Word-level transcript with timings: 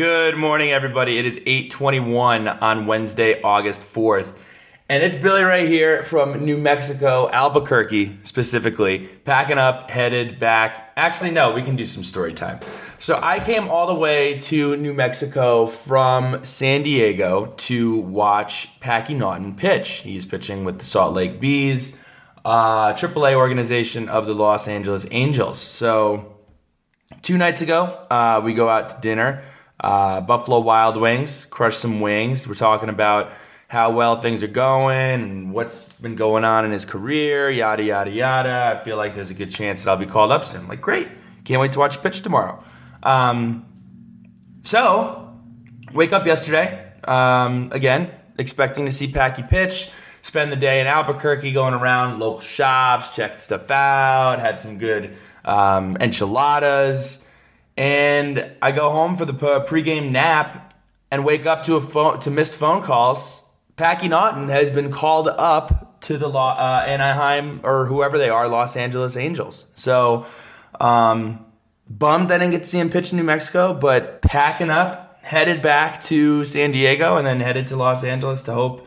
Good 0.00 0.34
morning, 0.38 0.70
everybody. 0.70 1.18
It 1.18 1.26
is 1.26 1.36
821 1.44 2.48
on 2.48 2.86
Wednesday, 2.86 3.38
August 3.42 3.82
4th. 3.82 4.34
And 4.88 5.02
it's 5.02 5.18
Billy 5.18 5.42
right 5.42 5.68
here 5.68 6.04
from 6.04 6.42
New 6.42 6.56
Mexico, 6.56 7.28
Albuquerque 7.30 8.16
specifically, 8.22 9.08
packing 9.26 9.58
up, 9.58 9.90
headed 9.90 10.38
back. 10.38 10.94
Actually, 10.96 11.32
no, 11.32 11.52
we 11.52 11.60
can 11.60 11.76
do 11.76 11.84
some 11.84 12.02
story 12.02 12.32
time. 12.32 12.60
So 12.98 13.20
I 13.22 13.40
came 13.40 13.68
all 13.68 13.86
the 13.88 13.94
way 13.94 14.38
to 14.38 14.74
New 14.78 14.94
Mexico 14.94 15.66
from 15.66 16.46
San 16.46 16.82
Diego 16.82 17.52
to 17.58 17.98
watch 17.98 18.80
Packy 18.80 19.12
Naughton 19.12 19.54
pitch. 19.54 19.96
He's 19.96 20.24
pitching 20.24 20.64
with 20.64 20.78
the 20.78 20.86
Salt 20.86 21.12
Lake 21.12 21.38
Bees, 21.38 21.98
uh, 22.42 22.94
AAA 22.94 23.34
organization 23.34 24.08
of 24.08 24.24
the 24.24 24.34
Los 24.34 24.66
Angeles 24.66 25.06
Angels. 25.10 25.58
So 25.58 26.36
two 27.20 27.36
nights 27.36 27.60
ago, 27.60 27.82
uh, 28.10 28.40
we 28.42 28.54
go 28.54 28.70
out 28.70 28.88
to 28.88 28.96
dinner 29.02 29.44
uh, 29.80 30.20
Buffalo 30.20 30.60
Wild 30.60 30.96
Wings, 30.96 31.46
crushed 31.46 31.80
some 31.80 32.00
wings. 32.00 32.46
We're 32.46 32.54
talking 32.54 32.88
about 32.88 33.32
how 33.68 33.92
well 33.92 34.16
things 34.16 34.42
are 34.42 34.48
going 34.48 35.22
and 35.22 35.52
what's 35.54 35.92
been 35.94 36.16
going 36.16 36.44
on 36.44 36.64
in 36.64 36.70
his 36.70 36.84
career, 36.84 37.48
yada, 37.50 37.82
yada, 37.82 38.10
yada. 38.10 38.74
I 38.74 38.84
feel 38.84 38.96
like 38.96 39.14
there's 39.14 39.30
a 39.30 39.34
good 39.34 39.50
chance 39.50 39.84
that 39.84 39.90
I'll 39.90 39.96
be 39.96 40.06
called 40.06 40.32
up 40.32 40.44
soon. 40.44 40.68
Like, 40.68 40.80
great. 40.80 41.08
Can't 41.44 41.60
wait 41.60 41.72
to 41.72 41.78
watch 41.78 42.02
pitch 42.02 42.22
tomorrow. 42.22 42.62
Um, 43.02 43.64
so, 44.64 45.34
wake 45.94 46.12
up 46.12 46.26
yesterday, 46.26 46.92
um, 47.04 47.70
again, 47.72 48.10
expecting 48.38 48.84
to 48.84 48.92
see 48.92 49.10
Packy 49.10 49.42
pitch. 49.42 49.90
Spend 50.22 50.52
the 50.52 50.56
day 50.56 50.82
in 50.82 50.86
Albuquerque 50.86 51.52
going 51.52 51.72
around 51.72 52.18
local 52.18 52.40
shops, 52.40 53.14
checked 53.16 53.40
stuff 53.40 53.70
out, 53.70 54.38
had 54.38 54.58
some 54.58 54.76
good 54.76 55.16
um, 55.44 55.96
enchiladas 55.98 57.24
and 57.76 58.52
I 58.60 58.72
go 58.72 58.90
home 58.90 59.16
for 59.16 59.24
the 59.24 59.34
pregame 59.34 60.10
nap 60.10 60.74
and 61.10 61.24
wake 61.24 61.46
up 61.46 61.64
to 61.64 61.76
a 61.76 61.80
phone 61.80 62.20
to 62.20 62.30
missed 62.30 62.54
phone 62.54 62.82
calls. 62.82 63.46
Packy 63.76 64.08
Naughton 64.08 64.48
has 64.48 64.70
been 64.70 64.90
called 64.90 65.28
up 65.28 66.00
to 66.02 66.16
the 66.16 66.28
uh, 66.28 66.84
Anaheim 66.86 67.60
or 67.62 67.86
whoever 67.86 68.18
they 68.18 68.28
are, 68.28 68.48
Los 68.48 68.76
Angeles 68.76 69.16
Angels. 69.16 69.66
So 69.74 70.26
um, 70.80 71.44
bummed 71.88 72.30
I 72.30 72.38
didn't 72.38 72.52
get 72.52 72.64
to 72.64 72.66
see 72.66 72.78
him 72.78 72.90
pitch 72.90 73.12
in 73.12 73.18
New 73.18 73.24
Mexico, 73.24 73.74
but 73.74 74.22
packing 74.22 74.70
up, 74.70 75.18
headed 75.22 75.62
back 75.62 76.00
to 76.02 76.44
San 76.44 76.72
Diego, 76.72 77.16
and 77.16 77.26
then 77.26 77.40
headed 77.40 77.66
to 77.68 77.76
Los 77.76 78.04
Angeles 78.04 78.42
to 78.44 78.52
hope 78.52 78.86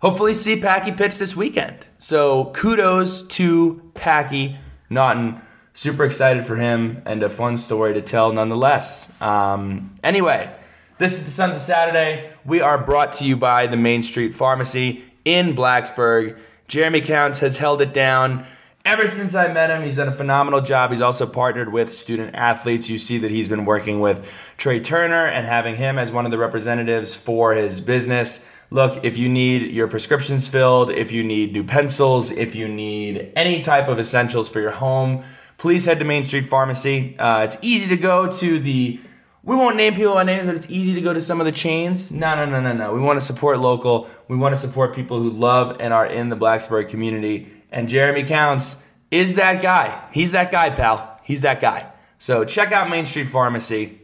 hopefully 0.00 0.34
see 0.34 0.60
Packy 0.60 0.92
pitch 0.92 1.18
this 1.18 1.36
weekend. 1.36 1.76
So 1.98 2.46
kudos 2.54 3.26
to 3.28 3.90
Packy 3.94 4.58
Naughton 4.88 5.40
super 5.74 6.04
excited 6.04 6.44
for 6.46 6.56
him 6.56 7.02
and 7.04 7.22
a 7.22 7.30
fun 7.30 7.58
story 7.58 7.94
to 7.94 8.02
tell 8.02 8.32
nonetheless. 8.32 9.12
Um, 9.20 9.94
anyway, 10.02 10.52
this 10.98 11.18
is 11.18 11.24
the 11.24 11.30
Sons 11.30 11.56
of 11.56 11.62
Saturday. 11.62 12.32
We 12.44 12.60
are 12.60 12.78
brought 12.78 13.14
to 13.14 13.24
you 13.24 13.36
by 13.36 13.66
the 13.66 13.76
Main 13.76 14.02
Street 14.02 14.34
Pharmacy 14.34 15.04
in 15.24 15.54
Blacksburg. 15.54 16.38
Jeremy 16.68 17.00
Counts 17.00 17.40
has 17.40 17.58
held 17.58 17.82
it 17.82 17.92
down 17.92 18.46
ever 18.84 19.08
since 19.08 19.34
I 19.34 19.52
met 19.52 19.70
him. 19.70 19.82
He's 19.82 19.96
done 19.96 20.08
a 20.08 20.12
phenomenal 20.12 20.60
job. 20.60 20.90
He's 20.90 21.00
also 21.00 21.26
partnered 21.26 21.72
with 21.72 21.92
student 21.92 22.34
athletes. 22.34 22.88
You 22.88 22.98
see 22.98 23.18
that 23.18 23.30
he's 23.30 23.48
been 23.48 23.64
working 23.64 24.00
with 24.00 24.30
Trey 24.56 24.80
Turner 24.80 25.26
and 25.26 25.46
having 25.46 25.76
him 25.76 25.98
as 25.98 26.12
one 26.12 26.24
of 26.24 26.30
the 26.30 26.38
representatives 26.38 27.14
for 27.14 27.54
his 27.54 27.80
business. 27.80 28.48
Look, 28.70 29.04
if 29.04 29.18
you 29.18 29.28
need 29.28 29.72
your 29.72 29.88
prescriptions 29.88 30.46
filled, 30.46 30.90
if 30.90 31.10
you 31.10 31.24
need 31.24 31.52
new 31.52 31.64
pencils, 31.64 32.30
if 32.30 32.54
you 32.54 32.68
need 32.68 33.32
any 33.34 33.60
type 33.60 33.88
of 33.88 33.98
essentials 33.98 34.48
for 34.48 34.60
your 34.60 34.70
home, 34.70 35.24
please 35.60 35.84
head 35.84 35.98
to 35.98 36.04
Main 36.06 36.24
Street 36.24 36.46
Pharmacy. 36.46 37.14
Uh, 37.18 37.42
it's 37.44 37.58
easy 37.60 37.88
to 37.88 37.96
go 37.96 38.32
to 38.32 38.58
the. 38.58 38.98
We 39.42 39.56
won't 39.56 39.76
name 39.76 39.94
people 39.94 40.14
by 40.14 40.24
names, 40.24 40.46
but 40.46 40.56
it's 40.56 40.70
easy 40.70 40.94
to 40.94 41.00
go 41.02 41.12
to 41.12 41.20
some 41.20 41.38
of 41.38 41.44
the 41.44 41.52
chains. 41.52 42.10
No, 42.10 42.34
no, 42.34 42.46
no, 42.46 42.60
no, 42.60 42.72
no. 42.72 42.92
We 42.92 43.00
want 43.00 43.18
to 43.20 43.24
support 43.24 43.58
local. 43.58 44.08
We 44.28 44.36
want 44.36 44.54
to 44.54 44.60
support 44.60 44.94
people 44.94 45.18
who 45.18 45.30
love 45.30 45.76
and 45.80 45.92
are 45.92 46.06
in 46.06 46.30
the 46.30 46.36
Blacksburg 46.36 46.88
community. 46.88 47.50
And 47.70 47.88
Jeremy 47.88 48.24
Counts 48.24 48.86
is 49.10 49.34
that 49.36 49.62
guy. 49.62 50.02
He's 50.12 50.32
that 50.32 50.50
guy, 50.50 50.70
pal. 50.70 51.20
He's 51.24 51.42
that 51.42 51.60
guy. 51.60 51.90
So 52.18 52.44
check 52.44 52.72
out 52.72 52.90
Main 52.90 53.04
Street 53.04 53.28
Pharmacy. 53.28 53.98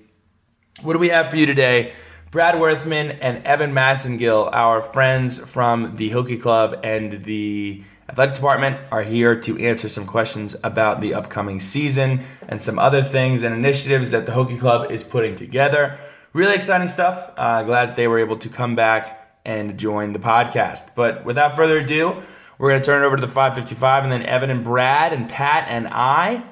What 0.82 0.92
do 0.92 0.98
we 0.98 1.08
have 1.08 1.28
for 1.28 1.36
you 1.36 1.46
today? 1.46 1.92
Brad 2.30 2.54
Wurthman 2.56 3.18
and 3.20 3.42
Evan 3.44 3.72
Massengill, 3.72 4.50
our 4.52 4.80
friends 4.80 5.38
from 5.38 5.96
the 5.96 6.10
Hokie 6.10 6.40
Club 6.40 6.80
and 6.82 7.24
the 7.24 7.82
athletic 8.08 8.34
department 8.34 8.78
are 8.90 9.02
here 9.02 9.38
to 9.40 9.58
answer 9.58 9.88
some 9.88 10.06
questions 10.06 10.56
about 10.62 11.00
the 11.00 11.14
upcoming 11.14 11.60
season 11.60 12.20
and 12.48 12.62
some 12.62 12.78
other 12.78 13.02
things 13.02 13.42
and 13.42 13.54
initiatives 13.54 14.10
that 14.12 14.26
the 14.26 14.32
Hokie 14.32 14.58
Club 14.58 14.90
is 14.90 15.02
putting 15.02 15.34
together. 15.34 15.98
Really 16.32 16.54
exciting 16.54 16.88
stuff. 16.88 17.32
Uh, 17.36 17.62
glad 17.62 17.96
they 17.96 18.08
were 18.08 18.18
able 18.18 18.36
to 18.38 18.48
come 18.48 18.76
back 18.76 19.38
and 19.44 19.78
join 19.78 20.12
the 20.12 20.18
podcast. 20.18 20.90
But 20.94 21.24
without 21.24 21.56
further 21.56 21.78
ado, 21.78 22.22
we're 22.58 22.70
going 22.70 22.82
to 22.82 22.86
turn 22.86 23.02
it 23.02 23.06
over 23.06 23.16
to 23.16 23.20
the 23.20 23.28
555 23.28 24.04
and 24.04 24.12
then 24.12 24.22
Evan 24.22 24.50
and 24.50 24.64
Brad 24.64 25.12
and 25.12 25.28
Pat 25.28 25.66
and 25.68 25.88
I. 25.88 26.44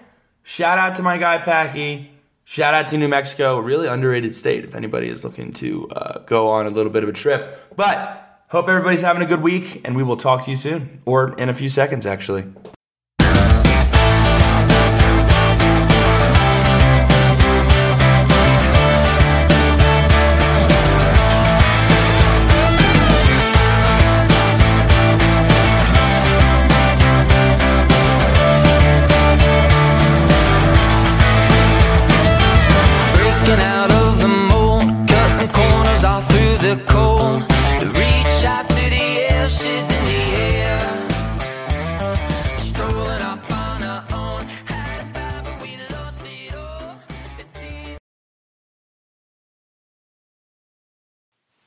Shout 0.42 0.78
out 0.78 0.94
to 0.96 1.02
my 1.02 1.18
guy 1.18 1.38
Packy. 1.38 2.10
Shout 2.44 2.74
out 2.74 2.88
to 2.88 2.98
New 2.98 3.08
Mexico, 3.08 3.58
really 3.58 3.88
underrated 3.88 4.36
state 4.36 4.64
if 4.64 4.74
anybody 4.74 5.08
is 5.08 5.24
looking 5.24 5.52
to 5.54 5.88
uh, 5.90 6.18
go 6.20 6.48
on 6.48 6.66
a 6.66 6.70
little 6.70 6.92
bit 6.92 7.02
of 7.02 7.08
a 7.08 7.12
trip. 7.12 7.74
But 7.74 8.23
Hope 8.54 8.68
everybody's 8.68 9.02
having 9.02 9.20
a 9.20 9.26
good 9.26 9.42
week, 9.42 9.80
and 9.84 9.96
we 9.96 10.04
will 10.04 10.16
talk 10.16 10.44
to 10.44 10.50
you 10.52 10.56
soon, 10.56 11.02
or 11.04 11.34
in 11.38 11.48
a 11.48 11.54
few 11.54 11.68
seconds, 11.68 12.06
actually. 12.06 12.44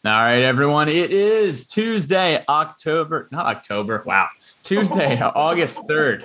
All 0.08 0.14
right, 0.14 0.44
everyone. 0.44 0.88
It 0.88 1.12
is 1.12 1.68
Tuesday, 1.68 2.42
October, 2.48 3.28
not 3.30 3.46
October. 3.46 4.04
Wow. 4.06 4.30
Tuesday, 4.64 5.20
August 5.22 5.86
3rd. 5.86 6.24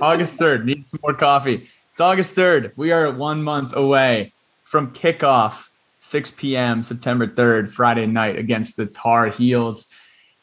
August 0.00 0.38
3rd. 0.38 0.66
Need 0.66 0.86
some 0.86 1.00
more 1.02 1.12
coffee. 1.12 1.68
It's 1.90 2.00
August 2.00 2.36
3rd. 2.36 2.70
We 2.76 2.92
are 2.92 3.10
one 3.10 3.42
month 3.42 3.74
away 3.74 4.32
from 4.62 4.92
kickoff, 4.92 5.70
6 5.98 6.30
p.m., 6.36 6.84
September 6.84 7.26
3rd, 7.26 7.68
Friday 7.68 8.06
night 8.06 8.38
against 8.38 8.76
the 8.76 8.86
Tar 8.86 9.26
Heels. 9.26 9.90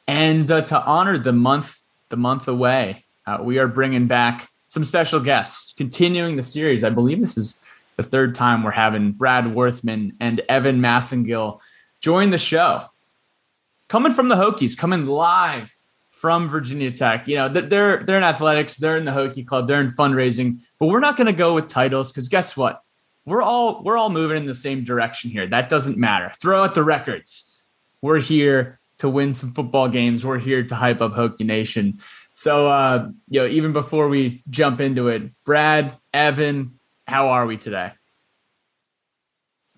And 0.06 0.52
uh, 0.52 0.60
to 0.64 0.84
honor 0.84 1.18
the 1.18 1.32
month, 1.32 1.80
the 2.10 2.18
month 2.18 2.50
away, 2.50 3.06
uh, 3.28 3.38
we 3.42 3.60
are 3.60 3.68
bringing 3.68 4.08
back 4.08 4.50
some 4.68 4.84
special 4.84 5.22
guests, 5.22 5.74
continuing 5.78 6.36
the 6.36 6.44
series. 6.44 6.84
I 6.84 6.90
believe 6.90 7.22
this 7.22 7.38
is 7.38 7.64
the 7.96 8.04
third 8.04 8.36
time 8.36 8.64
we're 8.64 8.72
having 8.72 9.14
Brad 9.14 9.46
Wurthman 9.46 10.18
and 10.20 10.42
Evan 10.50 10.82
Massengill 10.82 11.62
join 12.02 12.30
the 12.30 12.38
show. 12.38 12.86
Coming 13.88 14.12
from 14.12 14.30
the 14.30 14.36
Hokies, 14.36 14.78
coming 14.78 15.06
live 15.06 15.76
from 16.12 16.50
Virginia 16.50 16.92
Tech. 16.92 17.28
You 17.28 17.38
know, 17.38 17.50
they're 17.50 18.04
they're 18.04 18.18
in 18.18 18.24
athletics, 18.24 18.78
they're 18.78 18.98
in 18.98 19.06
the 19.06 19.12
Hokie 19.12 19.46
Club, 19.46 19.68
they're 19.68 19.82
in 19.82 19.90
fundraising, 19.90 20.60
but 20.80 20.88
we're 20.88 21.00
not 21.00 21.18
going 21.18 21.28
to 21.28 21.34
go 21.34 21.56
with 21.56 21.68
titles 21.68 22.12
because 22.12 22.28
guess 22.28 22.56
what? 22.58 22.82
We're 23.26 23.42
all 23.42 23.84
we're 23.84 23.98
all 23.98 24.10
moving 24.10 24.38
in 24.38 24.46
the 24.46 24.56
same 24.56 24.84
direction 24.84 25.32
here. 25.32 25.48
That 25.48 25.70
doesn't 25.70 25.98
matter. 25.98 26.32
Throw 26.42 26.64
out 26.64 26.76
the 26.76 26.84
records. 26.84 27.62
We're 28.02 28.20
here 28.20 28.80
to 29.00 29.10
win 29.10 29.34
some 29.34 29.52
football 29.52 29.88
games. 29.88 30.26
We're 30.26 30.40
here 30.40 30.64
to 30.64 30.76
hype 30.76 31.02
up 31.02 31.14
Hokie 31.14 31.46
Nation. 31.46 32.00
So, 32.34 32.70
uh, 32.70 33.10
you 33.30 33.42
know, 33.42 33.48
even 33.48 33.74
before 33.74 34.08
we 34.08 34.44
jump 34.50 34.82
into 34.82 35.08
it, 35.08 35.32
Brad, 35.46 35.94
Evan, 36.14 36.80
how 37.08 37.30
are 37.30 37.46
we 37.46 37.58
today? 37.58 37.92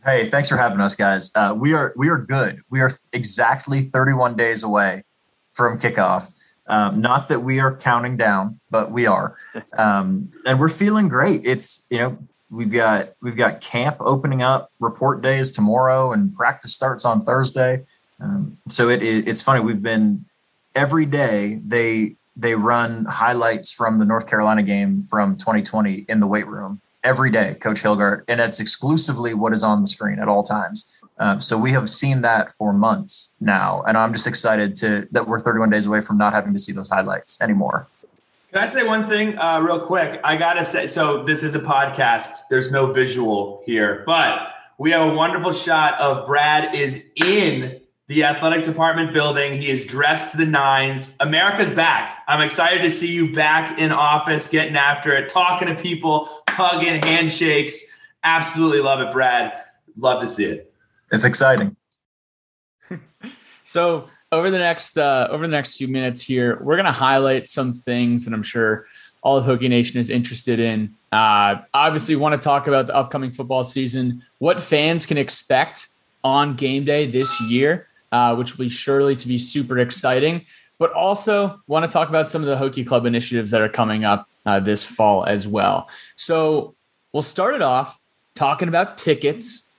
Hey, 0.03 0.31
thanks 0.31 0.49
for 0.49 0.57
having 0.57 0.79
us, 0.79 0.95
guys. 0.95 1.31
Uh, 1.35 1.53
we 1.55 1.73
are 1.73 1.93
we 1.95 2.09
are 2.09 2.17
good. 2.17 2.63
We 2.71 2.81
are 2.81 2.91
exactly 3.13 3.83
31 3.83 4.35
days 4.35 4.63
away 4.63 5.03
from 5.51 5.79
kickoff. 5.79 6.33
Um, 6.65 7.01
not 7.01 7.29
that 7.29 7.41
we 7.41 7.59
are 7.59 7.75
counting 7.75 8.17
down, 8.17 8.59
but 8.71 8.91
we 8.91 9.05
are, 9.05 9.37
um, 9.77 10.31
and 10.43 10.59
we're 10.59 10.69
feeling 10.69 11.07
great. 11.07 11.45
It's 11.45 11.85
you 11.91 11.99
know 11.99 12.17
we've 12.49 12.71
got 12.71 13.09
we've 13.21 13.35
got 13.35 13.61
camp 13.61 13.97
opening 13.99 14.41
up, 14.41 14.71
report 14.79 15.21
days 15.21 15.51
tomorrow, 15.51 16.11
and 16.11 16.33
practice 16.33 16.73
starts 16.73 17.05
on 17.05 17.21
Thursday. 17.21 17.83
Um, 18.19 18.57
so 18.69 18.89
it, 18.89 19.03
it, 19.03 19.27
it's 19.27 19.43
funny. 19.43 19.59
We've 19.59 19.83
been 19.83 20.25
every 20.73 21.05
day 21.05 21.59
they 21.63 22.15
they 22.35 22.55
run 22.55 23.05
highlights 23.05 23.71
from 23.71 23.99
the 23.99 24.05
North 24.05 24.27
Carolina 24.27 24.63
game 24.63 25.03
from 25.03 25.35
2020 25.35 26.05
in 26.09 26.19
the 26.19 26.27
weight 26.27 26.47
room 26.47 26.81
every 27.03 27.31
day, 27.31 27.55
Coach 27.55 27.81
Hilgart, 27.81 28.23
and 28.27 28.39
it's 28.39 28.59
exclusively 28.59 29.33
what 29.33 29.53
is 29.53 29.63
on 29.63 29.81
the 29.81 29.87
screen 29.87 30.19
at 30.19 30.27
all 30.27 30.43
times. 30.43 31.01
Um, 31.17 31.39
so 31.39 31.57
we 31.57 31.71
have 31.71 31.89
seen 31.89 32.21
that 32.21 32.53
for 32.53 32.73
months 32.73 33.35
now, 33.39 33.83
and 33.87 33.97
I'm 33.97 34.13
just 34.13 34.27
excited 34.27 34.75
to 34.77 35.07
that 35.11 35.27
we're 35.27 35.39
31 35.39 35.69
days 35.69 35.85
away 35.85 36.01
from 36.01 36.17
not 36.17 36.33
having 36.33 36.53
to 36.53 36.59
see 36.59 36.71
those 36.71 36.89
highlights 36.89 37.39
anymore. 37.41 37.87
Can 38.51 38.61
I 38.61 38.65
say 38.65 38.83
one 38.83 39.05
thing 39.05 39.37
uh, 39.37 39.59
real 39.59 39.79
quick? 39.79 40.19
I 40.23 40.35
gotta 40.35 40.65
say, 40.65 40.87
so 40.87 41.23
this 41.23 41.43
is 41.43 41.55
a 41.55 41.59
podcast. 41.59 42.31
There's 42.49 42.71
no 42.71 42.91
visual 42.91 43.61
here, 43.65 44.03
but 44.05 44.49
we 44.77 44.91
have 44.91 45.07
a 45.07 45.13
wonderful 45.13 45.51
shot 45.51 45.99
of 45.99 46.25
Brad 46.25 46.73
is 46.73 47.11
in 47.15 47.80
the 48.11 48.23
athletic 48.23 48.63
department 48.63 49.13
building. 49.13 49.53
He 49.53 49.69
is 49.69 49.85
dressed 49.85 50.31
to 50.31 50.37
the 50.37 50.45
nines. 50.45 51.15
America's 51.19 51.71
back. 51.71 52.23
I'm 52.27 52.41
excited 52.41 52.81
to 52.83 52.89
see 52.89 53.11
you 53.11 53.31
back 53.33 53.79
in 53.79 53.91
office, 53.91 54.47
getting 54.47 54.75
after 54.75 55.15
it, 55.15 55.29
talking 55.29 55.67
to 55.67 55.75
people, 55.75 56.29
hugging, 56.49 57.01
handshakes. 57.01 57.79
Absolutely 58.23 58.81
love 58.81 59.01
it, 59.01 59.11
Brad. 59.11 59.61
Love 59.97 60.21
to 60.21 60.27
see 60.27 60.45
it 60.45 60.71
it's 61.11 61.23
exciting. 61.23 61.75
so 63.63 64.07
over 64.31 64.49
the 64.49 64.57
next 64.57 64.97
uh, 64.97 65.27
over 65.29 65.45
the 65.45 65.51
next 65.51 65.77
few 65.77 65.87
minutes 65.87 66.21
here, 66.21 66.57
we're 66.61 66.75
going 66.75 66.85
to 66.85 66.91
highlight 66.91 67.47
some 67.47 67.73
things 67.73 68.25
that 68.25 68.33
I'm 68.33 68.43
sure 68.43 68.87
all 69.21 69.37
of 69.37 69.45
Hokie 69.45 69.69
Nation 69.69 69.99
is 69.99 70.09
interested 70.09 70.59
in. 70.59 70.95
Uh, 71.11 71.61
obviously, 71.73 72.15
want 72.15 72.33
to 72.33 72.43
talk 72.43 72.67
about 72.67 72.87
the 72.87 72.95
upcoming 72.95 73.31
football 73.31 73.63
season, 73.63 74.23
what 74.39 74.61
fans 74.61 75.05
can 75.05 75.17
expect 75.17 75.89
on 76.23 76.55
game 76.55 76.85
day 76.85 77.05
this 77.05 77.39
year, 77.41 77.87
uh, 78.11 78.35
which 78.35 78.57
will 78.57 78.65
be 78.65 78.69
surely 78.69 79.15
to 79.15 79.27
be 79.27 79.39
super 79.39 79.79
exciting. 79.79 80.45
But 80.79 80.91
also 80.93 81.61
want 81.67 81.85
to 81.85 81.91
talk 81.91 82.09
about 82.09 82.29
some 82.29 82.41
of 82.41 82.47
the 82.47 82.55
Hokie 82.55 82.85
Club 82.85 83.05
initiatives 83.05 83.51
that 83.51 83.61
are 83.61 83.69
coming 83.69 84.03
up 84.03 84.27
uh, 84.45 84.59
this 84.59 84.83
fall 84.83 85.25
as 85.25 85.47
well. 85.47 85.89
So 86.15 86.75
we'll 87.13 87.21
start 87.21 87.53
it 87.53 87.61
off 87.61 87.99
talking 88.33 88.67
about 88.67 88.97
tickets 88.97 89.71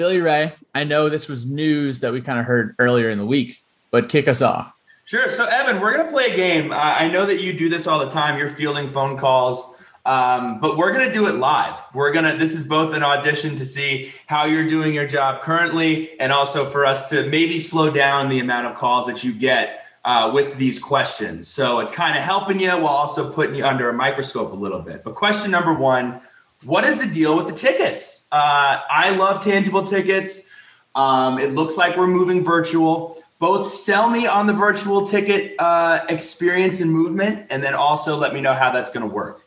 Billy 0.00 0.18
Ray, 0.18 0.54
I 0.74 0.84
know 0.84 1.10
this 1.10 1.28
was 1.28 1.44
news 1.44 2.00
that 2.00 2.10
we 2.10 2.22
kind 2.22 2.40
of 2.40 2.46
heard 2.46 2.74
earlier 2.78 3.10
in 3.10 3.18
the 3.18 3.26
week, 3.26 3.62
but 3.90 4.08
kick 4.08 4.28
us 4.28 4.40
off. 4.40 4.72
Sure. 5.04 5.28
So, 5.28 5.44
Evan, 5.44 5.78
we're 5.78 5.94
going 5.94 6.06
to 6.06 6.10
play 6.10 6.30
a 6.30 6.34
game. 6.34 6.72
Uh, 6.72 6.76
I 6.76 7.08
know 7.08 7.26
that 7.26 7.42
you 7.42 7.52
do 7.52 7.68
this 7.68 7.86
all 7.86 7.98
the 7.98 8.08
time. 8.08 8.38
You're 8.38 8.48
fielding 8.48 8.88
phone 8.88 9.18
calls, 9.18 9.76
um, 10.06 10.60
but 10.60 10.76
we're 10.76 10.92
going 10.92 11.06
to 11.06 11.12
do 11.12 11.28
it 11.28 11.34
live. 11.34 11.78
We're 11.94 12.12
going 12.12 12.24
to, 12.24 12.38
this 12.38 12.54
is 12.54 12.66
both 12.66 12.94
an 12.94 13.02
audition 13.02 13.56
to 13.56 13.66
see 13.66 14.12
how 14.26 14.46
you're 14.46 14.66
doing 14.66 14.94
your 14.94 15.06
job 15.06 15.42
currently, 15.42 16.18
and 16.18 16.32
also 16.32 16.64
for 16.64 16.86
us 16.86 17.08
to 17.10 17.28
maybe 17.28 17.60
slow 17.60 17.90
down 17.90 18.28
the 18.28 18.38
amount 18.38 18.66
of 18.66 18.76
calls 18.76 19.06
that 19.06 19.22
you 19.22 19.32
get 19.32 19.84
uh, 20.04 20.30
with 20.32 20.56
these 20.56 20.78
questions. 20.78 21.48
So, 21.48 21.80
it's 21.80 21.92
kind 21.92 22.16
of 22.16 22.24
helping 22.24 22.58
you 22.60 22.70
while 22.70 22.86
also 22.88 23.30
putting 23.30 23.54
you 23.54 23.66
under 23.66 23.90
a 23.90 23.92
microscope 23.92 24.52
a 24.52 24.56
little 24.56 24.80
bit. 24.80 25.04
But, 25.04 25.14
question 25.14 25.50
number 25.50 25.74
one 25.74 26.20
what 26.64 26.84
is 26.84 27.00
the 27.00 27.10
deal 27.10 27.36
with 27.36 27.46
the 27.46 27.54
tickets? 27.54 28.28
Uh, 28.30 28.78
I 28.90 29.10
love 29.10 29.42
tangible 29.42 29.82
tickets. 29.82 30.48
Um, 30.94 31.38
it 31.38 31.52
looks 31.52 31.76
like 31.76 31.96
we're 31.96 32.06
moving 32.06 32.44
virtual. 32.44 33.22
Both 33.38 33.66
sell 33.68 34.10
me 34.10 34.26
on 34.26 34.46
the 34.46 34.52
virtual 34.52 35.06
ticket 35.06 35.54
uh, 35.58 36.04
experience 36.10 36.80
and 36.80 36.90
movement, 36.90 37.46
and 37.48 37.62
then 37.62 37.74
also 37.74 38.16
let 38.16 38.34
me 38.34 38.42
know 38.42 38.52
how 38.52 38.70
that's 38.70 38.90
going 38.90 39.08
to 39.08 39.14
work. 39.14 39.46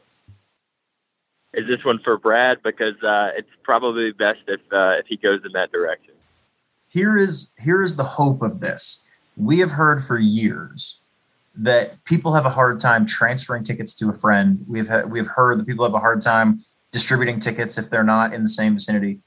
Is 1.54 1.68
this 1.68 1.84
one 1.86 2.00
for 2.04 2.18
Brad? 2.18 2.64
Because 2.64 2.96
uh, 3.04 3.30
it's 3.38 3.50
probably 3.64 4.12
best 4.12 4.40
if 4.48 4.62
uh, 4.72 4.98
if 5.00 5.06
he 5.08 5.18
goes 5.18 5.42
in 5.46 5.52
that 5.54 5.72
direction. 5.72 6.14
Here 6.88 7.18
is 7.18 7.54
here 7.60 7.82
is 7.82 7.96
the 7.96 8.04
hope 8.04 8.42
of 8.42 8.60
this. 8.60 9.08
We 9.38 9.60
have 9.60 9.72
heard 9.72 10.04
for 10.04 10.18
years 10.18 11.02
that 11.56 12.04
people 12.06 12.34
have 12.34 12.46
a 12.46 12.50
hard 12.50 12.80
time 12.80 13.06
transferring 13.06 13.64
tickets 13.64 13.94
to 13.96 14.10
a 14.10 14.14
friend. 14.14 14.66
We've 14.68 14.88
ha- 14.88 15.04
we've 15.04 15.28
heard 15.28 15.60
that 15.60 15.68
people 15.68 15.86
have 15.86 15.94
a 15.94 16.00
hard 16.00 16.22
time 16.22 16.60
distributing 16.92 17.40
tickets 17.40 17.78
if 17.78 17.90
they're 17.90 18.04
not 18.04 18.34
in 18.34 18.44
the 18.44 18.50
same 18.50 18.74
vicinity. 18.74 19.20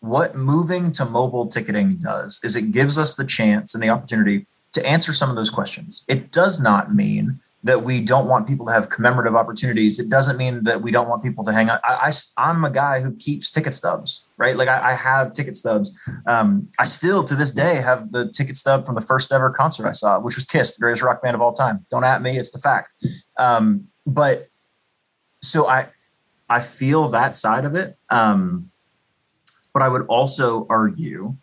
What 0.00 0.34
moving 0.34 0.90
to 0.92 1.04
mobile 1.04 1.46
ticketing 1.46 1.96
does 1.96 2.40
is 2.42 2.56
it 2.56 2.72
gives 2.72 2.98
us 2.98 3.14
the 3.14 3.24
chance 3.24 3.72
and 3.72 3.82
the 3.82 3.88
opportunity 3.88 4.46
to 4.72 4.84
answer 4.84 5.12
some 5.12 5.30
of 5.30 5.36
those 5.36 5.50
questions. 5.50 6.04
It 6.08 6.32
does 6.32 6.60
not 6.60 6.92
mean 6.94 7.40
that 7.64 7.84
we 7.84 8.00
don't 8.00 8.26
want 8.26 8.48
people 8.48 8.66
to 8.66 8.72
have 8.72 8.88
commemorative 8.88 9.36
opportunities. 9.36 10.00
It 10.00 10.08
doesn't 10.08 10.36
mean 10.36 10.64
that 10.64 10.82
we 10.82 10.90
don't 10.90 11.08
want 11.08 11.22
people 11.22 11.44
to 11.44 11.52
hang 11.52 11.70
out. 11.70 11.80
I, 11.84 12.12
I, 12.36 12.50
am 12.50 12.64
a 12.64 12.70
guy 12.70 13.00
who 13.00 13.14
keeps 13.14 13.50
ticket 13.50 13.72
stubs, 13.72 14.24
right? 14.36 14.56
Like 14.56 14.68
I, 14.68 14.90
I 14.90 14.94
have 14.94 15.32
ticket 15.32 15.56
stubs. 15.56 15.96
Um, 16.26 16.68
I 16.78 16.84
still 16.84 17.22
to 17.24 17.36
this 17.36 17.52
day 17.52 17.76
have 17.76 18.10
the 18.10 18.30
ticket 18.32 18.56
stub 18.56 18.84
from 18.84 18.96
the 18.96 19.00
first 19.00 19.30
ever 19.30 19.50
concert 19.50 19.86
I 19.86 19.92
saw, 19.92 20.18
which 20.18 20.34
was 20.34 20.44
Kiss, 20.44 20.76
the 20.76 20.80
greatest 20.80 21.02
rock 21.02 21.22
band 21.22 21.36
of 21.36 21.40
all 21.40 21.52
time. 21.52 21.86
Don't 21.90 22.04
at 22.04 22.20
me, 22.20 22.36
it's 22.36 22.50
the 22.50 22.58
fact. 22.58 22.94
Um, 23.38 23.88
but 24.06 24.48
so 25.40 25.68
I, 25.68 25.88
I 26.48 26.60
feel 26.60 27.08
that 27.10 27.36
side 27.36 27.64
of 27.64 27.76
it. 27.76 27.96
Um, 28.10 28.70
but 29.72 29.82
I 29.82 29.88
would 29.88 30.06
also 30.06 30.66
argue 30.68 31.36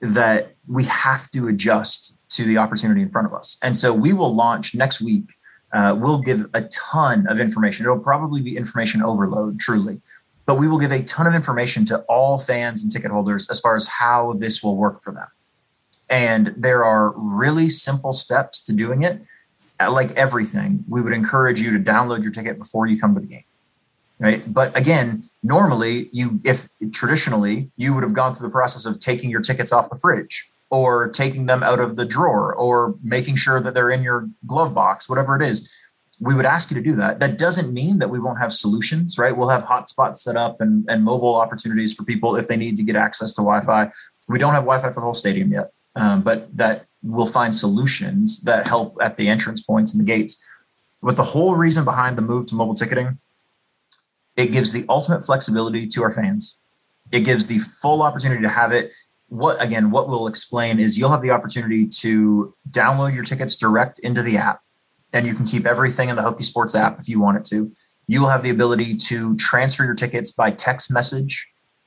that 0.00 0.54
we 0.66 0.84
have 0.84 1.30
to 1.32 1.48
adjust 1.48 2.18
to 2.30 2.44
the 2.44 2.58
opportunity 2.58 3.02
in 3.02 3.10
front 3.10 3.26
of 3.26 3.34
us. 3.34 3.58
And 3.62 3.76
so 3.76 3.92
we 3.92 4.12
will 4.12 4.34
launch 4.34 4.74
next 4.74 5.00
week. 5.00 5.30
Uh, 5.72 5.94
we'll 5.98 6.20
give 6.20 6.46
a 6.54 6.62
ton 6.62 7.26
of 7.26 7.38
information. 7.38 7.84
It'll 7.84 7.98
probably 7.98 8.40
be 8.40 8.56
information 8.56 9.02
overload, 9.02 9.60
truly, 9.60 10.00
but 10.46 10.58
we 10.58 10.66
will 10.66 10.78
give 10.78 10.92
a 10.92 11.02
ton 11.02 11.26
of 11.26 11.34
information 11.34 11.84
to 11.86 12.00
all 12.02 12.38
fans 12.38 12.82
and 12.82 12.90
ticket 12.90 13.10
holders 13.10 13.50
as 13.50 13.60
far 13.60 13.76
as 13.76 13.86
how 13.86 14.34
this 14.38 14.62
will 14.62 14.76
work 14.76 15.02
for 15.02 15.12
them. 15.12 15.26
And 16.10 16.54
there 16.56 16.84
are 16.84 17.12
really 17.16 17.68
simple 17.68 18.14
steps 18.14 18.62
to 18.64 18.72
doing 18.72 19.02
it. 19.02 19.20
Like 19.78 20.10
everything, 20.12 20.84
we 20.88 21.02
would 21.02 21.12
encourage 21.12 21.60
you 21.60 21.70
to 21.76 21.78
download 21.78 22.22
your 22.22 22.32
ticket 22.32 22.58
before 22.58 22.86
you 22.86 22.98
come 22.98 23.14
to 23.14 23.20
the 23.20 23.26
game 23.26 23.44
right 24.18 24.52
but 24.52 24.76
again 24.76 25.28
normally 25.42 26.08
you 26.12 26.40
if 26.44 26.68
traditionally 26.92 27.70
you 27.76 27.94
would 27.94 28.02
have 28.02 28.14
gone 28.14 28.34
through 28.34 28.46
the 28.46 28.52
process 28.52 28.84
of 28.84 28.98
taking 28.98 29.30
your 29.30 29.40
tickets 29.40 29.72
off 29.72 29.88
the 29.90 29.96
fridge 29.96 30.50
or 30.70 31.08
taking 31.08 31.46
them 31.46 31.62
out 31.62 31.80
of 31.80 31.96
the 31.96 32.04
drawer 32.04 32.54
or 32.54 32.94
making 33.02 33.36
sure 33.36 33.60
that 33.60 33.74
they're 33.74 33.90
in 33.90 34.02
your 34.02 34.28
glove 34.46 34.74
box 34.74 35.08
whatever 35.08 35.36
it 35.36 35.42
is 35.42 35.74
we 36.20 36.34
would 36.34 36.44
ask 36.44 36.70
you 36.70 36.76
to 36.76 36.82
do 36.82 36.96
that 36.96 37.20
that 37.20 37.38
doesn't 37.38 37.72
mean 37.72 37.98
that 37.98 38.10
we 38.10 38.18
won't 38.18 38.38
have 38.38 38.52
solutions 38.52 39.18
right 39.18 39.36
we'll 39.36 39.48
have 39.48 39.64
hotspots 39.64 40.16
set 40.16 40.36
up 40.36 40.60
and, 40.60 40.84
and 40.88 41.04
mobile 41.04 41.34
opportunities 41.34 41.94
for 41.94 42.04
people 42.04 42.36
if 42.36 42.48
they 42.48 42.56
need 42.56 42.76
to 42.76 42.82
get 42.82 42.96
access 42.96 43.32
to 43.32 43.40
wi-fi 43.40 43.90
we 44.28 44.38
don't 44.38 44.52
have 44.52 44.64
wi-fi 44.64 44.88
for 44.88 45.00
the 45.00 45.04
whole 45.04 45.14
stadium 45.14 45.52
yet 45.52 45.72
um, 45.96 46.22
but 46.22 46.54
that 46.56 46.86
we'll 47.02 47.26
find 47.26 47.54
solutions 47.54 48.42
that 48.42 48.66
help 48.66 48.96
at 49.00 49.16
the 49.16 49.28
entrance 49.28 49.62
points 49.62 49.92
and 49.92 50.00
the 50.00 50.06
gates 50.06 50.44
but 51.02 51.16
the 51.16 51.22
whole 51.22 51.54
reason 51.54 51.84
behind 51.84 52.18
the 52.18 52.22
move 52.22 52.46
to 52.46 52.54
mobile 52.54 52.74
ticketing 52.74 53.18
it 54.38 54.52
gives 54.52 54.72
the 54.72 54.86
ultimate 54.88 55.26
flexibility 55.26 55.88
to 55.88 56.02
our 56.04 56.12
fans. 56.12 56.60
It 57.10 57.20
gives 57.20 57.48
the 57.48 57.58
full 57.58 58.02
opportunity 58.02 58.40
to 58.42 58.48
have 58.48 58.70
it. 58.70 58.92
What 59.28 59.62
again, 59.62 59.90
what 59.90 60.08
we'll 60.08 60.26
explain 60.26 60.80
is 60.80 60.98
you'll 60.98 61.10
have 61.10 61.22
the 61.22 61.30
opportunity 61.30 61.86
to 61.86 62.54
download 62.70 63.14
your 63.14 63.24
tickets 63.24 63.56
direct 63.56 63.98
into 63.98 64.22
the 64.22 64.38
app, 64.38 64.60
and 65.12 65.26
you 65.26 65.34
can 65.34 65.46
keep 65.46 65.66
everything 65.66 66.08
in 66.08 66.16
the 66.16 66.22
Hokie 66.22 66.44
Sports 66.44 66.74
app 66.74 66.98
if 66.98 67.08
you 67.08 67.20
want 67.20 67.36
it 67.36 67.44
to. 67.46 67.72
You 68.06 68.22
will 68.22 68.30
have 68.30 68.42
the 68.42 68.50
ability 68.50 68.96
to 68.96 69.36
transfer 69.36 69.84
your 69.84 69.94
tickets 69.94 70.32
by 70.32 70.50
text 70.50 70.90
message 70.90 71.46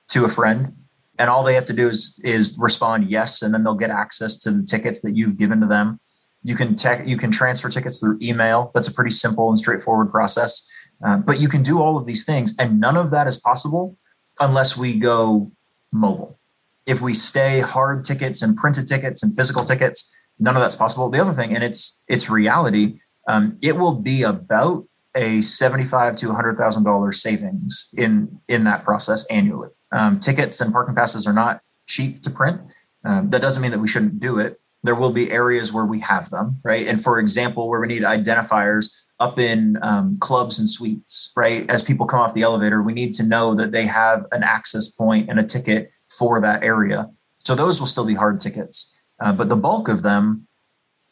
to 0.10 0.24
a 0.24 0.30
friend, 0.30 0.76
and 1.18 1.30
all 1.32 1.44
they 1.44 1.56
have 1.56 1.66
to 1.66 1.74
do 1.74 1.88
is 1.88 2.20
is 2.24 2.56
respond 2.60 3.10
yes, 3.10 3.42
and 3.42 3.54
then 3.54 3.64
they'll 3.64 3.74
get 3.74 3.90
access 3.90 4.38
to 4.40 4.52
the 4.52 4.64
tickets 4.64 5.02
that 5.02 5.16
you've 5.16 5.38
given 5.38 5.62
to 5.62 5.68
them. 5.68 6.00
You 6.44 6.56
can 6.56 6.76
tech, 6.76 7.08
you 7.08 7.18
can 7.18 7.32
transfer 7.32 7.70
tickets 7.70 8.00
through 8.00 8.20
email. 8.22 8.72
That's 8.76 8.88
a 8.88 8.94
pretty 8.94 9.12
simple 9.12 9.50
and 9.50 9.58
straightforward 9.58 10.12
process. 10.12 10.68
Uh, 11.04 11.18
but 11.18 11.40
you 11.40 11.48
can 11.48 11.64
do 11.64 11.82
all 11.82 11.98
of 11.98 12.06
these 12.06 12.24
things, 12.24 12.56
and 12.60 12.80
none 12.80 12.98
of 12.98 13.10
that 13.10 13.26
is 13.26 13.38
possible 13.38 13.98
unless 14.40 14.78
we 14.78 14.98
go 14.98 15.52
mobile. 15.92 16.38
If 16.86 17.02
we 17.02 17.14
stay 17.14 17.60
hard 17.60 18.04
tickets 18.04 18.42
and 18.42 18.58
printed 18.58 18.88
tickets 18.88 19.24
and 19.24 19.36
physical 19.36 19.64
tickets, 19.64 20.14
none 20.40 20.56
of 20.56 20.62
that's 20.62 20.76
possible. 20.76 21.10
The 21.10 21.20
other 21.20 21.34
thing, 21.34 21.54
and 21.54 21.64
it's 21.64 22.02
it's 22.08 22.30
reality, 22.30 23.00
um, 23.28 23.58
it 23.62 23.78
will 23.78 23.96
be 23.96 24.24
about 24.24 24.88
a 25.16 25.42
seventy-five 25.42 26.16
to 26.18 26.34
hundred 26.34 26.58
thousand 26.58 26.84
dollars 26.84 27.22
savings 27.22 27.90
in 27.98 28.40
in 28.48 28.64
that 28.64 28.84
process 28.84 29.26
annually. 29.26 29.70
Um, 29.92 30.20
tickets 30.20 30.62
and 30.62 30.72
parking 30.72 30.96
passes 30.96 31.28
are 31.28 31.34
not 31.34 31.62
cheap 31.88 32.24
to 32.24 32.30
print. 32.30 32.62
Um, 33.04 33.30
that 33.32 33.42
doesn't 33.42 33.62
mean 33.62 33.72
that 33.72 33.80
we 33.80 33.88
shouldn't 33.88 34.20
do 34.20 34.40
it. 34.40 34.61
There 34.84 34.96
will 34.96 35.12
be 35.12 35.32
areas 35.32 35.72
where 35.72 35.86
we 35.86 36.00
have 36.00 36.30
them, 36.30 36.60
right? 36.64 36.88
And 36.88 37.02
for 37.02 37.20
example, 37.20 37.70
where 37.70 37.80
we 37.80 37.88
need 37.88 38.02
identifiers 38.02 38.92
up 39.20 39.38
in 39.38 39.78
um, 39.84 40.18
clubs 40.20 40.58
and 40.58 40.68
suites, 40.68 41.32
right? 41.36 41.70
As 41.70 41.84
people 41.84 42.08
come 42.08 42.20
off 42.20 42.34
the 42.34 42.42
elevator, 42.42 42.82
we 42.82 42.94
need 42.94 43.14
to 43.16 43.24
know 43.24 43.54
that 43.54 43.72
they 43.72 43.86
have 43.86 44.26
an 44.32 44.42
access 44.42 44.90
point 44.90 45.30
and 45.30 45.40
a 45.40 45.44
ticket 45.44 45.92
for 46.10 46.42
that 46.42 46.64
area. 46.64 47.10
So 47.38 47.54
those 47.54 47.80
will 47.80 47.88
still 47.88 48.06
be 48.06 48.16
hard 48.16 48.40
tickets, 48.40 49.00
uh, 49.20 49.32
but 49.32 49.50
the 49.50 49.56
bulk 49.56 49.88
of 49.88 50.02
them, 50.02 50.48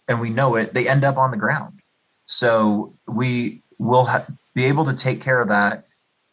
and 0.07 0.19
we 0.19 0.31
know 0.31 0.55
it, 0.55 0.73
they 0.73 0.87
end 0.87 1.03
up 1.03 1.17
on 1.17 1.29
the 1.29 1.37
ground. 1.37 1.81
So 2.25 2.95
we 3.07 3.61
will 3.77 4.05
ha- 4.05 4.25
be 4.55 4.65
able 4.65 4.85
to 4.85 4.95
take 4.95 5.21
care 5.21 5.41
of 5.41 5.47
that. 5.49 5.85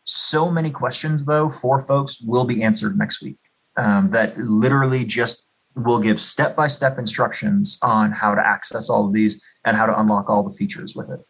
So 0.04 0.50
many 0.50 0.70
questions, 0.70 1.26
though, 1.26 1.50
for 1.50 1.80
folks 1.80 2.20
will 2.20 2.44
be 2.44 2.62
answered 2.62 2.96
next 2.96 3.22
week. 3.22 3.38
Um, 3.76 4.10
that 4.12 4.38
literally 4.38 5.04
just 5.04 5.45
will 5.76 6.00
give 6.00 6.20
step 6.20 6.56
by 6.56 6.66
step 6.66 6.98
instructions 6.98 7.78
on 7.82 8.10
how 8.10 8.34
to 8.34 8.44
access 8.44 8.88
all 8.88 9.06
of 9.06 9.12
these 9.12 9.44
and 9.64 9.76
how 9.76 9.86
to 9.86 9.98
unlock 9.98 10.30
all 10.30 10.42
the 10.42 10.50
features 10.50 10.96
with 10.96 11.10
it. 11.10 11.20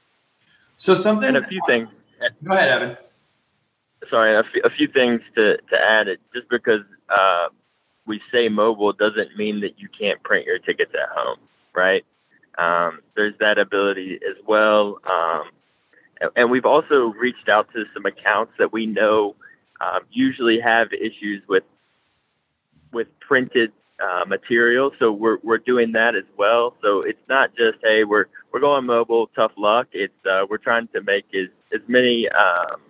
So 0.77 0.95
something 0.95 1.29
and 1.29 1.37
a 1.37 1.47
few 1.47 1.61
things. 1.67 1.89
Go 2.45 2.55
ahead, 2.55 2.69
Evan. 2.69 2.97
sorry, 4.09 4.37
a, 4.37 4.41
f- 4.41 4.65
a 4.65 4.71
few 4.71 4.89
things 4.89 5.21
to, 5.35 5.57
to 5.57 5.77
add. 5.77 6.07
It 6.07 6.21
just 6.33 6.49
because 6.49 6.83
uh, 7.09 7.49
we 8.07 8.21
say 8.33 8.49
mobile 8.49 8.93
doesn't 8.93 9.37
mean 9.37 9.61
that 9.61 9.79
you 9.79 9.89
can't 9.99 10.23
print 10.23 10.47
your 10.47 10.59
tickets 10.59 10.93
at 10.95 11.09
home, 11.15 11.39
right? 11.75 12.05
Um, 12.57 13.01
there's 13.17 13.35
that 13.41 13.59
ability 13.59 14.21
as 14.29 14.37
well. 14.47 14.99
Um, 15.05 15.51
and, 16.21 16.31
and, 16.37 16.51
we've 16.51 16.65
also 16.65 17.13
reached 17.19 17.51
out 17.51 17.69
to 17.75 17.85
some 17.93 18.07
accounts 18.07 18.53
that 18.59 18.73
we 18.73 18.87
know 18.87 19.35
um, 19.83 20.01
usually 20.11 20.59
have 20.61 20.93
issues 20.95 21.43
with 21.49 21.65
with 22.93 23.09
printed 23.21 23.73
uh, 24.03 24.25
material. 24.27 24.91
So 24.99 25.13
we're 25.13 25.39
we're 25.43 25.59
doing 25.59 25.93
that 25.93 26.15
as 26.15 26.25
well. 26.37 26.75
So 26.83 27.03
it's 27.03 27.19
not 27.29 27.51
just 27.57 27.79
hey 27.83 28.05
we're 28.05 28.27
we're 28.53 28.61
going 28.61 28.87
mobile, 28.87 29.29
tough 29.35 29.53
luck. 29.57 29.89
It's 29.93 30.15
uh, 30.25 30.47
we're 30.49 30.59
trying 30.59 30.89
to 30.89 31.03
make 31.03 31.27
as 31.35 31.49
as 31.75 31.81
many 31.89 32.29
um, 32.29 32.81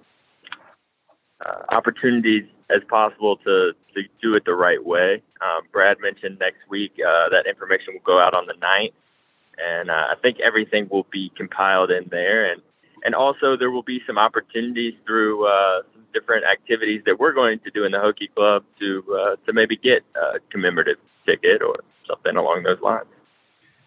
uh, 1.45 1.63
opportunities 1.75 2.45
as 2.71 2.83
possible 2.89 3.37
to 3.39 3.73
to 3.95 4.03
do 4.23 4.35
it 4.35 4.45
the 4.45 4.55
right 4.55 4.85
way. 4.85 5.23
Um, 5.41 5.63
Brad 5.73 5.99
mentioned 6.01 6.39
next 6.39 6.59
week 6.69 6.93
uh, 7.01 7.29
that 7.31 7.47
information 7.49 7.95
will 7.95 8.05
go 8.05 8.19
out 8.21 8.35
on 8.35 8.47
the 8.47 8.55
9th, 8.55 8.93
and 9.59 9.91
uh, 9.91 10.07
I 10.11 10.15
think 10.21 10.39
everything 10.41 10.89
will 10.91 11.07
be 11.11 11.31
compiled 11.37 11.91
in 11.91 12.09
there. 12.11 12.51
And 12.53 12.63
and 13.05 13.15
also 13.15 13.57
there 13.57 13.71
will 13.71 13.83
be 13.83 14.00
some 14.07 14.19
opportunities 14.19 14.95
through 15.07 15.47
uh, 15.47 15.83
some 15.93 16.05
different 16.12 16.45
activities 16.45 17.03
that 17.07 17.19
we're 17.19 17.33
going 17.33 17.59
to 17.61 17.71
do 17.71 17.85
in 17.85 17.93
the 17.93 17.99
Hokie 17.99 18.33
Club 18.35 18.65
to 18.81 19.05
uh, 19.15 19.37
to 19.47 19.53
maybe 19.53 19.76
get 19.76 20.03
a 20.15 20.38
commemorative 20.50 20.99
ticket 21.25 21.62
or 21.62 21.76
something 22.07 22.37
along 22.37 22.62
those 22.62 22.81
lines. 22.81 23.07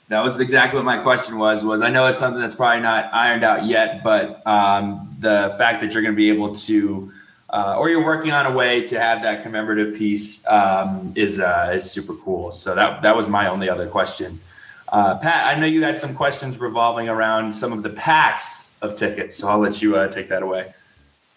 That 0.09 0.23
was 0.23 0.39
exactly 0.39 0.77
what 0.77 0.85
my 0.85 0.97
question 0.97 1.37
was. 1.37 1.63
Was 1.63 1.81
I 1.81 1.89
know 1.89 2.07
it's 2.07 2.19
something 2.19 2.41
that's 2.41 2.55
probably 2.55 2.81
not 2.81 3.13
ironed 3.13 3.43
out 3.43 3.65
yet, 3.65 4.03
but 4.03 4.45
um, 4.47 5.15
the 5.19 5.53
fact 5.57 5.81
that 5.81 5.93
you're 5.93 6.01
going 6.01 6.15
to 6.15 6.17
be 6.17 6.29
able 6.29 6.55
to 6.55 7.11
uh, 7.51 7.75
or 7.77 7.89
you're 7.89 8.03
working 8.03 8.31
on 8.31 8.45
a 8.45 8.51
way 8.51 8.81
to 8.85 8.99
have 8.99 9.23
that 9.23 9.41
commemorative 9.41 9.95
piece 9.95 10.45
um, 10.47 11.11
is 11.15 11.39
uh, 11.39 11.71
is 11.73 11.89
super 11.89 12.13
cool. 12.15 12.51
So 12.51 12.75
that 12.75 13.01
that 13.01 13.15
was 13.15 13.27
my 13.27 13.47
only 13.47 13.69
other 13.69 13.87
question. 13.87 14.39
Uh, 14.87 15.17
Pat, 15.17 15.45
I 15.45 15.59
know 15.59 15.67
you 15.67 15.83
had 15.83 15.97
some 15.97 16.15
questions 16.15 16.59
revolving 16.59 17.09
around 17.09 17.53
some 17.53 17.71
of 17.71 17.83
the 17.83 17.91
packs 17.91 18.68
of 18.81 18.95
tickets, 18.95 19.35
so 19.35 19.49
I'll 19.49 19.59
let 19.59 19.81
you 19.81 19.95
uh, 19.97 20.07
take 20.07 20.29
that 20.29 20.43
away. 20.43 20.73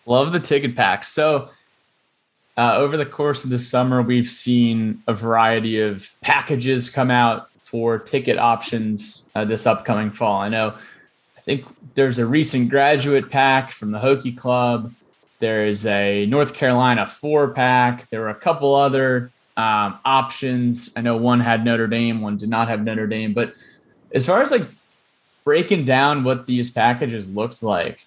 Love 0.07 0.33
the 0.33 0.41
ticket 0.41 0.77
pack. 0.77 1.05
So 1.05 1.51
uh, 2.57 2.77
over 2.77 2.97
the 2.97 3.07
course 3.07 3.45
of 3.45 3.51
the 3.51 3.59
summer, 3.59 4.03
we've 4.03 4.29
seen 4.29 5.03
a 5.07 5.15
variety 5.15 5.81
of 5.81 6.15
packages 6.21 6.91
come 6.91 7.11
out 7.11 7.49
for 7.59 7.99
ticket 7.99 8.39
options 8.39 9.25
uh, 9.35 9.45
this 9.45 9.67
upcoming 9.67 10.11
fall. 10.11 10.41
I 10.41 10.49
know, 10.49 10.75
I 11.37 11.41
think 11.41 11.65
there's 11.95 12.19
a 12.19 12.27
recent 12.27 12.69
graduate 12.69 13.31
pack 13.31 13.73
from 13.73 13.91
the 13.91 13.99
Hokie 13.99 14.37
Club. 14.37 14.93
There 15.39 15.67
is 15.67 15.87
a 15.87 16.27
North 16.27 16.55
Carolina 16.55 17.07
four 17.07 17.53
pack. 17.53 18.09
There 18.11 18.21
were 18.21 18.29
a 18.29 18.35
couple 18.35 18.75
other 18.75 19.33
um, 19.57 19.99
options. 20.05 20.93
I 20.97 21.01
know 21.01 21.17
one 21.17 21.41
had 21.41 21.65
Notre 21.65 21.87
Dame, 21.87 22.21
one 22.21 22.37
did 22.37 22.49
not 22.49 22.69
have 22.69 22.83
Notre 22.83 23.07
Dame. 23.07 23.33
But 23.33 23.55
as 24.15 24.27
far 24.27 24.43
as 24.43 24.51
like 24.51 24.69
breaking 25.45 25.85
down 25.85 26.25
what 26.25 26.47
these 26.47 26.71
packages 26.71 27.35
looked 27.35 27.63
like, 27.63 28.07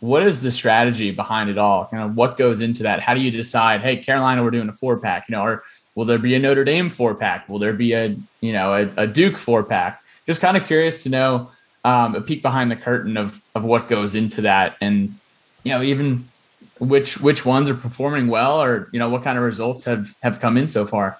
what 0.00 0.22
is 0.22 0.42
the 0.42 0.52
strategy 0.52 1.10
behind 1.10 1.50
it 1.50 1.58
all? 1.58 1.86
Kind 1.86 2.02
of 2.02 2.14
what 2.14 2.36
goes 2.36 2.60
into 2.60 2.84
that? 2.84 3.00
How 3.00 3.14
do 3.14 3.20
you 3.20 3.30
decide? 3.30 3.80
Hey, 3.80 3.96
Carolina, 3.96 4.42
we're 4.42 4.50
doing 4.50 4.68
a 4.68 4.72
four 4.72 4.98
pack. 4.98 5.28
You 5.28 5.36
know, 5.36 5.42
or 5.42 5.62
will 5.94 6.04
there 6.04 6.18
be 6.18 6.34
a 6.34 6.38
Notre 6.38 6.64
Dame 6.64 6.88
four 6.88 7.14
pack? 7.14 7.48
Will 7.48 7.58
there 7.58 7.72
be 7.72 7.92
a 7.92 8.16
you 8.40 8.52
know 8.52 8.74
a, 8.74 9.02
a 9.02 9.06
Duke 9.06 9.36
four 9.36 9.64
pack? 9.64 10.02
Just 10.26 10.40
kind 10.40 10.56
of 10.56 10.66
curious 10.66 11.02
to 11.02 11.08
know 11.08 11.50
um, 11.84 12.14
a 12.14 12.20
peek 12.20 12.42
behind 12.42 12.70
the 12.70 12.76
curtain 12.76 13.16
of 13.16 13.42
of 13.54 13.64
what 13.64 13.88
goes 13.88 14.14
into 14.14 14.42
that, 14.42 14.76
and 14.80 15.18
you 15.64 15.72
know 15.72 15.82
even 15.82 16.28
which 16.78 17.20
which 17.20 17.44
ones 17.44 17.68
are 17.68 17.74
performing 17.74 18.28
well 18.28 18.62
or 18.62 18.88
you 18.92 18.98
know 18.98 19.08
what 19.08 19.24
kind 19.24 19.36
of 19.36 19.44
results 19.44 19.84
have 19.84 20.14
have 20.22 20.40
come 20.40 20.56
in 20.56 20.68
so 20.68 20.86
far 20.86 21.18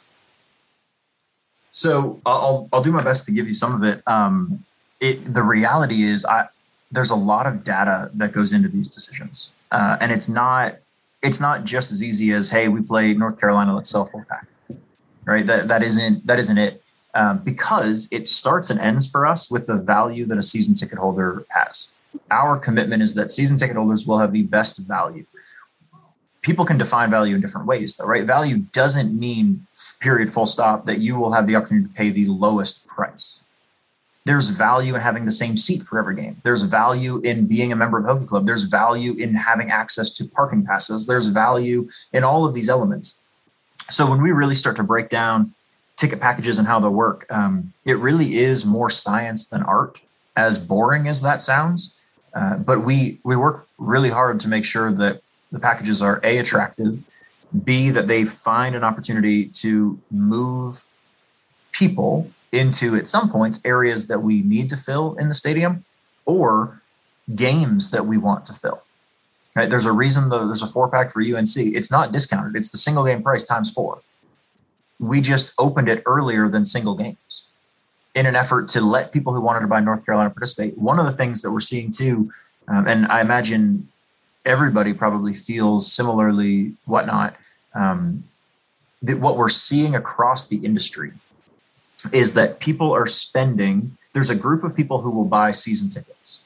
so 1.70 2.20
i'll 2.24 2.68
i'll 2.72 2.82
do 2.82 2.92
my 2.92 3.02
best 3.02 3.26
to 3.26 3.32
give 3.32 3.46
you 3.46 3.54
some 3.54 3.74
of 3.74 3.82
it 3.82 4.02
um 4.06 4.64
it 5.00 5.32
the 5.32 5.42
reality 5.42 6.02
is 6.02 6.24
i 6.26 6.46
there's 6.90 7.10
a 7.10 7.16
lot 7.16 7.46
of 7.46 7.62
data 7.62 8.10
that 8.14 8.32
goes 8.32 8.50
into 8.54 8.66
these 8.66 8.88
decisions. 8.88 9.52
Uh, 9.70 9.98
and 10.00 10.10
it's 10.10 10.28
not 10.28 10.76
it's 11.22 11.40
not 11.40 11.64
just 11.64 11.92
as 11.92 12.02
easy 12.02 12.32
as 12.32 12.48
hey 12.48 12.68
we 12.68 12.80
play 12.80 13.12
north 13.12 13.38
carolina 13.38 13.74
let's 13.74 13.90
sell 13.90 14.06
four 14.06 14.24
pack 14.24 14.46
right? 15.28 15.46
That 15.46 15.68
that 15.68 15.82
isn't 15.82 16.26
that 16.26 16.38
isn't 16.38 16.58
it. 16.58 16.82
Um, 17.14 17.38
because 17.38 18.08
it 18.10 18.28
starts 18.28 18.70
and 18.70 18.78
ends 18.80 19.08
for 19.08 19.26
us 19.26 19.50
with 19.50 19.66
the 19.66 19.76
value 19.76 20.26
that 20.26 20.38
a 20.38 20.42
season 20.42 20.74
ticket 20.74 20.98
holder 20.98 21.44
has. 21.50 21.94
Our 22.30 22.58
commitment 22.58 23.02
is 23.02 23.14
that 23.14 23.30
season 23.30 23.56
ticket 23.56 23.76
holders 23.76 24.06
will 24.06 24.18
have 24.18 24.32
the 24.32 24.42
best 24.42 24.78
value. 24.78 25.26
People 26.42 26.64
can 26.64 26.78
define 26.78 27.10
value 27.10 27.34
in 27.34 27.40
different 27.40 27.66
ways 27.66 27.96
though 27.96 28.06
right? 28.06 28.24
Value 28.24 28.58
doesn't 28.72 29.18
mean 29.18 29.66
period 30.00 30.32
full 30.32 30.46
stop 30.46 30.86
that 30.86 30.98
you 30.98 31.18
will 31.18 31.32
have 31.32 31.46
the 31.46 31.56
opportunity 31.56 31.88
to 31.88 31.94
pay 31.94 32.10
the 32.10 32.26
lowest 32.26 32.86
price 32.86 33.42
there's 34.28 34.50
value 34.50 34.94
in 34.94 35.00
having 35.00 35.24
the 35.24 35.30
same 35.30 35.56
seat 35.56 35.82
for 35.82 35.98
every 35.98 36.14
game. 36.14 36.36
There's 36.44 36.62
value 36.62 37.18
in 37.20 37.46
being 37.46 37.72
a 37.72 37.76
member 37.76 37.96
of 37.96 38.04
the 38.04 38.12
hokie 38.12 38.28
club. 38.28 38.44
There's 38.44 38.64
value 38.64 39.14
in 39.14 39.34
having 39.34 39.70
access 39.70 40.10
to 40.16 40.26
parking 40.26 40.66
passes. 40.66 41.06
There's 41.06 41.28
value 41.28 41.88
in 42.12 42.24
all 42.24 42.44
of 42.44 42.52
these 42.52 42.68
elements. 42.68 43.24
So 43.88 44.08
when 44.08 44.20
we 44.20 44.30
really 44.30 44.54
start 44.54 44.76
to 44.76 44.82
break 44.82 45.08
down 45.08 45.54
ticket 45.96 46.20
packages 46.20 46.58
and 46.58 46.68
how 46.68 46.78
they 46.78 46.88
work 46.88 47.24
um, 47.30 47.72
it 47.86 47.96
really 47.96 48.36
is 48.36 48.66
more 48.66 48.90
science 48.90 49.48
than 49.48 49.62
art 49.62 50.02
as 50.36 50.58
boring 50.58 51.08
as 51.08 51.22
that 51.22 51.40
sounds. 51.40 51.98
Uh, 52.34 52.56
but 52.56 52.84
we 52.84 53.20
we 53.24 53.34
work 53.34 53.66
really 53.78 54.10
hard 54.10 54.38
to 54.40 54.48
make 54.48 54.66
sure 54.66 54.92
that 54.92 55.22
the 55.50 55.58
packages 55.58 56.02
are 56.02 56.20
a 56.22 56.36
attractive 56.36 57.02
b 57.64 57.88
that 57.88 58.06
they 58.06 58.26
find 58.26 58.76
an 58.76 58.84
opportunity 58.84 59.46
to 59.46 59.98
move 60.10 60.84
people 61.72 62.30
into 62.52 62.96
at 62.96 63.06
some 63.06 63.30
points 63.30 63.60
areas 63.64 64.08
that 64.08 64.22
we 64.22 64.42
need 64.42 64.68
to 64.70 64.76
fill 64.76 65.14
in 65.16 65.28
the 65.28 65.34
stadium 65.34 65.84
or 66.24 66.82
games 67.34 67.90
that 67.90 68.06
we 68.06 68.16
want 68.16 68.44
to 68.46 68.52
fill. 68.52 68.82
Right? 69.54 69.68
There's 69.68 69.86
a 69.86 69.92
reason 69.92 70.28
though 70.28 70.46
there's 70.46 70.62
a 70.62 70.66
four 70.66 70.88
pack 70.88 71.12
for 71.12 71.22
unc 71.22 71.56
it's 71.56 71.90
not 71.90 72.12
discounted. 72.12 72.56
It's 72.56 72.70
the 72.70 72.78
single 72.78 73.04
game 73.04 73.22
price 73.22 73.44
times 73.44 73.70
four. 73.70 74.00
We 74.98 75.20
just 75.20 75.52
opened 75.58 75.88
it 75.88 76.02
earlier 76.06 76.48
than 76.48 76.64
single 76.64 76.96
games 76.96 77.46
in 78.14 78.26
an 78.26 78.34
effort 78.34 78.68
to 78.68 78.80
let 78.80 79.12
people 79.12 79.32
who 79.34 79.40
wanted 79.40 79.60
to 79.60 79.66
buy 79.66 79.80
north 79.80 80.04
carolina 80.04 80.30
participate. 80.30 80.78
One 80.78 80.98
of 80.98 81.06
the 81.06 81.12
things 81.12 81.42
that 81.42 81.52
we're 81.52 81.60
seeing 81.60 81.90
too 81.90 82.30
um, 82.68 82.86
and 82.86 83.06
i 83.06 83.20
imagine 83.20 83.88
everybody 84.44 84.92
probably 84.92 85.34
feels 85.34 85.90
similarly 85.92 86.74
whatnot 86.84 87.36
um, 87.74 88.24
that 89.02 89.18
what 89.18 89.36
we're 89.36 89.48
seeing 89.48 89.94
across 89.94 90.46
the 90.46 90.64
industry 90.64 91.12
is 92.12 92.34
that 92.34 92.60
people 92.60 92.92
are 92.92 93.06
spending 93.06 93.96
there's 94.12 94.30
a 94.30 94.34
group 94.34 94.64
of 94.64 94.74
people 94.74 95.02
who 95.02 95.10
will 95.10 95.26
buy 95.26 95.52
season 95.52 95.90
tickets. 95.90 96.44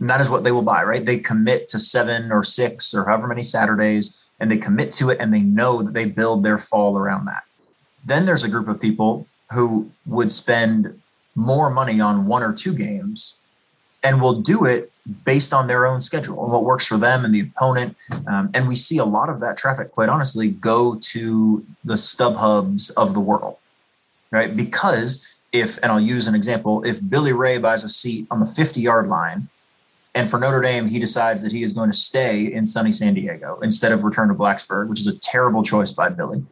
And 0.00 0.10
that 0.10 0.20
is 0.20 0.28
what 0.28 0.44
they 0.44 0.52
will 0.52 0.62
buy 0.62 0.82
right? 0.82 1.04
They 1.04 1.18
commit 1.18 1.68
to 1.70 1.78
seven 1.78 2.30
or 2.30 2.44
six 2.44 2.92
or 2.92 3.04
however 3.04 3.28
many 3.28 3.42
saturdays 3.42 4.28
and 4.40 4.50
they 4.50 4.58
commit 4.58 4.92
to 4.92 5.10
it 5.10 5.18
and 5.20 5.32
they 5.32 5.40
know 5.40 5.82
that 5.82 5.94
they 5.94 6.04
build 6.04 6.44
their 6.44 6.58
fall 6.58 6.96
around 6.96 7.26
that. 7.26 7.44
Then 8.04 8.26
there's 8.26 8.44
a 8.44 8.48
group 8.48 8.68
of 8.68 8.80
people 8.80 9.26
who 9.52 9.90
would 10.06 10.30
spend 10.30 11.00
more 11.34 11.70
money 11.70 12.00
on 12.00 12.26
one 12.26 12.42
or 12.42 12.52
two 12.52 12.74
games 12.74 13.38
and 14.02 14.20
will 14.20 14.40
do 14.40 14.64
it 14.64 14.92
based 15.24 15.52
on 15.52 15.66
their 15.66 15.86
own 15.86 16.00
schedule 16.00 16.42
and 16.42 16.52
what 16.52 16.64
works 16.64 16.86
for 16.86 16.98
them 16.98 17.24
and 17.24 17.34
the 17.34 17.40
opponent. 17.40 17.96
Um, 18.26 18.50
and 18.54 18.68
we 18.68 18.76
see 18.76 18.98
a 18.98 19.04
lot 19.04 19.28
of 19.28 19.40
that 19.40 19.56
traffic, 19.56 19.92
quite 19.92 20.08
honestly, 20.08 20.50
go 20.50 20.96
to 20.96 21.64
the 21.84 21.94
StubHubs 21.94 22.90
of 22.96 23.14
the 23.14 23.20
world, 23.20 23.56
right? 24.30 24.54
Because 24.54 25.26
if, 25.52 25.78
and 25.82 25.90
I'll 25.90 26.00
use 26.00 26.26
an 26.26 26.34
example, 26.34 26.84
if 26.84 27.06
Billy 27.08 27.32
Ray 27.32 27.58
buys 27.58 27.84
a 27.84 27.88
seat 27.88 28.26
on 28.30 28.40
the 28.40 28.46
50 28.46 28.80
yard 28.80 29.08
line, 29.08 29.48
and 30.14 30.28
for 30.28 30.38
Notre 30.38 30.60
Dame, 30.60 30.88
he 30.88 30.98
decides 30.98 31.42
that 31.42 31.52
he 31.52 31.62
is 31.62 31.72
going 31.72 31.90
to 31.90 31.96
stay 31.96 32.52
in 32.52 32.66
sunny 32.66 32.90
San 32.90 33.14
Diego 33.14 33.58
instead 33.62 33.92
of 33.92 34.04
return 34.04 34.28
to 34.28 34.34
Blacksburg, 34.34 34.88
which 34.88 35.00
is 35.00 35.06
a 35.06 35.18
terrible 35.18 35.62
choice 35.62 35.92
by 35.92 36.08
Billy 36.08 36.44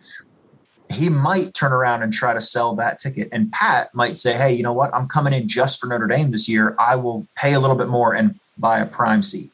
he 0.90 1.08
might 1.08 1.54
turn 1.54 1.72
around 1.72 2.02
and 2.02 2.12
try 2.12 2.34
to 2.34 2.40
sell 2.40 2.74
that 2.76 2.98
ticket. 2.98 3.28
And 3.32 3.50
Pat 3.52 3.94
might 3.94 4.18
say, 4.18 4.34
hey, 4.34 4.52
you 4.52 4.62
know 4.62 4.72
what? 4.72 4.94
I'm 4.94 5.08
coming 5.08 5.32
in 5.32 5.48
just 5.48 5.80
for 5.80 5.86
Notre 5.86 6.06
Dame 6.06 6.30
this 6.30 6.48
year. 6.48 6.74
I 6.78 6.96
will 6.96 7.26
pay 7.36 7.54
a 7.54 7.60
little 7.60 7.76
bit 7.76 7.88
more 7.88 8.14
and 8.14 8.38
buy 8.56 8.78
a 8.78 8.86
prime 8.86 9.22
seat. 9.22 9.50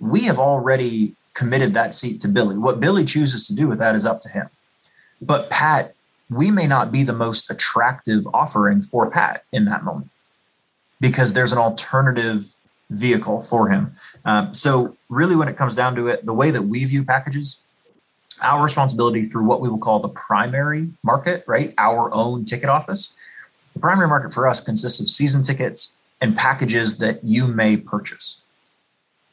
We 0.00 0.22
have 0.22 0.38
already 0.38 1.14
committed 1.34 1.74
that 1.74 1.94
seat 1.94 2.20
to 2.22 2.28
Billy. 2.28 2.58
What 2.58 2.80
Billy 2.80 3.04
chooses 3.04 3.46
to 3.46 3.54
do 3.54 3.68
with 3.68 3.78
that 3.78 3.94
is 3.94 4.04
up 4.04 4.20
to 4.22 4.28
him. 4.28 4.48
But 5.20 5.50
Pat, 5.50 5.92
we 6.30 6.50
may 6.50 6.66
not 6.66 6.92
be 6.92 7.02
the 7.02 7.12
most 7.12 7.50
attractive 7.50 8.26
offering 8.32 8.82
for 8.82 9.10
Pat 9.10 9.44
in 9.52 9.64
that 9.64 9.84
moment 9.84 10.10
because 11.00 11.32
there's 11.32 11.52
an 11.52 11.58
alternative 11.58 12.54
vehicle 12.90 13.40
for 13.40 13.68
him. 13.68 13.92
Um, 14.24 14.52
so, 14.52 14.96
really, 15.08 15.36
when 15.36 15.48
it 15.48 15.56
comes 15.56 15.74
down 15.74 15.94
to 15.96 16.08
it, 16.08 16.24
the 16.26 16.34
way 16.34 16.50
that 16.50 16.62
we 16.62 16.84
view 16.84 17.04
packages 17.04 17.62
our 18.42 18.62
responsibility 18.62 19.24
through 19.24 19.44
what 19.44 19.60
we 19.60 19.68
will 19.68 19.78
call 19.78 20.00
the 20.00 20.08
primary 20.08 20.88
market, 21.02 21.44
right? 21.46 21.74
Our 21.78 22.12
own 22.14 22.44
ticket 22.44 22.68
office. 22.68 23.16
The 23.74 23.80
primary 23.80 24.08
market 24.08 24.32
for 24.32 24.48
us 24.48 24.60
consists 24.60 25.00
of 25.00 25.08
season 25.08 25.42
tickets 25.42 25.98
and 26.20 26.36
packages 26.36 26.98
that 26.98 27.24
you 27.24 27.46
may 27.46 27.76
purchase. 27.76 28.42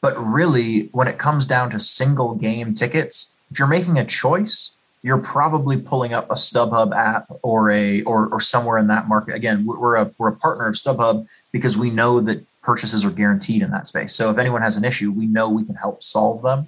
But 0.00 0.16
really, 0.16 0.88
when 0.92 1.08
it 1.08 1.18
comes 1.18 1.46
down 1.46 1.70
to 1.70 1.80
single 1.80 2.34
game 2.34 2.74
tickets, 2.74 3.34
if 3.50 3.58
you're 3.58 3.68
making 3.68 3.98
a 3.98 4.04
choice, 4.04 4.75
you're 5.06 5.18
probably 5.18 5.80
pulling 5.80 6.12
up 6.12 6.28
a 6.32 6.34
StubHub 6.34 6.92
app 6.92 7.30
or 7.42 7.70
a 7.70 8.02
or, 8.02 8.26
or 8.26 8.40
somewhere 8.40 8.76
in 8.76 8.88
that 8.88 9.06
market. 9.06 9.36
Again, 9.36 9.64
we're 9.64 9.94
a 9.94 10.10
we're 10.18 10.30
a 10.30 10.34
partner 10.34 10.66
of 10.66 10.74
StubHub 10.74 11.30
because 11.52 11.76
we 11.76 11.90
know 11.90 12.18
that 12.22 12.44
purchases 12.60 13.04
are 13.04 13.12
guaranteed 13.12 13.62
in 13.62 13.70
that 13.70 13.86
space. 13.86 14.12
So 14.12 14.30
if 14.32 14.38
anyone 14.38 14.62
has 14.62 14.76
an 14.76 14.84
issue, 14.84 15.12
we 15.12 15.26
know 15.26 15.48
we 15.48 15.64
can 15.64 15.76
help 15.76 16.02
solve 16.02 16.42
them. 16.42 16.66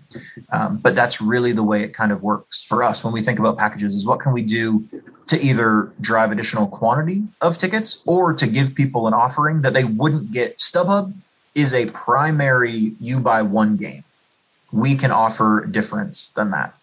Um, 0.52 0.76
but 0.76 0.94
that's 0.94 1.20
really 1.20 1.50
the 1.50 1.64
way 1.64 1.82
it 1.82 1.92
kind 1.92 2.12
of 2.12 2.22
works 2.22 2.62
for 2.62 2.84
us 2.84 3.02
when 3.02 3.12
we 3.12 3.22
think 3.22 3.40
about 3.40 3.58
packages 3.58 3.96
is 3.96 4.06
what 4.06 4.20
can 4.20 4.32
we 4.32 4.42
do 4.42 4.86
to 5.26 5.36
either 5.40 5.92
drive 6.00 6.30
additional 6.30 6.68
quantity 6.68 7.24
of 7.40 7.58
tickets 7.58 8.04
or 8.06 8.32
to 8.32 8.46
give 8.46 8.76
people 8.76 9.08
an 9.08 9.14
offering 9.14 9.62
that 9.62 9.74
they 9.74 9.82
wouldn't 9.82 10.30
get. 10.30 10.58
StubHub 10.58 11.12
is 11.56 11.74
a 11.74 11.86
primary 11.86 12.94
you 13.00 13.18
buy 13.18 13.42
one 13.42 13.76
game. 13.76 14.04
We 14.70 14.94
can 14.94 15.10
offer 15.10 15.66
difference 15.66 16.30
than 16.30 16.52
that. 16.52 16.77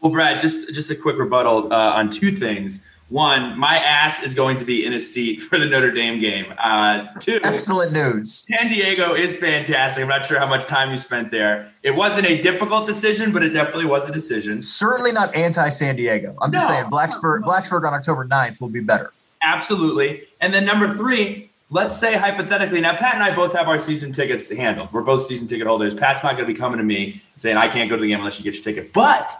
Well, 0.00 0.12
Brad, 0.12 0.40
just 0.40 0.72
just 0.74 0.90
a 0.90 0.96
quick 0.96 1.18
rebuttal 1.18 1.72
uh, 1.72 1.92
on 1.94 2.10
two 2.10 2.32
things. 2.32 2.84
One, 3.08 3.58
my 3.58 3.78
ass 3.78 4.22
is 4.22 4.34
going 4.34 4.58
to 4.58 4.66
be 4.66 4.84
in 4.84 4.92
a 4.92 5.00
seat 5.00 5.40
for 5.42 5.58
the 5.58 5.64
Notre 5.64 5.90
Dame 5.90 6.20
game. 6.20 6.52
Uh, 6.58 7.06
two, 7.20 7.40
excellent 7.42 7.92
news. 7.92 8.46
San 8.46 8.68
Diego 8.68 9.14
is 9.14 9.36
fantastic. 9.38 10.02
I'm 10.02 10.08
not 10.08 10.26
sure 10.26 10.38
how 10.38 10.46
much 10.46 10.66
time 10.66 10.90
you 10.90 10.98
spent 10.98 11.30
there. 11.30 11.72
It 11.82 11.92
wasn't 11.92 12.26
a 12.26 12.38
difficult 12.40 12.86
decision, 12.86 13.32
but 13.32 13.42
it 13.42 13.50
definitely 13.50 13.86
was 13.86 14.08
a 14.08 14.12
decision. 14.12 14.60
Certainly 14.60 15.12
not 15.12 15.34
anti 15.34 15.68
San 15.70 15.96
Diego. 15.96 16.36
I'm 16.40 16.52
just 16.52 16.68
saying 16.68 16.86
Blacksburg, 16.86 17.42
Blacksburg 17.42 17.86
on 17.86 17.94
October 17.94 18.26
9th 18.26 18.60
will 18.60 18.68
be 18.68 18.80
better. 18.80 19.12
Absolutely. 19.42 20.22
And 20.40 20.52
then 20.52 20.64
number 20.64 20.92
three, 20.94 21.50
let's 21.70 21.98
say 21.98 22.16
hypothetically, 22.16 22.80
now 22.80 22.94
Pat 22.94 23.14
and 23.14 23.22
I 23.22 23.34
both 23.34 23.54
have 23.54 23.68
our 23.68 23.78
season 23.78 24.12
tickets 24.12 24.50
handled. 24.52 24.92
We're 24.92 25.02
both 25.02 25.22
season 25.22 25.46
ticket 25.48 25.66
holders. 25.66 25.94
Pat's 25.94 26.22
not 26.22 26.36
going 26.36 26.46
to 26.46 26.52
be 26.52 26.58
coming 26.58 26.78
to 26.78 26.84
me 26.84 27.22
saying, 27.36 27.56
I 27.56 27.68
can't 27.68 27.88
go 27.88 27.96
to 27.96 28.02
the 28.02 28.08
game 28.08 28.18
unless 28.18 28.38
you 28.38 28.44
get 28.44 28.54
your 28.54 28.64
ticket. 28.64 28.92
But 28.92 29.32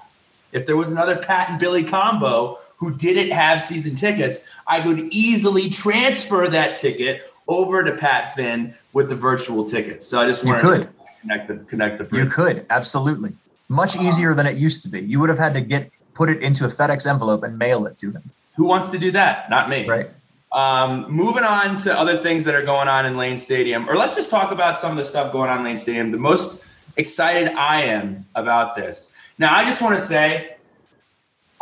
if 0.53 0.67
there 0.67 0.77
was 0.77 0.91
another 0.91 1.17
Pat 1.17 1.51
and 1.51 1.59
Billy 1.59 1.85
combo 1.85 2.59
who 2.77 2.95
didn't 2.95 3.31
have 3.33 3.61
season 3.61 3.95
tickets, 3.95 4.45
I 4.67 4.81
could 4.81 5.13
easily 5.13 5.69
transfer 5.69 6.49
that 6.49 6.77
ticket 6.77 7.23
over 7.49 7.83
to 7.83 7.93
Pat 7.93 8.35
Finn 8.35 8.75
with 8.93 9.09
the 9.09 9.17
virtual 9.17 9.65
ticket. 9.65 10.05
So 10.05 10.21
I 10.21 10.27
just 10.27 10.45
wanted 10.45 10.63
you 10.63 10.69
could. 10.69 10.83
to 10.83 10.89
connect 11.21 11.49
the 11.49 11.57
connect 11.65 11.99
the 11.99 12.05
bridge. 12.05 12.25
You 12.25 12.31
could 12.31 12.67
absolutely 12.71 13.35
much 13.69 13.97
easier 13.97 14.35
than 14.35 14.47
it 14.47 14.57
used 14.57 14.83
to 14.83 14.89
be. 14.89 15.01
You 15.01 15.21
would 15.21 15.29
have 15.29 15.39
had 15.39 15.55
to 15.55 15.61
get 15.61 15.93
put 16.15 16.31
it 16.31 16.43
into 16.43 16.65
a 16.65 16.69
FedEx 16.69 17.07
envelope 17.07 17.43
and 17.43 17.59
mail 17.59 17.87
it 17.87 17.99
to 17.99 18.11
him. 18.11 18.31
Who 18.57 18.65
wants 18.65 18.89
to 18.89 18.99
do 18.99 19.13
that? 19.13 19.51
Not 19.51 19.69
me. 19.69 19.87
Right. 19.87 20.11
Um, 20.51 21.11
moving 21.11 21.45
on 21.45 21.77
to 21.77 21.97
other 21.97 22.17
things 22.17 22.45
that 22.47 22.55
are 22.55 22.65
going 22.65 22.89
on 22.89 23.05
in 23.05 23.17
Lane 23.17 23.37
Stadium, 23.37 23.89
or 23.89 23.97
let's 23.97 24.15
just 24.15 24.31
talk 24.31 24.51
about 24.51 24.79
some 24.79 24.91
of 24.91 24.97
the 24.97 25.05
stuff 25.05 25.31
going 25.31 25.51
on 25.51 25.59
in 25.59 25.65
Lane 25.65 25.77
Stadium. 25.77 26.11
The 26.11 26.19
most 26.19 26.65
excited 26.97 27.53
I 27.55 27.83
am 27.83 28.27
about 28.35 28.75
this. 28.75 29.15
Now, 29.39 29.55
I 29.55 29.65
just 29.65 29.81
want 29.81 29.95
to 29.95 30.01
say 30.01 30.57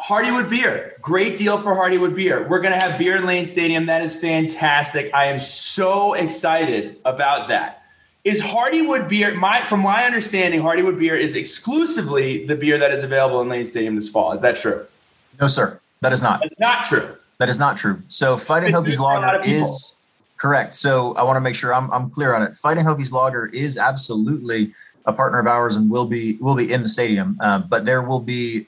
Hardywood 0.01 0.49
beer, 0.49 0.95
great 1.01 1.37
deal 1.37 1.59
for 1.59 1.75
Hardywood 1.75 2.15
beer. 2.15 2.47
We're 2.49 2.61
going 2.61 2.79
to 2.79 2.85
have 2.85 2.99
beer 2.99 3.17
in 3.17 3.27
Lane 3.27 3.45
Stadium. 3.45 3.87
That 3.87 4.03
is 4.03 4.19
fantastic. 4.19 5.13
I 5.13 5.27
am 5.27 5.39
so 5.39 6.15
excited 6.15 6.99
about 7.05 7.49
that. 7.49 7.83
Is 8.25 8.43
Hardywood 8.43 9.09
beer, 9.09 9.35
my, 9.35 9.63
from 9.65 9.81
my 9.81 10.05
understanding, 10.05 10.61
Hardywood 10.61 10.99
beer 10.99 11.17
is 11.17 11.37
exclusively 11.37 12.45
the 12.47 12.57
beer 12.57 12.79
that 12.79 12.91
is 12.91 13.05
available 13.05 13.41
in 13.43 13.49
Lane 13.49 13.67
Stadium 13.67 13.95
this 13.95 14.09
fall. 14.09 14.33
Is 14.33 14.41
that 14.41 14.57
true? 14.57 14.87
No, 15.41 15.47
sir. 15.49 15.81
That 16.01 16.13
is 16.13 16.23
not. 16.23 16.45
It's 16.45 16.59
not 16.59 16.85
true. 16.85 17.17
That 17.39 17.49
is 17.49 17.59
not 17.59 17.77
true. 17.77 18.03
So 18.09 18.37
Fighting 18.37 18.73
Hokies 18.73 18.99
Lager 18.99 19.41
is 19.49 19.97
correct. 20.39 20.75
So 20.75 21.15
I 21.15 21.23
want 21.23 21.37
to 21.37 21.41
make 21.41 21.55
sure 21.55 21.73
I'm, 21.75 21.91
I'm 21.93 22.11
clear 22.11 22.35
on 22.35 22.43
it. 22.43 22.57
Fighting 22.57 22.85
Hokies 22.85 23.13
Lager 23.13 23.47
is 23.47 23.77
absolutely 23.77 24.73
a 25.07 25.13
partner 25.13 25.39
of 25.39 25.47
ours 25.47 25.77
and 25.77 25.91
will 25.91 26.07
be 26.07 26.37
will 26.41 26.55
be 26.55 26.73
in 26.73 26.83
the 26.83 26.89
stadium. 26.89 27.39
Uh, 27.41 27.61
but 27.61 27.85
there 27.85 28.03
will 28.03 28.21
be 28.21 28.67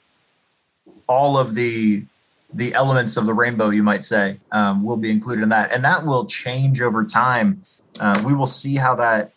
all 1.07 1.37
of 1.37 1.55
the 1.55 2.05
the 2.51 2.73
elements 2.73 3.15
of 3.15 3.25
the 3.25 3.33
rainbow, 3.33 3.69
you 3.69 3.83
might 3.83 4.03
say, 4.03 4.39
um, 4.51 4.83
will 4.83 4.97
be 4.97 5.11
included 5.11 5.43
in 5.43 5.49
that, 5.49 5.71
and 5.71 5.85
that 5.85 6.05
will 6.05 6.25
change 6.25 6.81
over 6.81 7.05
time. 7.05 7.61
Uh, 7.99 8.21
we 8.25 8.33
will 8.33 8.47
see 8.47 8.75
how 8.75 8.95
that 8.95 9.31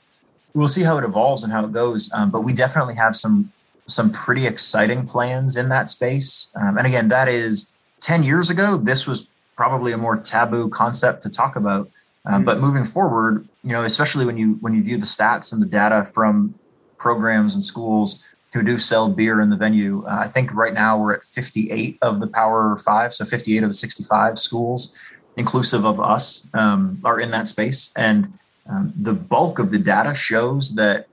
we'll 0.54 0.68
see 0.68 0.82
how 0.82 0.98
it 0.98 1.04
evolves 1.04 1.42
and 1.42 1.52
how 1.52 1.64
it 1.64 1.72
goes. 1.72 2.10
Um, 2.12 2.30
but 2.30 2.42
we 2.42 2.52
definitely 2.52 2.94
have 2.94 3.16
some 3.16 3.52
some 3.86 4.12
pretty 4.12 4.46
exciting 4.46 5.06
plans 5.06 5.56
in 5.56 5.68
that 5.68 5.88
space. 5.88 6.50
Um, 6.54 6.78
and 6.78 6.86
again, 6.86 7.08
that 7.08 7.28
is 7.28 7.76
ten 8.00 8.22
years 8.22 8.50
ago. 8.50 8.76
This 8.76 9.06
was 9.06 9.28
probably 9.56 9.92
a 9.92 9.98
more 9.98 10.16
taboo 10.16 10.68
concept 10.68 11.22
to 11.22 11.30
talk 11.30 11.56
about. 11.56 11.90
Um, 12.24 12.34
mm-hmm. 12.34 12.44
But 12.44 12.60
moving 12.60 12.84
forward, 12.84 13.48
you 13.64 13.72
know, 13.72 13.84
especially 13.84 14.24
when 14.24 14.38
you 14.38 14.58
when 14.60 14.74
you 14.74 14.82
view 14.82 14.98
the 14.98 15.06
stats 15.06 15.52
and 15.52 15.60
the 15.60 15.66
data 15.66 16.04
from 16.04 16.54
programs 17.02 17.54
and 17.54 17.64
schools 17.64 18.24
who 18.52 18.62
do 18.62 18.78
sell 18.78 19.08
beer 19.08 19.40
in 19.40 19.50
the 19.50 19.56
venue. 19.56 20.04
Uh, 20.06 20.18
I 20.20 20.28
think 20.28 20.54
right 20.54 20.72
now 20.72 20.96
we're 20.96 21.14
at 21.14 21.24
58 21.24 21.98
of 22.00 22.20
the 22.20 22.28
Power 22.28 22.76
Five, 22.76 23.12
so 23.12 23.24
58 23.24 23.64
of 23.64 23.70
the 23.70 23.74
65 23.74 24.38
schools, 24.38 24.96
inclusive 25.36 25.84
of 25.84 26.00
us, 26.00 26.46
um, 26.54 27.00
are 27.04 27.18
in 27.18 27.32
that 27.32 27.48
space. 27.48 27.92
And 27.96 28.38
um, 28.68 28.92
the 28.94 29.14
bulk 29.14 29.58
of 29.58 29.70
the 29.70 29.78
data 29.78 30.14
shows 30.14 30.76
that 30.76 31.08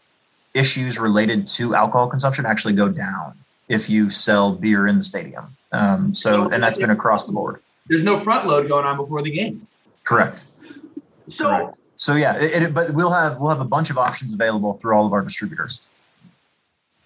issues 0.54 1.00
related 1.00 1.48
to 1.48 1.74
alcohol 1.76 2.08
consumption 2.08 2.46
actually 2.46 2.74
go 2.74 2.90
down 2.90 3.34
if 3.68 3.90
you 3.90 4.10
sell 4.10 4.54
beer 4.54 4.86
in 4.86 4.98
the 4.98 5.04
stadium. 5.04 5.56
Um, 5.72 6.14
so, 6.14 6.50
and 6.50 6.62
that's 6.62 6.78
been 6.78 6.90
across 6.90 7.26
the 7.26 7.32
board. 7.32 7.62
There's 7.88 8.04
no 8.04 8.18
front 8.18 8.48
load 8.48 8.68
going 8.68 8.86
on 8.86 8.98
before 8.98 9.24
the 9.24 9.32
game. 9.32 9.68
Correct. 10.04 10.44
So, 11.28 11.46
Correct. 11.46 11.78
So 12.00 12.16
yeah, 12.16 12.38
it, 12.38 12.64
it, 12.64 12.74
but 12.74 12.94
we'll 12.94 13.12
have 13.12 13.42
we'll 13.42 13.50
have 13.50 13.60
a 13.60 13.66
bunch 13.66 13.90
of 13.90 13.98
options 13.98 14.34
available 14.34 14.72
through 14.72 14.96
all 14.96 15.06
of 15.06 15.12
our 15.12 15.22
distributors. 15.22 15.86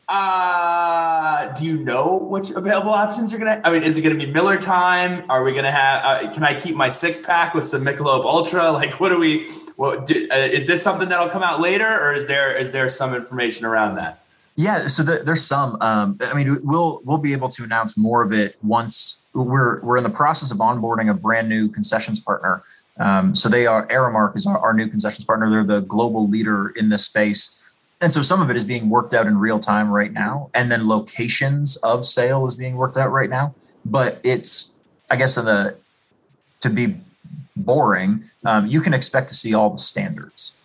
Uh, 0.08 1.52
do 1.54 1.66
you 1.66 1.78
know 1.78 2.18
which 2.18 2.52
available 2.52 2.92
options 2.92 3.32
you're 3.32 3.40
gonna? 3.40 3.60
I 3.64 3.72
mean, 3.72 3.82
is 3.82 3.98
it 3.98 4.04
gonna 4.04 4.14
be 4.14 4.28
Miller 4.28 4.60
time? 4.60 5.26
Are 5.32 5.44
we 5.44 5.52
gonna 5.56 5.72
have? 5.72 6.06
Uh, 6.06 6.32
can 6.32 6.44
I 6.44 6.54
keep 6.54 6.76
my 6.76 6.90
six 6.90 7.20
pack 7.20 7.56
with 7.56 7.66
some 7.66 7.84
Michelob 7.84 8.24
Ultra? 8.24 8.72
Like, 8.84 9.00
what 9.00 9.10
do 9.10 9.18
we? 9.18 9.50
What 9.78 10.06
do, 10.06 10.28
uh, 10.32 10.36
is 10.36 10.68
this 10.68 10.84
something 10.84 11.10
that'll 11.10 11.30
come 11.30 11.42
out 11.42 11.60
later, 11.60 11.88
or 11.88 12.14
is 12.14 12.28
there 12.28 12.56
is 12.56 12.72
there 12.72 12.88
some 12.88 13.16
information 13.16 13.66
around 13.66 13.96
that? 13.96 14.24
Yeah, 14.56 14.88
so 14.90 15.02
the, 15.02 15.24
there's 15.24 15.44
some. 15.44 15.76
Um, 15.82 16.20
I 16.22 16.36
mean, 16.36 16.60
we'll 16.64 17.02
we'll 17.04 17.18
be 17.18 17.34
able 17.34 17.50
to 17.50 17.64
announce 17.64 17.98
more 17.98 18.22
of 18.22 18.32
it 18.32 18.58
once 18.62 19.22
we're 19.34 19.82
we're 19.82 19.98
in 19.98 20.04
the 20.04 20.12
process 20.12 20.52
of 20.52 20.60
onboarding 20.60 21.10
a 21.10 21.16
brand 21.16 21.50
new 21.50 21.68
concessions 21.68 22.20
partner. 22.20 22.64
Um, 23.00 23.36
so 23.36 23.50
they 23.50 23.66
are 23.66 23.88
Aramark 23.88 24.36
is 24.36 24.46
our, 24.46 24.58
our 24.58 24.74
new 24.74 24.88
concessions 24.88 25.26
partner. 25.26 25.50
They're 25.50 25.80
the 25.80 25.86
global 25.86 26.28
leader 26.28 26.70
in 26.70 26.90
this 26.90 27.06
space. 27.06 27.64
And 28.02 28.12
so 28.12 28.22
some 28.22 28.42
of 28.42 28.50
it 28.50 28.58
is 28.58 28.64
being 28.64 28.90
worked 28.90 29.14
out 29.14 29.28
in 29.28 29.38
real 29.38 29.60
time 29.60 29.90
right 29.90 30.12
now. 30.12 30.50
And 30.54 30.72
then 30.72 30.88
locations 30.88 31.78
of 31.78 32.06
sale 32.06 32.46
is 32.46 32.56
being 32.56 32.76
worked 32.76 32.98
out 32.98 33.12
right 33.12 33.30
now. 33.30 33.56
But 33.86 34.20
it's, 34.24 34.76
I 35.10 35.16
guess, 35.16 35.38
in 35.38 35.46
the, 35.46 35.78
to 36.60 36.70
be 36.70 36.98
boring, 37.56 38.30
um, 38.46 38.68
you 38.68 38.82
can 38.82 38.94
expect 38.94 39.30
to 39.30 39.36
see 39.36 39.54
all 39.54 39.70
the 39.70 39.80
standards. 39.80 40.58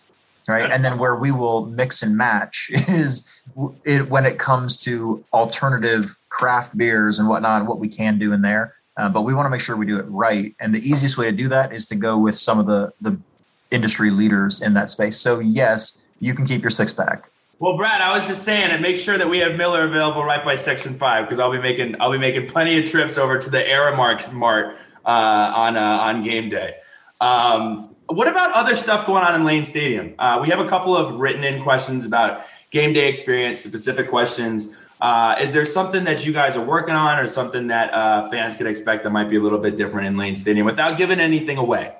Right. 0.47 0.71
And 0.71 0.83
then 0.83 0.97
where 0.97 1.15
we 1.15 1.31
will 1.31 1.67
mix 1.67 2.01
and 2.01 2.17
match 2.17 2.71
is 2.73 3.41
it, 3.85 4.09
when 4.09 4.25
it 4.25 4.39
comes 4.39 4.77
to 4.83 5.23
alternative 5.31 6.17
craft 6.29 6.77
beers 6.77 7.19
and 7.19 7.29
whatnot, 7.29 7.67
what 7.67 7.79
we 7.79 7.87
can 7.87 8.17
do 8.17 8.33
in 8.33 8.41
there. 8.41 8.75
Uh, 8.99 9.07
but 9.07 9.21
we 9.21 9.33
want 9.33 9.45
to 9.45 9.49
make 9.49 9.61
sure 9.61 9.77
we 9.77 9.85
do 9.85 9.97
it 9.97 10.05
right. 10.09 10.53
And 10.59 10.75
the 10.75 10.81
easiest 10.87 11.17
way 11.17 11.25
to 11.25 11.31
do 11.31 11.47
that 11.47 11.73
is 11.73 11.85
to 11.85 11.95
go 11.95 12.17
with 12.17 12.37
some 12.37 12.59
of 12.59 12.65
the, 12.65 12.91
the 12.99 13.17
industry 13.71 14.11
leaders 14.11 14.61
in 14.61 14.73
that 14.73 14.89
space. 14.89 15.17
So, 15.17 15.39
yes, 15.39 16.01
you 16.19 16.33
can 16.33 16.45
keep 16.45 16.61
your 16.61 16.69
six 16.69 16.91
pack. 16.91 17.31
Well, 17.59 17.77
Brad, 17.77 18.01
I 18.01 18.13
was 18.13 18.27
just 18.27 18.43
saying, 18.43 18.71
and 18.71 18.81
make 18.81 18.97
sure 18.97 19.17
that 19.17 19.29
we 19.29 19.39
have 19.39 19.55
Miller 19.55 19.83
available 19.83 20.23
right 20.25 20.43
by 20.43 20.55
Section 20.55 20.95
Five 20.95 21.25
because 21.25 21.39
I'll 21.39 21.51
be 21.51 21.59
making 21.59 21.95
I'll 21.99 22.11
be 22.11 22.17
making 22.17 22.47
plenty 22.47 22.77
of 22.79 22.85
trips 22.85 23.17
over 23.17 23.37
to 23.37 23.49
the 23.49 23.59
Aramark 23.59 24.31
Mart 24.31 24.75
uh, 25.05 25.53
on 25.55 25.75
uh, 25.75 25.81
on 25.81 26.23
game 26.23 26.49
day. 26.49 26.75
Um, 27.19 27.95
what 28.07 28.29
about 28.29 28.53
other 28.53 28.77
stuff 28.77 29.05
going 29.05 29.23
on 29.23 29.35
in 29.35 29.43
Lane 29.43 29.65
Stadium? 29.65 30.15
Uh, 30.19 30.39
we 30.41 30.49
have 30.49 30.59
a 30.59 30.67
couple 30.67 30.95
of 30.95 31.19
written 31.19 31.43
in 31.43 31.61
questions 31.61 32.05
about 32.05 32.45
game 32.71 32.93
day 32.93 33.09
experience, 33.09 33.61
specific 33.61 34.09
questions. 34.09 34.77
Uh, 34.99 35.35
is 35.39 35.53
there 35.53 35.65
something 35.65 36.03
that 36.03 36.25
you 36.25 36.33
guys 36.33 36.57
are 36.57 36.63
working 36.63 36.93
on, 36.93 37.19
or 37.19 37.27
something 37.27 37.67
that 37.67 37.93
uh, 37.93 38.29
fans 38.29 38.57
could 38.57 38.67
expect 38.67 39.03
that 39.03 39.11
might 39.11 39.29
be 39.29 39.37
a 39.37 39.39
little 39.39 39.59
bit 39.59 39.77
different 39.77 40.07
in 40.07 40.17
Lane 40.17 40.35
Stadium 40.35 40.65
without 40.65 40.97
giving 40.97 41.19
anything 41.19 41.57
away? 41.57 41.95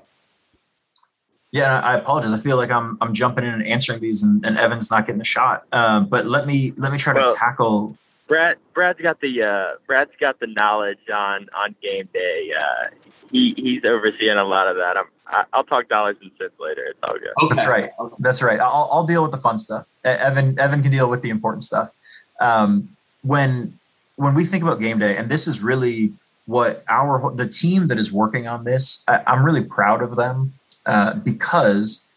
Yeah, 1.51 1.79
I 1.79 1.95
apologize. 1.95 2.33
I 2.33 2.37
feel 2.37 2.57
like 2.57 2.69
I'm 2.69 2.97
I'm 3.01 3.13
jumping 3.13 3.45
in 3.45 3.53
and 3.53 3.65
answering 3.65 4.01
these, 4.01 4.21
and, 4.21 4.45
and 4.45 4.57
Evan's 4.57 4.91
not 4.91 5.07
getting 5.07 5.21
a 5.21 5.25
shot. 5.25 5.65
Um, 5.71 6.07
but 6.07 6.25
let 6.25 6.45
me 6.45 6.73
let 6.77 6.91
me 6.91 6.97
try 6.97 7.13
well, 7.13 7.29
to 7.29 7.35
tackle. 7.35 7.97
Brad 8.27 8.57
Brad's 8.73 9.01
got 9.01 9.21
the 9.21 9.43
uh, 9.43 9.77
Brad's 9.87 10.11
got 10.19 10.39
the 10.39 10.47
knowledge 10.47 10.99
on 11.11 11.47
on 11.55 11.75
game 11.81 12.07
day. 12.13 12.51
Uh, 12.53 12.89
he 13.31 13.53
he's 13.57 13.83
overseeing 13.85 14.37
a 14.37 14.43
lot 14.43 14.67
of 14.67 14.75
that. 14.75 14.97
I'm 14.97 15.05
I, 15.25 15.57
will 15.57 15.63
talk 15.63 15.87
dollars 15.89 16.17
and 16.21 16.31
cents 16.39 16.53
later. 16.59 16.83
It's 16.89 16.99
all 17.03 17.13
good. 17.13 17.31
Okay. 17.43 17.55
That's 17.55 17.67
right. 17.67 17.91
That's 18.19 18.41
right. 18.41 18.59
I'll 18.59 18.89
I'll 18.91 19.05
deal 19.05 19.21
with 19.21 19.31
the 19.31 19.37
fun 19.37 19.57
stuff. 19.57 19.87
Evan 20.03 20.59
Evan 20.59 20.81
can 20.81 20.91
deal 20.91 21.09
with 21.09 21.21
the 21.21 21.29
important 21.29 21.63
stuff. 21.63 21.91
Um, 22.39 22.95
when 23.21 23.79
when 24.15 24.33
we 24.33 24.45
think 24.45 24.63
about 24.63 24.79
game 24.79 24.99
day, 24.99 25.15
and 25.15 25.29
this 25.29 25.47
is 25.47 25.61
really 25.61 26.13
what 26.45 26.83
our 26.89 27.31
the 27.35 27.47
team 27.47 27.87
that 27.87 27.97
is 27.97 28.11
working 28.11 28.47
on 28.47 28.63
this, 28.63 29.03
I, 29.07 29.21
I'm 29.27 29.43
really 29.43 29.63
proud 29.63 30.01
of 30.01 30.15
them 30.15 30.53
uh, 30.85 31.13
because 31.15 32.07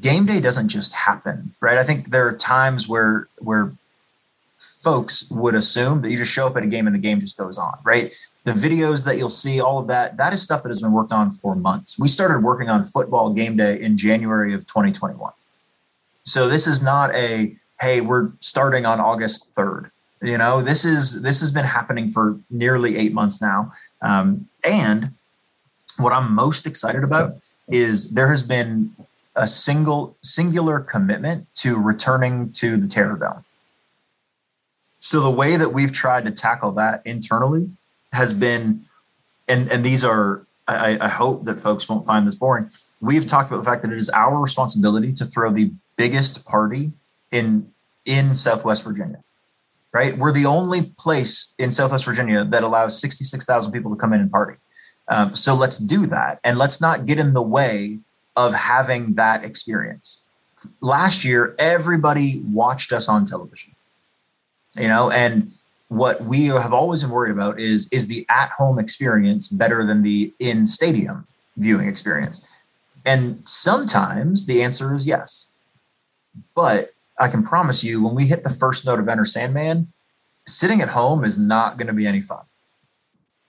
game 0.00 0.26
day 0.26 0.40
doesn't 0.40 0.68
just 0.68 0.92
happen, 0.92 1.54
right? 1.60 1.78
I 1.78 1.84
think 1.84 2.10
there 2.10 2.26
are 2.26 2.36
times 2.36 2.88
where 2.88 3.28
where 3.38 3.72
folks 4.58 5.30
would 5.30 5.54
assume 5.54 6.02
that 6.02 6.10
you 6.10 6.18
just 6.18 6.32
show 6.32 6.46
up 6.46 6.56
at 6.56 6.62
a 6.62 6.66
game 6.66 6.86
and 6.86 6.94
the 6.94 7.00
game 7.00 7.20
just 7.20 7.38
goes 7.38 7.58
on, 7.58 7.78
right? 7.84 8.14
The 8.44 8.52
videos 8.52 9.04
that 9.04 9.16
you'll 9.16 9.28
see, 9.28 9.60
all 9.60 9.78
of 9.78 9.86
that, 9.86 10.16
that 10.16 10.32
is 10.32 10.42
stuff 10.42 10.62
that 10.62 10.68
has 10.68 10.82
been 10.82 10.92
worked 10.92 11.12
on 11.12 11.30
for 11.30 11.54
months. 11.54 11.98
We 11.98 12.08
started 12.08 12.42
working 12.42 12.68
on 12.68 12.84
football 12.84 13.32
game 13.32 13.56
day 13.56 13.80
in 13.80 13.96
January 13.96 14.54
of 14.54 14.66
2021. 14.66 15.32
So 16.24 16.48
this 16.48 16.66
is 16.66 16.82
not 16.82 17.14
a 17.14 17.56
hey, 17.80 18.00
we're 18.00 18.30
starting 18.40 18.86
on 18.86 19.00
August 19.00 19.54
3rd. 19.54 19.90
You 20.20 20.36
know, 20.36 20.62
this 20.62 20.84
is 20.84 21.22
this 21.22 21.38
has 21.40 21.52
been 21.52 21.64
happening 21.64 22.08
for 22.08 22.40
nearly 22.50 22.96
eight 22.96 23.12
months 23.12 23.40
now. 23.40 23.70
Um, 24.02 24.48
and 24.68 25.12
what 25.96 26.12
I'm 26.12 26.34
most 26.34 26.66
excited 26.66 27.04
about 27.04 27.34
is 27.68 28.14
there 28.14 28.28
has 28.28 28.42
been 28.42 28.96
a 29.36 29.46
single 29.46 30.16
singular 30.20 30.80
commitment 30.80 31.46
to 31.56 31.78
returning 31.78 32.50
to 32.52 32.76
the 32.76 32.88
Terror 32.88 33.16
Dome. 33.16 33.44
So 34.98 35.20
the 35.20 35.30
way 35.30 35.56
that 35.56 35.72
we've 35.72 35.92
tried 35.92 36.24
to 36.24 36.32
tackle 36.32 36.72
that 36.72 37.00
internally 37.04 37.70
has 38.12 38.32
been, 38.32 38.82
and 39.46 39.70
and 39.70 39.84
these 39.84 40.04
are 40.04 40.44
I, 40.66 40.98
I, 41.00 41.08
hope 41.08 41.44
that 41.44 41.58
folks 41.58 41.88
won't 41.88 42.04
find 42.04 42.26
this 42.26 42.34
boring. 42.34 42.70
We've 43.00 43.26
talked 43.26 43.50
about 43.50 43.58
the 43.58 43.70
fact 43.70 43.82
that 43.82 43.92
it 43.92 43.96
is 43.96 44.10
our 44.10 44.38
responsibility 44.38 45.12
to 45.14 45.24
throw 45.24 45.50
the 45.50 45.70
biggest 45.96 46.44
party 46.44 46.92
in 47.30 47.72
in 48.04 48.34
Southwest 48.34 48.84
Virginia. 48.84 49.22
Right, 49.92 50.18
we're 50.18 50.32
the 50.32 50.46
only 50.46 50.92
place 50.98 51.54
in 51.58 51.70
Southwest 51.70 52.04
Virginia 52.04 52.44
that 52.44 52.62
allows 52.62 53.00
sixty 53.00 53.24
six 53.24 53.44
thousand 53.44 53.72
people 53.72 53.90
to 53.90 53.96
come 53.96 54.12
in 54.12 54.20
and 54.20 54.30
party. 54.30 54.56
Um, 55.08 55.34
so 55.34 55.54
let's 55.54 55.78
do 55.78 56.06
that, 56.06 56.40
and 56.44 56.58
let's 56.58 56.80
not 56.80 57.06
get 57.06 57.18
in 57.18 57.32
the 57.32 57.42
way 57.42 58.00
of 58.36 58.54
having 58.54 59.14
that 59.14 59.44
experience. 59.44 60.24
Last 60.80 61.24
year, 61.24 61.54
everybody 61.58 62.42
watched 62.44 62.92
us 62.92 63.08
on 63.08 63.24
television 63.24 63.74
you 64.76 64.88
know 64.88 65.10
and 65.10 65.52
what 65.88 66.22
we 66.24 66.46
have 66.46 66.72
always 66.72 67.02
been 67.02 67.10
worried 67.10 67.32
about 67.32 67.58
is 67.58 67.88
is 67.90 68.06
the 68.06 68.26
at 68.28 68.50
home 68.50 68.78
experience 68.78 69.48
better 69.48 69.84
than 69.84 70.02
the 70.02 70.32
in 70.38 70.66
stadium 70.66 71.26
viewing 71.56 71.88
experience 71.88 72.46
and 73.04 73.42
sometimes 73.46 74.46
the 74.46 74.62
answer 74.62 74.94
is 74.94 75.06
yes 75.06 75.48
but 76.54 76.90
i 77.18 77.28
can 77.28 77.42
promise 77.42 77.84
you 77.84 78.02
when 78.04 78.14
we 78.14 78.26
hit 78.26 78.44
the 78.44 78.50
first 78.50 78.84
note 78.84 78.98
of 78.98 79.08
enter 79.08 79.24
sandman 79.24 79.92
sitting 80.46 80.80
at 80.80 80.90
home 80.90 81.24
is 81.24 81.38
not 81.38 81.76
going 81.76 81.86
to 81.86 81.92
be 81.92 82.06
any 82.06 82.22
fun 82.22 82.44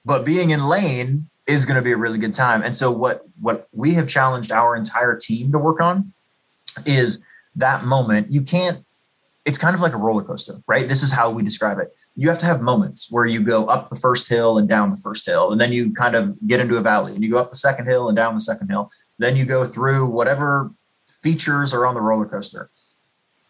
but 0.05 0.25
being 0.25 0.49
in 0.49 0.67
lane 0.67 1.29
is 1.47 1.65
going 1.65 1.75
to 1.75 1.81
be 1.81 1.91
a 1.91 1.97
really 1.97 2.19
good 2.19 2.33
time 2.33 2.61
and 2.61 2.75
so 2.75 2.91
what 2.91 3.23
what 3.39 3.67
we 3.71 3.93
have 3.93 4.07
challenged 4.07 4.51
our 4.51 4.75
entire 4.75 5.15
team 5.15 5.51
to 5.51 5.57
work 5.57 5.81
on 5.81 6.13
is 6.85 7.25
that 7.55 7.83
moment 7.83 8.31
you 8.31 8.41
can't 8.41 8.85
it's 9.49 9.57
kind 9.57 9.73
of 9.73 9.81
like 9.81 9.93
a 9.93 9.97
roller 9.97 10.23
coaster, 10.23 10.61
right? 10.67 10.87
This 10.87 11.01
is 11.01 11.11
how 11.11 11.31
we 11.31 11.41
describe 11.41 11.79
it. 11.79 11.95
You 12.15 12.29
have 12.29 12.37
to 12.39 12.45
have 12.45 12.61
moments 12.61 13.11
where 13.11 13.25
you 13.25 13.41
go 13.41 13.65
up 13.65 13.89
the 13.89 13.95
first 13.95 14.29
hill 14.29 14.59
and 14.59 14.69
down 14.69 14.91
the 14.91 14.97
first 14.97 15.25
hill, 15.25 15.51
and 15.51 15.59
then 15.59 15.71
you 15.71 15.91
kind 15.91 16.15
of 16.15 16.37
get 16.47 16.59
into 16.59 16.77
a 16.77 16.81
valley, 16.81 17.15
and 17.15 17.23
you 17.23 17.31
go 17.31 17.39
up 17.39 17.49
the 17.49 17.55
second 17.55 17.87
hill 17.87 18.07
and 18.09 18.15
down 18.15 18.35
the 18.35 18.39
second 18.39 18.69
hill. 18.69 18.91
Then 19.17 19.35
you 19.35 19.45
go 19.45 19.65
through 19.65 20.05
whatever 20.05 20.71
features 21.07 21.73
are 21.73 21.87
on 21.87 21.95
the 21.95 22.01
roller 22.01 22.27
coaster. 22.27 22.69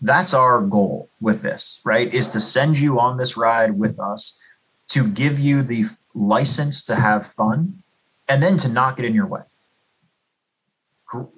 That's 0.01 0.33
our 0.33 0.61
goal 0.61 1.09
with 1.19 1.41
this, 1.41 1.81
right? 1.83 2.13
Is 2.13 2.29
to 2.29 2.39
send 2.39 2.79
you 2.79 2.99
on 2.99 3.17
this 3.17 3.35
ride 3.35 3.77
with 3.77 3.99
us 3.99 4.41
to 4.89 5.07
give 5.07 5.39
you 5.39 5.61
the 5.61 5.85
license 6.13 6.83
to 6.85 6.95
have 6.95 7.25
fun 7.25 7.83
and 8.27 8.41
then 8.41 8.57
to 8.57 8.69
not 8.69 8.95
get 8.95 9.05
in 9.05 9.13
your 9.13 9.27
way 9.27 9.41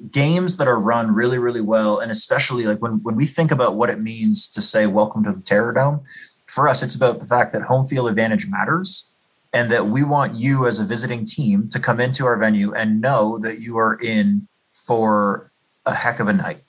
games 0.09 0.57
that 0.57 0.67
are 0.67 0.79
run 0.79 1.13
really 1.13 1.37
really 1.37 1.61
well 1.61 1.99
and 1.99 2.11
especially 2.11 2.63
like 2.63 2.79
when, 2.79 3.01
when 3.03 3.15
we 3.15 3.25
think 3.25 3.51
about 3.51 3.75
what 3.75 3.89
it 3.89 4.01
means 4.01 4.49
to 4.49 4.61
say 4.61 4.85
welcome 4.85 5.23
to 5.23 5.31
the 5.31 5.41
terror 5.41 5.71
dome 5.71 6.01
for 6.45 6.67
us 6.67 6.83
it's 6.83 6.95
about 6.95 7.19
the 7.19 7.25
fact 7.25 7.53
that 7.53 7.63
home 7.63 7.85
field 7.85 8.09
advantage 8.09 8.47
matters 8.49 9.13
and 9.53 9.71
that 9.71 9.87
we 9.87 10.03
want 10.03 10.35
you 10.35 10.67
as 10.67 10.79
a 10.79 10.85
visiting 10.85 11.25
team 11.25 11.69
to 11.69 11.79
come 11.79 12.01
into 12.01 12.25
our 12.25 12.37
venue 12.37 12.73
and 12.73 12.99
know 12.99 13.37
that 13.39 13.59
you 13.59 13.77
are 13.77 13.95
in 13.95 14.47
for 14.73 15.51
a 15.85 15.93
heck 15.93 16.19
of 16.19 16.27
a 16.27 16.33
night 16.33 16.63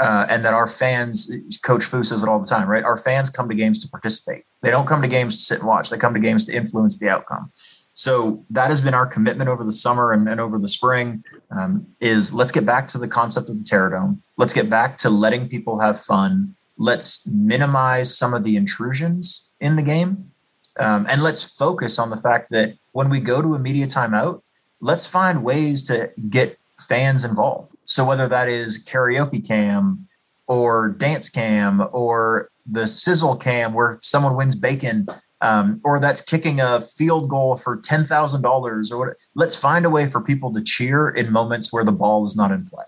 uh, 0.00 0.26
and 0.28 0.44
that 0.44 0.54
our 0.54 0.68
fans 0.68 1.30
coach 1.62 1.84
fu 1.84 2.02
says 2.02 2.22
it 2.22 2.28
all 2.28 2.38
the 2.38 2.46
time 2.46 2.68
right 2.68 2.84
our 2.84 2.96
fans 2.96 3.30
come 3.30 3.48
to 3.48 3.54
games 3.54 3.78
to 3.78 3.88
participate 3.88 4.44
they 4.62 4.70
don't 4.70 4.86
come 4.86 5.02
to 5.02 5.08
games 5.08 5.36
to 5.36 5.42
sit 5.42 5.58
and 5.58 5.68
watch 5.68 5.90
they 5.90 5.98
come 5.98 6.14
to 6.14 6.20
games 6.20 6.46
to 6.46 6.54
influence 6.54 6.98
the 6.98 7.08
outcome 7.08 7.50
so 7.98 8.44
that 8.50 8.68
has 8.68 8.80
been 8.80 8.94
our 8.94 9.06
commitment 9.06 9.50
over 9.50 9.64
the 9.64 9.72
summer 9.72 10.12
and, 10.12 10.28
and 10.28 10.40
over 10.40 10.56
the 10.56 10.68
spring 10.68 11.24
um, 11.50 11.84
is 12.00 12.32
let's 12.32 12.52
get 12.52 12.64
back 12.64 12.86
to 12.88 12.98
the 12.98 13.08
concept 13.08 13.48
of 13.48 13.58
the 13.58 13.64
Terror 13.64 13.90
Dome. 13.90 14.22
Let's 14.36 14.52
get 14.52 14.70
back 14.70 14.98
to 14.98 15.10
letting 15.10 15.48
people 15.48 15.80
have 15.80 15.98
fun. 15.98 16.54
Let's 16.76 17.26
minimize 17.26 18.16
some 18.16 18.34
of 18.34 18.44
the 18.44 18.54
intrusions 18.54 19.48
in 19.58 19.74
the 19.74 19.82
game. 19.82 20.30
Um, 20.78 21.06
and 21.08 21.24
let's 21.24 21.42
focus 21.42 21.98
on 21.98 22.10
the 22.10 22.16
fact 22.16 22.52
that 22.52 22.74
when 22.92 23.10
we 23.10 23.18
go 23.18 23.42
to 23.42 23.56
a 23.56 23.58
media 23.58 23.88
timeout, 23.88 24.42
let's 24.80 25.08
find 25.08 25.42
ways 25.42 25.82
to 25.88 26.12
get 26.30 26.56
fans 26.80 27.24
involved. 27.24 27.72
So 27.84 28.04
whether 28.04 28.28
that 28.28 28.48
is 28.48 28.82
karaoke 28.84 29.46
cam 29.46 30.08
or 30.46 30.90
dance 30.90 31.28
cam 31.28 31.88
or 31.92 32.50
the 32.64 32.86
sizzle 32.86 33.36
cam 33.36 33.72
where 33.72 33.98
someone 34.02 34.36
wins 34.36 34.54
bacon 34.54 35.06
um, 35.40 35.80
or 35.84 36.00
that's 36.00 36.20
kicking 36.20 36.60
a 36.60 36.80
field 36.80 37.28
goal 37.28 37.56
for 37.56 37.76
ten 37.76 38.04
thousand 38.04 38.42
dollars, 38.42 38.90
or 38.90 38.98
what. 38.98 39.16
Let's 39.34 39.54
find 39.54 39.84
a 39.86 39.90
way 39.90 40.06
for 40.06 40.20
people 40.20 40.52
to 40.52 40.60
cheer 40.60 41.08
in 41.08 41.30
moments 41.30 41.72
where 41.72 41.84
the 41.84 41.92
ball 41.92 42.24
is 42.24 42.36
not 42.36 42.50
in 42.50 42.66
play, 42.66 42.84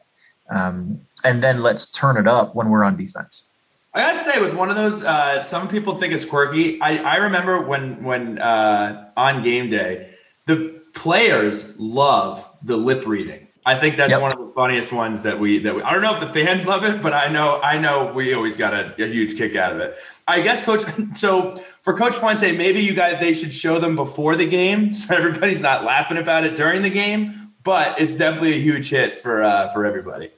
um, 0.51 1.01
and 1.23 1.43
then 1.43 1.63
let's 1.63 1.91
turn 1.91 2.17
it 2.17 2.27
up 2.27 2.55
when 2.55 2.71
we're 2.71 2.85
on 2.85 2.97
defense. 2.97 3.51
I 3.95 4.01
gotta 4.01 4.19
say, 4.19 4.41
with 4.41 4.55
one 4.55 4.71
of 4.71 4.77
those, 4.77 5.03
uh, 5.03 5.43
some 5.43 5.69
people 5.69 5.95
think 5.95 6.13
it's 6.13 6.25
quirky. 6.25 6.81
I, 6.81 6.97
I 6.99 7.17
remember 7.17 7.61
when 7.61 8.03
when 8.03 8.39
uh, 8.39 9.11
on 9.17 9.43
game 9.43 9.71
day, 9.71 10.11
the 10.47 10.81
players 10.93 11.79
love 11.79 12.45
the 12.63 12.77
lip 12.77 13.07
reading. 13.07 13.47
I 13.71 13.77
think 13.77 13.97
that's 13.97 14.11
yep. 14.11 14.21
one 14.21 14.33
of 14.33 14.39
the 14.39 14.53
funniest 14.53 14.91
ones 14.91 15.23
that 15.23 15.39
we 15.39 15.61
that 15.61 15.73
we. 15.73 15.81
I 15.83 15.93
don't 15.93 16.03
know 16.03 16.13
if 16.13 16.19
the 16.19 16.27
fans 16.29 16.67
love 16.73 16.83
it, 16.83 17.01
but 17.01 17.15
I 17.15 17.29
know 17.29 17.61
I 17.61 17.79
know 17.79 18.13
we 18.13 18.35
always 18.35 18.57
got 18.57 18.75
a, 18.75 18.93
a 19.01 19.07
huge 19.07 19.39
kick 19.39 19.55
out 19.55 19.73
of 19.73 19.79
it. 19.79 19.97
I 20.27 20.41
guess, 20.41 20.65
Coach. 20.65 20.83
So 21.15 21.55
for 21.83 21.97
Coach 21.97 22.15
Fuente, 22.15 22.57
maybe 22.57 22.81
you 22.81 22.95
guys 22.95 23.21
they 23.21 23.33
should 23.33 23.55
show 23.55 23.79
them 23.79 23.95
before 23.95 24.35
the 24.35 24.47
game, 24.47 24.93
so 25.01 25.15
everybody's 25.15 25.63
not 25.63 25.85
laughing 25.85 26.19
about 26.19 26.43
it 26.45 26.57
during 26.57 26.83
the 26.83 26.91
game. 26.91 27.53
But 27.63 28.01
it's 28.01 28.17
definitely 28.17 28.55
a 28.55 28.61
huge 28.61 28.91
hit 28.91 29.21
for 29.21 29.45
uh, 29.45 29.69
for 29.69 29.87
everybody. 29.87 30.31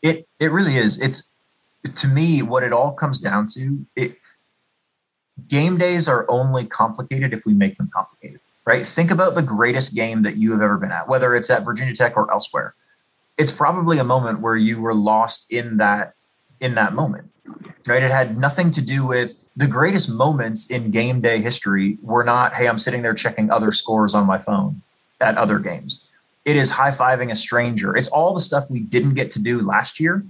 It 0.00 0.28
it 0.38 0.52
really 0.52 0.76
is. 0.76 1.02
It's 1.02 1.32
to 1.92 2.06
me 2.06 2.42
what 2.42 2.62
it 2.62 2.72
all 2.72 2.92
comes 2.92 3.18
down 3.18 3.46
to. 3.54 3.84
It 3.96 4.18
game 5.48 5.76
days 5.76 6.06
are 6.06 6.24
only 6.28 6.64
complicated 6.66 7.32
if 7.34 7.44
we 7.44 7.52
make 7.52 7.76
them 7.78 7.90
complicated 7.92 8.38
right? 8.64 8.84
Think 8.84 9.10
about 9.10 9.34
the 9.34 9.42
greatest 9.42 9.94
game 9.94 10.22
that 10.22 10.36
you 10.36 10.52
have 10.52 10.62
ever 10.62 10.78
been 10.78 10.92
at, 10.92 11.08
whether 11.08 11.34
it's 11.34 11.50
at 11.50 11.64
Virginia 11.64 11.94
Tech 11.94 12.16
or 12.16 12.30
elsewhere. 12.30 12.74
It's 13.36 13.52
probably 13.52 13.98
a 13.98 14.04
moment 14.04 14.40
where 14.40 14.56
you 14.56 14.80
were 14.80 14.94
lost 14.94 15.52
in 15.52 15.78
that 15.78 16.14
in 16.60 16.74
that 16.76 16.94
moment. 16.94 17.30
Right? 17.86 18.02
It 18.02 18.10
had 18.10 18.38
nothing 18.38 18.70
to 18.72 18.82
do 18.82 19.06
with 19.06 19.44
the 19.56 19.66
greatest 19.66 20.08
moments 20.08 20.70
in 20.70 20.90
game 20.90 21.20
day 21.20 21.38
history 21.40 21.98
were 22.02 22.24
not, 22.24 22.54
hey, 22.54 22.66
I'm 22.66 22.78
sitting 22.78 23.02
there 23.02 23.14
checking 23.14 23.50
other 23.50 23.70
scores 23.70 24.14
on 24.14 24.26
my 24.26 24.38
phone 24.38 24.82
at 25.20 25.36
other 25.36 25.58
games. 25.58 26.08
It 26.44 26.56
is 26.56 26.72
high 26.72 26.90
fiving 26.90 27.30
a 27.30 27.36
stranger. 27.36 27.94
It's 27.94 28.08
all 28.08 28.34
the 28.34 28.40
stuff 28.40 28.70
we 28.70 28.80
didn't 28.80 29.14
get 29.14 29.30
to 29.32 29.38
do 29.38 29.60
last 29.60 30.00
year 30.00 30.24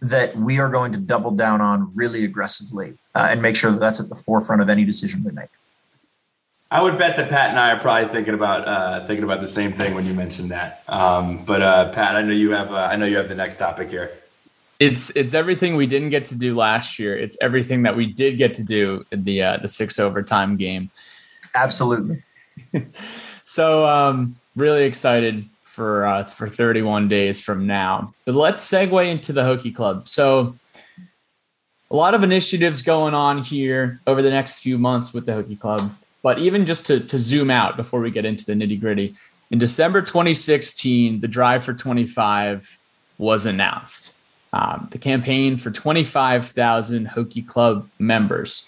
that 0.00 0.36
we 0.36 0.58
are 0.58 0.68
going 0.68 0.92
to 0.92 0.98
double 0.98 1.30
down 1.30 1.60
on 1.60 1.90
really 1.94 2.24
aggressively 2.24 2.98
uh, 3.14 3.28
and 3.30 3.40
make 3.40 3.56
sure 3.56 3.70
that 3.70 3.80
that's 3.80 4.00
at 4.00 4.08
the 4.08 4.14
forefront 4.14 4.60
of 4.60 4.68
any 4.68 4.84
decision 4.84 5.24
we 5.24 5.32
make. 5.32 5.48
I 6.74 6.82
would 6.82 6.98
bet 6.98 7.14
that 7.14 7.28
Pat 7.28 7.50
and 7.50 7.58
I 7.60 7.70
are 7.70 7.78
probably 7.78 8.08
thinking 8.08 8.34
about 8.34 8.66
uh, 8.66 9.00
thinking 9.00 9.22
about 9.22 9.38
the 9.38 9.46
same 9.46 9.72
thing 9.72 9.94
when 9.94 10.04
you 10.06 10.12
mentioned 10.12 10.50
that. 10.50 10.82
Um, 10.88 11.44
but 11.44 11.62
uh, 11.62 11.92
Pat, 11.92 12.16
I 12.16 12.22
know 12.22 12.32
you 12.32 12.50
have 12.50 12.72
uh, 12.72 12.88
I 12.90 12.96
know 12.96 13.06
you 13.06 13.16
have 13.16 13.28
the 13.28 13.36
next 13.36 13.58
topic 13.58 13.90
here. 13.90 14.10
It's 14.80 15.10
it's 15.10 15.34
everything 15.34 15.76
we 15.76 15.86
didn't 15.86 16.10
get 16.10 16.24
to 16.26 16.34
do 16.34 16.56
last 16.56 16.98
year. 16.98 17.16
It's 17.16 17.38
everything 17.40 17.84
that 17.84 17.94
we 17.94 18.06
did 18.12 18.38
get 18.38 18.54
to 18.54 18.64
do 18.64 19.06
in 19.12 19.22
the 19.22 19.40
uh, 19.40 19.56
the 19.58 19.68
six 19.68 20.00
overtime 20.00 20.56
game. 20.56 20.90
Absolutely. 21.54 22.24
so 23.44 23.86
um, 23.86 24.34
really 24.56 24.82
excited 24.82 25.48
for 25.62 26.04
uh, 26.06 26.24
for 26.24 26.48
31 26.48 27.06
days 27.06 27.40
from 27.40 27.68
now. 27.68 28.12
But 28.24 28.34
let's 28.34 28.68
segue 28.68 29.08
into 29.08 29.32
the 29.32 29.42
Hokie 29.42 29.72
Club. 29.72 30.08
So 30.08 30.56
a 31.88 31.94
lot 31.94 32.14
of 32.14 32.24
initiatives 32.24 32.82
going 32.82 33.14
on 33.14 33.38
here 33.38 34.00
over 34.08 34.22
the 34.22 34.30
next 34.30 34.58
few 34.58 34.76
months 34.76 35.14
with 35.14 35.26
the 35.26 35.32
Hokie 35.32 35.60
Club. 35.60 35.94
But 36.24 36.38
even 36.38 36.64
just 36.64 36.86
to, 36.86 37.00
to 37.00 37.18
zoom 37.18 37.50
out 37.50 37.76
before 37.76 38.00
we 38.00 38.10
get 38.10 38.24
into 38.24 38.46
the 38.46 38.54
nitty 38.54 38.80
gritty, 38.80 39.14
in 39.50 39.58
December 39.58 40.00
2016, 40.00 41.20
the 41.20 41.28
Drive 41.28 41.62
for 41.62 41.74
25 41.74 42.80
was 43.18 43.44
announced. 43.44 44.16
Um, 44.54 44.88
the 44.90 44.96
campaign 44.96 45.58
for 45.58 45.70
25,000 45.70 47.08
Hokie 47.08 47.46
Club 47.46 47.90
members. 47.98 48.64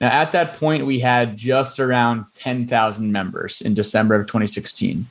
Now, 0.00 0.10
at 0.10 0.30
that 0.30 0.54
point, 0.54 0.86
we 0.86 1.00
had 1.00 1.36
just 1.36 1.80
around 1.80 2.26
10,000 2.34 3.10
members 3.10 3.60
in 3.60 3.74
December 3.74 4.14
of 4.14 4.28
2016. 4.28 5.10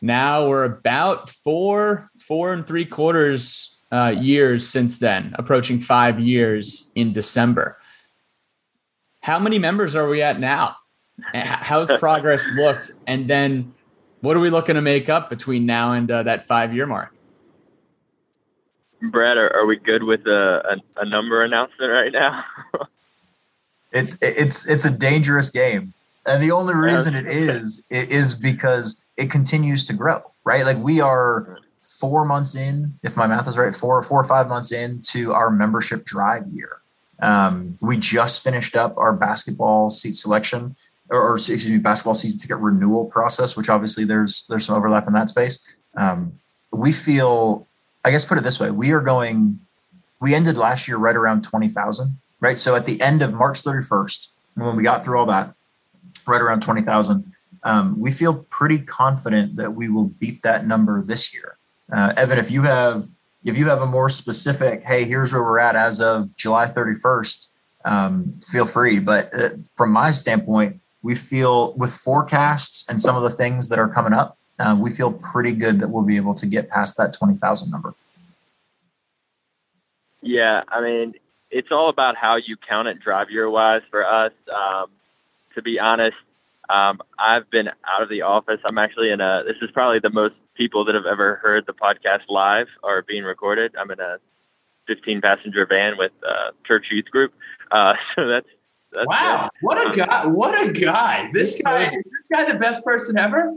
Now 0.00 0.46
we're 0.46 0.64
about 0.64 1.28
four, 1.28 2.10
four 2.16 2.52
and 2.52 2.64
three 2.64 2.84
quarters 2.84 3.76
uh, 3.90 4.14
years 4.16 4.68
since 4.68 5.00
then, 5.00 5.34
approaching 5.36 5.80
five 5.80 6.20
years 6.20 6.92
in 6.94 7.12
December. 7.12 7.76
How 9.20 9.40
many 9.40 9.58
members 9.58 9.96
are 9.96 10.08
we 10.08 10.22
at 10.22 10.38
now? 10.38 10.76
How's 11.32 11.90
progress 11.98 12.44
looked? 12.54 12.92
And 13.06 13.28
then 13.28 13.72
what 14.20 14.36
are 14.36 14.40
we 14.40 14.50
looking 14.50 14.74
to 14.74 14.82
make 14.82 15.08
up 15.08 15.28
between 15.28 15.66
now 15.66 15.92
and 15.92 16.10
uh, 16.10 16.22
that 16.22 16.44
five 16.46 16.74
year 16.74 16.86
mark? 16.86 17.14
Brad, 19.02 19.36
are, 19.36 19.54
are 19.54 19.66
we 19.66 19.76
good 19.76 20.02
with 20.02 20.26
a, 20.26 20.78
a, 20.96 21.02
a 21.02 21.04
number 21.04 21.42
announcement 21.44 21.92
right 21.92 22.12
now? 22.12 22.44
it, 23.92 24.16
it's 24.20 24.66
it's 24.66 24.84
a 24.84 24.90
dangerous 24.90 25.50
game, 25.50 25.92
and 26.24 26.42
the 26.42 26.50
only 26.50 26.74
reason 26.74 27.14
it 27.14 27.26
is 27.26 27.86
it 27.90 28.10
is 28.10 28.34
because 28.34 29.04
it 29.16 29.30
continues 29.30 29.86
to 29.88 29.92
grow. 29.92 30.22
Right, 30.44 30.64
like 30.64 30.78
we 30.78 31.00
are 31.00 31.58
four 31.80 32.24
months 32.24 32.54
in, 32.54 32.98
if 33.02 33.16
my 33.16 33.26
math 33.26 33.46
is 33.46 33.58
right, 33.58 33.74
four 33.74 34.02
four 34.02 34.20
or 34.20 34.24
five 34.24 34.48
months 34.48 34.72
into 34.72 35.32
our 35.34 35.50
membership 35.50 36.04
drive 36.04 36.46
year. 36.48 36.80
Um, 37.20 37.76
we 37.80 37.96
just 37.96 38.42
finished 38.42 38.74
up 38.74 38.96
our 38.96 39.12
basketball 39.12 39.90
seat 39.90 40.16
selection, 40.16 40.76
or, 41.10 41.20
or, 41.20 41.34
excuse 41.34 41.70
me, 41.70 41.78
basketball 41.78 42.14
season 42.14 42.38
ticket 42.38 42.56
renewal 42.58 43.04
process, 43.04 43.56
which 43.56 43.68
obviously 43.68 44.04
there's 44.04 44.46
there's 44.48 44.64
some 44.64 44.76
overlap 44.76 45.06
in 45.06 45.12
that 45.12 45.28
space. 45.28 45.66
Um, 45.96 46.38
we 46.72 46.92
feel 46.92 47.66
I 48.04 48.10
guess 48.10 48.24
put 48.24 48.38
it 48.38 48.44
this 48.44 48.60
way: 48.60 48.70
we 48.70 48.92
are 48.92 49.00
going. 49.00 49.60
We 50.20 50.34
ended 50.34 50.56
last 50.56 50.88
year 50.88 50.96
right 50.96 51.16
around 51.16 51.44
twenty 51.44 51.68
thousand, 51.68 52.18
right? 52.40 52.58
So 52.58 52.74
at 52.74 52.86
the 52.86 53.00
end 53.00 53.22
of 53.22 53.32
March 53.32 53.60
thirty 53.60 53.84
first, 53.84 54.32
when 54.54 54.76
we 54.76 54.82
got 54.82 55.04
through 55.04 55.18
all 55.18 55.26
that, 55.26 55.54
right 56.26 56.40
around 56.40 56.62
twenty 56.62 56.82
thousand, 56.82 57.32
um, 57.62 57.98
we 57.98 58.10
feel 58.10 58.46
pretty 58.50 58.78
confident 58.78 59.56
that 59.56 59.74
we 59.74 59.88
will 59.88 60.04
beat 60.04 60.42
that 60.42 60.66
number 60.66 61.02
this 61.02 61.34
year. 61.34 61.56
Uh, 61.92 62.12
Evan, 62.16 62.38
if 62.38 62.50
you 62.50 62.62
have 62.62 63.04
if 63.44 63.58
you 63.58 63.68
have 63.68 63.82
a 63.82 63.86
more 63.86 64.08
specific, 64.08 64.84
hey, 64.84 65.04
here's 65.04 65.32
where 65.32 65.42
we're 65.42 65.58
at 65.58 65.76
as 65.76 66.00
of 66.00 66.36
July 66.36 66.66
thirty 66.66 66.94
first, 66.94 67.52
um, 67.84 68.40
feel 68.46 68.66
free. 68.66 68.98
But 68.98 69.34
uh, 69.34 69.50
from 69.74 69.92
my 69.92 70.10
standpoint, 70.10 70.80
we 71.04 71.14
feel 71.14 71.74
with 71.74 71.92
forecasts 71.92 72.88
and 72.88 73.00
some 73.00 73.14
of 73.14 73.22
the 73.22 73.30
things 73.30 73.68
that 73.68 73.78
are 73.78 73.88
coming 73.88 74.14
up, 74.14 74.38
uh, 74.58 74.74
we 74.78 74.90
feel 74.90 75.12
pretty 75.12 75.52
good 75.52 75.78
that 75.78 75.88
we'll 75.88 76.02
be 76.02 76.16
able 76.16 76.32
to 76.32 76.46
get 76.46 76.70
past 76.70 76.96
that 76.96 77.12
20,000 77.12 77.70
number. 77.70 77.94
Yeah, 80.22 80.62
I 80.68 80.80
mean, 80.80 81.12
it's 81.50 81.68
all 81.70 81.90
about 81.90 82.16
how 82.16 82.36
you 82.36 82.56
count 82.66 82.88
it 82.88 83.00
drive 83.00 83.28
year 83.30 83.50
wise 83.50 83.82
for 83.90 84.06
us. 84.06 84.32
Um, 84.48 84.86
to 85.54 85.60
be 85.60 85.78
honest, 85.78 86.16
um, 86.70 87.00
I've 87.18 87.50
been 87.50 87.68
out 87.68 88.02
of 88.02 88.08
the 88.08 88.22
office. 88.22 88.60
I'm 88.64 88.78
actually 88.78 89.10
in 89.10 89.20
a, 89.20 89.42
this 89.46 89.56
is 89.60 89.70
probably 89.72 89.98
the 89.98 90.08
most 90.08 90.34
people 90.56 90.86
that 90.86 90.94
have 90.94 91.04
ever 91.04 91.36
heard 91.36 91.66
the 91.66 91.74
podcast 91.74 92.22
live 92.30 92.68
or 92.82 93.02
being 93.02 93.24
recorded. 93.24 93.74
I'm 93.78 93.90
in 93.90 94.00
a 94.00 94.16
15 94.86 95.20
passenger 95.20 95.66
van 95.66 95.98
with 95.98 96.12
uh, 96.26 96.52
Church 96.66 96.86
Youth 96.90 97.10
Group. 97.10 97.34
Uh, 97.70 97.92
so 98.16 98.26
that's, 98.26 98.48
that's 98.94 99.06
wow. 99.06 99.50
Good. 99.52 99.66
What 99.66 99.94
a 99.94 99.96
guy. 99.96 100.26
What 100.26 100.68
a 100.68 100.72
guy. 100.72 101.30
This 101.32 101.60
guy, 101.62 101.82
is 101.82 101.90
this 101.90 102.28
guy 102.30 102.50
the 102.50 102.58
best 102.58 102.84
person 102.84 103.18
ever? 103.18 103.54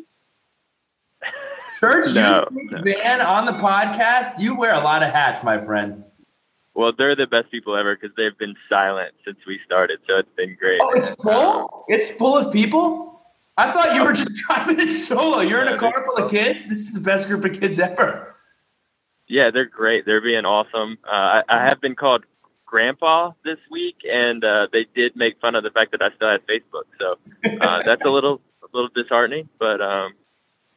Church 1.80 2.14
no, 2.16 2.48
no. 2.52 2.82
van 2.82 3.22
on 3.22 3.46
the 3.46 3.52
podcast. 3.54 4.40
You 4.40 4.58
wear 4.58 4.74
a 4.74 4.80
lot 4.80 5.04
of 5.04 5.12
hats, 5.12 5.44
my 5.44 5.58
friend. 5.58 6.04
Well, 6.74 6.92
they're 6.98 7.16
the 7.16 7.28
best 7.28 7.52
people 7.52 7.76
ever 7.76 7.96
because 7.96 8.16
they've 8.16 8.38
been 8.38 8.56
silent 8.70 9.16
since 9.26 9.38
we 9.48 9.60
started, 9.66 10.00
so 10.08 10.18
it's 10.18 10.30
been 10.38 10.56
great. 10.60 10.80
Oh, 10.82 10.92
it's 10.92 11.16
full. 11.16 11.86
It's 11.88 12.10
full 12.10 12.38
of 12.38 12.54
people. 12.54 13.22
I 13.58 13.72
thought 13.72 13.96
you 13.96 14.04
were 14.04 14.14
just 14.14 14.36
driving 14.48 14.80
it 14.80 14.92
solo. 14.92 15.40
You're 15.40 15.62
in 15.62 15.68
a 15.68 15.78
car 15.78 16.06
full 16.06 16.24
of 16.24 16.30
kids. 16.30 16.68
This 16.70 16.82
is 16.82 16.94
the 16.94 17.00
best 17.00 17.28
group 17.28 17.44
of 17.46 17.60
kids 17.60 17.80
ever. 17.80 18.36
Yeah, 19.28 19.50
they're 19.52 19.66
great. 19.66 20.06
They're 20.06 20.22
being 20.22 20.46
awesome. 20.46 20.98
Uh, 21.06 21.12
I, 21.12 21.44
I 21.50 21.66
have 21.66 21.82
been 21.82 21.96
called 21.96 22.24
grandpa 22.78 23.32
this 23.44 23.58
week, 23.72 23.96
and 24.08 24.44
uh, 24.44 24.68
they 24.72 24.86
did 24.96 25.16
make 25.16 25.40
fun 25.42 25.56
of 25.56 25.64
the 25.64 25.72
fact 25.72 25.92
that 25.94 26.02
I 26.04 26.10
still 26.16 26.30
had 26.30 26.42
Facebook. 26.46 26.86
So 27.00 27.18
uh, 27.60 27.82
that's 27.86 28.06
a 28.06 28.10
little 28.10 28.40
a 28.62 28.68
little 28.72 28.90
disheartening. 28.94 29.50
But 29.60 29.82
um, 29.82 30.14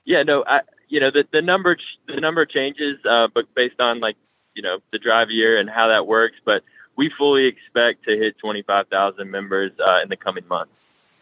yeah, 0.07 0.23
no, 0.23 0.43
I 0.47 0.61
you 0.89 0.99
know 0.99 1.11
the 1.11 1.25
the 1.31 1.43
number 1.43 1.77
the 2.09 2.19
number 2.19 2.47
changes, 2.47 2.97
uh, 3.05 3.29
but 3.35 3.55
based 3.55 3.81
on 3.81 4.01
like 4.01 4.17
you 4.55 4.63
know 4.63 4.79
the 4.93 4.99
drive 4.99 5.29
year 5.31 5.61
and 5.61 5.69
how 5.69 5.89
that 5.89 6.07
works. 6.07 6.37
But 6.43 6.63
we 6.97 7.11
fully 7.19 7.47
expect 7.47 8.05
to 8.05 8.17
hit 8.17 8.37
25,000 8.39 9.31
members 9.31 9.73
uh, 9.79 10.03
in 10.03 10.09
the 10.09 10.17
coming 10.17 10.47
months. 10.49 10.73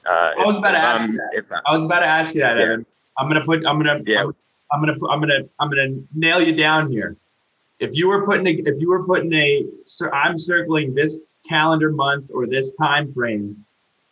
Uh, 0.06 0.10
I 0.10 0.46
was 0.46 0.58
about 0.58 0.72
to 0.72 0.78
ask 0.78 1.08
you 1.08 1.16
that. 1.16 1.62
I 1.66 1.72
was 1.72 1.84
about 1.84 2.00
to 2.00 2.06
ask 2.06 2.34
you 2.34 2.40
that, 2.40 2.56
yeah. 2.56 2.62
Evan. 2.62 2.86
I'm 3.18 3.26
gonna 3.26 3.44
put. 3.44 3.66
I'm 3.66 3.82
gonna. 3.82 4.00
Yeah. 4.06 4.22
I'm, 4.22 4.32
I'm 4.72 4.80
gonna. 4.80 4.96
I'm 5.10 5.20
gonna. 5.20 5.40
I'm 5.58 5.70
gonna 5.70 6.00
nail 6.14 6.40
you 6.40 6.54
down 6.54 6.90
here. 6.92 7.16
If 7.80 7.94
you 7.94 8.08
were 8.08 8.24
putting 8.24 8.46
a, 8.46 8.50
if 8.50 8.80
you 8.80 8.88
were 8.88 9.04
putting 9.04 9.32
a 9.34 9.64
so 9.84 10.10
i'm 10.10 10.36
circling 10.36 10.94
this 10.94 11.20
calendar 11.48 11.90
month 11.90 12.30
or 12.32 12.46
this 12.46 12.72
time 12.72 13.12
frame 13.12 13.64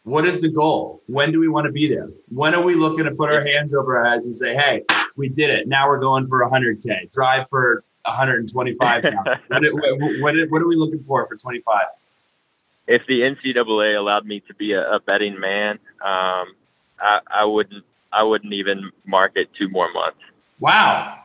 what 0.06 0.24
is 0.24 0.40
the 0.40 0.48
goal? 0.48 1.02
When 1.08 1.32
do 1.32 1.40
we 1.40 1.48
want 1.48 1.66
to 1.66 1.72
be 1.72 1.88
there? 1.88 2.08
When 2.28 2.54
are 2.54 2.62
we 2.62 2.76
looking 2.76 3.04
to 3.06 3.10
put 3.10 3.28
our 3.28 3.44
hands 3.44 3.74
over 3.74 3.98
our 3.98 4.06
eyes 4.06 4.24
and 4.26 4.36
say, 4.36 4.54
hey, 4.54 4.84
we 5.16 5.28
did 5.28 5.50
it. 5.50 5.66
Now 5.66 5.88
we're 5.88 5.98
going 5.98 6.26
for 6.28 6.48
100K. 6.48 7.10
Drive 7.10 7.48
for 7.48 7.82
125 8.04 9.04
what, 9.48 9.62
what, 9.72 10.00
what, 10.20 10.34
what, 10.48 10.62
are 10.62 10.68
we 10.68 10.76
looking 10.76 11.02
for 11.02 11.26
for 11.26 11.34
25? 11.34 11.86
If 12.86 13.02
the 13.08 13.22
NCAA 13.22 13.98
allowed 13.98 14.26
me 14.26 14.38
to 14.46 14.54
be 14.54 14.74
a, 14.74 14.92
a 14.92 15.00
betting 15.00 15.40
man, 15.40 15.80
um, 16.04 16.54
I, 17.00 17.18
I 17.26 17.44
wouldn't. 17.44 17.84
I 18.12 18.22
wouldn't 18.22 18.52
even 18.54 18.92
market 19.04 19.48
two 19.58 19.68
more 19.68 19.92
months. 19.92 20.20
Wow, 20.60 21.18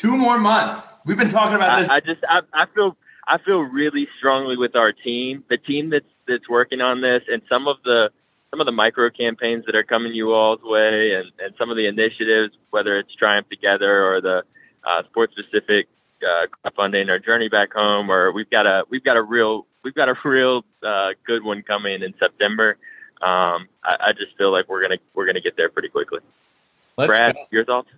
two 0.00 0.16
more 0.16 0.38
months. 0.38 0.98
We've 1.04 1.16
been 1.16 1.28
talking 1.28 1.56
about 1.56 1.78
this. 1.78 1.90
I, 1.90 1.96
I 1.96 2.00
just 2.00 2.24
I, 2.28 2.40
I 2.54 2.66
feel 2.74 2.96
I 3.28 3.38
feel 3.38 3.60
really 3.60 4.08
strongly 4.18 4.56
with 4.56 4.74
our 4.74 4.92
team. 4.92 5.44
The 5.50 5.58
team 5.58 5.90
that's 5.90 6.06
that's 6.26 6.48
working 6.48 6.80
on 6.80 7.02
this, 7.02 7.22
and 7.28 7.42
some 7.48 7.68
of 7.68 7.76
the 7.84 8.10
some 8.50 8.60
of 8.60 8.66
the 8.66 8.72
micro 8.72 9.10
campaigns 9.10 9.64
that 9.66 9.76
are 9.76 9.84
coming 9.84 10.14
you 10.14 10.32
all's 10.32 10.60
way, 10.62 11.12
and, 11.14 11.30
and 11.38 11.54
some 11.58 11.70
of 11.70 11.76
the 11.76 11.86
initiatives, 11.86 12.54
whether 12.70 12.98
it's 12.98 13.14
Triumph 13.14 13.48
Together 13.48 14.04
or 14.04 14.20
the 14.20 14.42
uh, 14.84 15.02
sports 15.10 15.34
specific 15.38 15.86
uh, 16.22 16.46
crowdfunding 16.64 17.08
or 17.08 17.18
Journey 17.18 17.48
Back 17.48 17.72
Home, 17.74 18.10
or 18.10 18.32
we've 18.32 18.50
got 18.50 18.66
a 18.66 18.84
we've 18.88 19.04
got 19.04 19.16
a 19.16 19.22
real 19.22 19.66
we've 19.84 19.94
got 19.94 20.08
a 20.08 20.14
real 20.24 20.62
uh, 20.82 21.10
good 21.26 21.44
one 21.44 21.62
coming 21.62 22.02
in 22.02 22.14
September. 22.18 22.78
Um, 23.20 23.68
I, 23.84 23.96
I, 24.00 24.12
just 24.12 24.34
feel 24.38 24.50
like 24.50 24.66
we're 24.66 24.80
gonna 24.80 24.96
we're 25.12 25.26
gonna 25.26 25.42
get 25.42 25.54
there 25.58 25.68
pretty 25.68 25.90
quickly. 25.90 26.20
Let's 26.96 27.08
Brad, 27.08 27.34
go. 27.34 27.46
your 27.50 27.66
thoughts? 27.66 27.90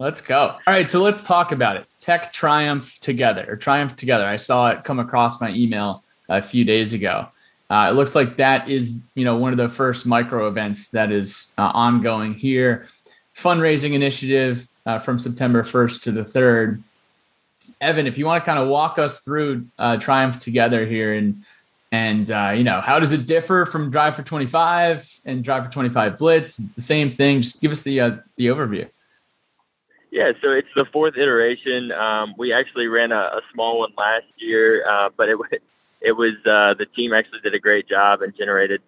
Let's 0.00 0.22
go. 0.22 0.38
All 0.38 0.58
right, 0.66 0.88
so 0.88 1.02
let's 1.02 1.22
talk 1.22 1.52
about 1.52 1.76
it. 1.76 1.86
Tech 2.00 2.32
Triumph 2.32 2.98
Together 3.00 3.44
or 3.46 3.56
Triumph 3.56 3.94
Together. 3.96 4.24
I 4.24 4.36
saw 4.36 4.70
it 4.70 4.82
come 4.82 4.98
across 4.98 5.42
my 5.42 5.50
email 5.50 6.02
a 6.30 6.40
few 6.40 6.64
days 6.64 6.94
ago. 6.94 7.28
Uh, 7.68 7.88
it 7.90 7.94
looks 7.94 8.14
like 8.14 8.38
that 8.38 8.70
is, 8.70 8.98
you 9.14 9.26
know, 9.26 9.36
one 9.36 9.52
of 9.52 9.58
the 9.58 9.68
first 9.68 10.06
micro 10.06 10.48
events 10.48 10.88
that 10.88 11.12
is 11.12 11.52
uh, 11.58 11.70
ongoing 11.74 12.32
here. 12.32 12.88
Fundraising 13.36 13.92
initiative 13.92 14.66
uh, 14.86 14.98
from 14.98 15.18
September 15.18 15.62
1st 15.62 16.02
to 16.04 16.12
the 16.12 16.22
3rd. 16.22 16.82
Evan, 17.82 18.06
if 18.06 18.16
you 18.16 18.24
want 18.24 18.42
to 18.42 18.46
kind 18.46 18.58
of 18.58 18.68
walk 18.68 18.98
us 18.98 19.20
through 19.20 19.66
uh, 19.78 19.98
Triumph 19.98 20.38
together 20.38 20.86
here 20.86 21.12
and 21.12 21.44
and 21.92 22.30
uh, 22.30 22.52
you 22.56 22.62
know 22.62 22.80
how 22.80 23.00
does 23.00 23.12
it 23.12 23.26
differ 23.26 23.66
from 23.66 23.90
Drive 23.90 24.14
for 24.16 24.22
25 24.22 25.20
and 25.26 25.44
Drive 25.44 25.64
for 25.66 25.70
25 25.70 26.16
Blitz? 26.16 26.56
the 26.56 26.80
same 26.80 27.10
thing. 27.12 27.42
Just 27.42 27.60
give 27.60 27.70
us 27.70 27.82
the 27.82 28.00
uh, 28.00 28.16
the 28.36 28.46
overview. 28.46 28.88
Yeah, 30.10 30.32
so 30.42 30.50
it's 30.50 30.68
the 30.74 30.84
fourth 30.92 31.16
iteration. 31.16 31.92
Um, 31.92 32.34
we 32.36 32.52
actually 32.52 32.88
ran 32.88 33.12
a, 33.12 33.14
a, 33.14 33.40
small 33.52 33.78
one 33.78 33.92
last 33.96 34.26
year, 34.36 34.84
but 35.16 35.28
it 35.28 35.36
it 36.00 36.12
was 36.12 36.34
uh, 36.44 36.74
the 36.78 36.86
team 36.96 37.12
actually 37.12 37.40
did 37.40 37.54
a 37.54 37.60
great 37.60 37.88
job 37.88 38.22
and 38.22 38.36
generated 38.36 38.82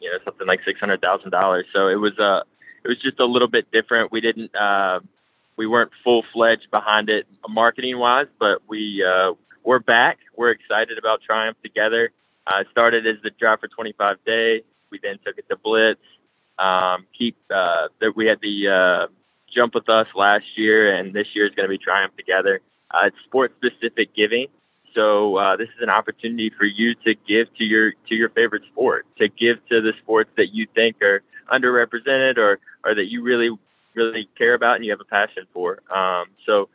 you 0.00 0.10
know 0.10 0.18
something 0.24 0.46
like 0.46 0.60
six 0.64 0.78
hundred 0.78 1.00
thousand 1.00 1.30
dollars. 1.30 1.66
So 1.72 1.88
it 1.88 1.96
was 1.96 2.18
uh 2.18 2.42
it 2.84 2.88
was 2.88 2.98
just 3.02 3.20
a 3.20 3.24
little 3.24 3.48
bit 3.48 3.70
different. 3.72 4.12
We 4.12 4.20
didn't 4.20 4.54
uh, 4.54 5.00
we 5.56 5.66
weren't 5.66 5.90
full 6.04 6.24
fledged 6.32 6.70
behind 6.70 7.08
it 7.08 7.26
marketing 7.48 7.98
wise, 7.98 8.28
but 8.38 8.62
we 8.68 9.04
uh, 9.04 9.32
we're 9.64 9.80
back. 9.80 10.18
We're 10.36 10.50
excited 10.50 10.98
about 10.98 11.20
Triumph 11.22 11.58
together. 11.62 12.10
Uh, 12.46 12.64
started 12.70 13.06
as 13.06 13.16
the 13.22 13.30
Drive 13.30 13.60
for 13.60 13.68
25 13.68 14.16
day. 14.24 14.62
We 14.90 14.98
then 15.02 15.18
took 15.24 15.36
it 15.36 15.44
to 15.50 15.56
Blitz. 15.56 16.00
Um, 16.58 17.06
keep 17.16 17.36
uh, 17.54 17.88
that 18.00 18.16
we 18.16 18.26
had 18.26 18.38
the 18.40 18.68
uh, 18.68 19.12
jump 19.58 19.74
with 19.74 19.88
us 19.88 20.06
last 20.14 20.44
year, 20.56 20.94
and 20.94 21.12
this 21.12 21.26
year 21.34 21.46
is 21.46 21.54
going 21.54 21.68
to 21.68 21.70
be 21.70 21.78
Triumph 21.78 22.16
together. 22.16 22.60
Uh, 22.90 23.06
it's 23.06 23.16
sports 23.26 23.54
specific 23.58 24.14
giving. 24.14 24.46
So 24.94 25.36
uh, 25.36 25.56
this 25.56 25.68
is 25.68 25.82
an 25.82 25.90
opportunity 25.90 26.50
for 26.56 26.64
you 26.64 26.94
to 27.04 27.14
give 27.26 27.46
to 27.58 27.64
your 27.64 27.92
to 28.08 28.14
your 28.14 28.30
favorite 28.30 28.62
sport, 28.72 29.06
to 29.18 29.28
give 29.28 29.56
to 29.68 29.80
the 29.80 29.92
sports 30.02 30.30
that 30.36 30.54
you 30.54 30.66
think 30.74 31.02
are 31.02 31.22
underrepresented 31.52 32.38
or 32.38 32.58
or 32.84 32.94
that 32.94 33.06
you 33.06 33.22
really 33.22 33.50
really 33.94 34.28
care 34.38 34.54
about 34.54 34.76
and 34.76 34.84
you 34.84 34.90
have 34.92 35.00
a 35.00 35.04
passion 35.04 35.44
for. 35.52 35.80
Um, 35.92 36.26
so 36.46 36.68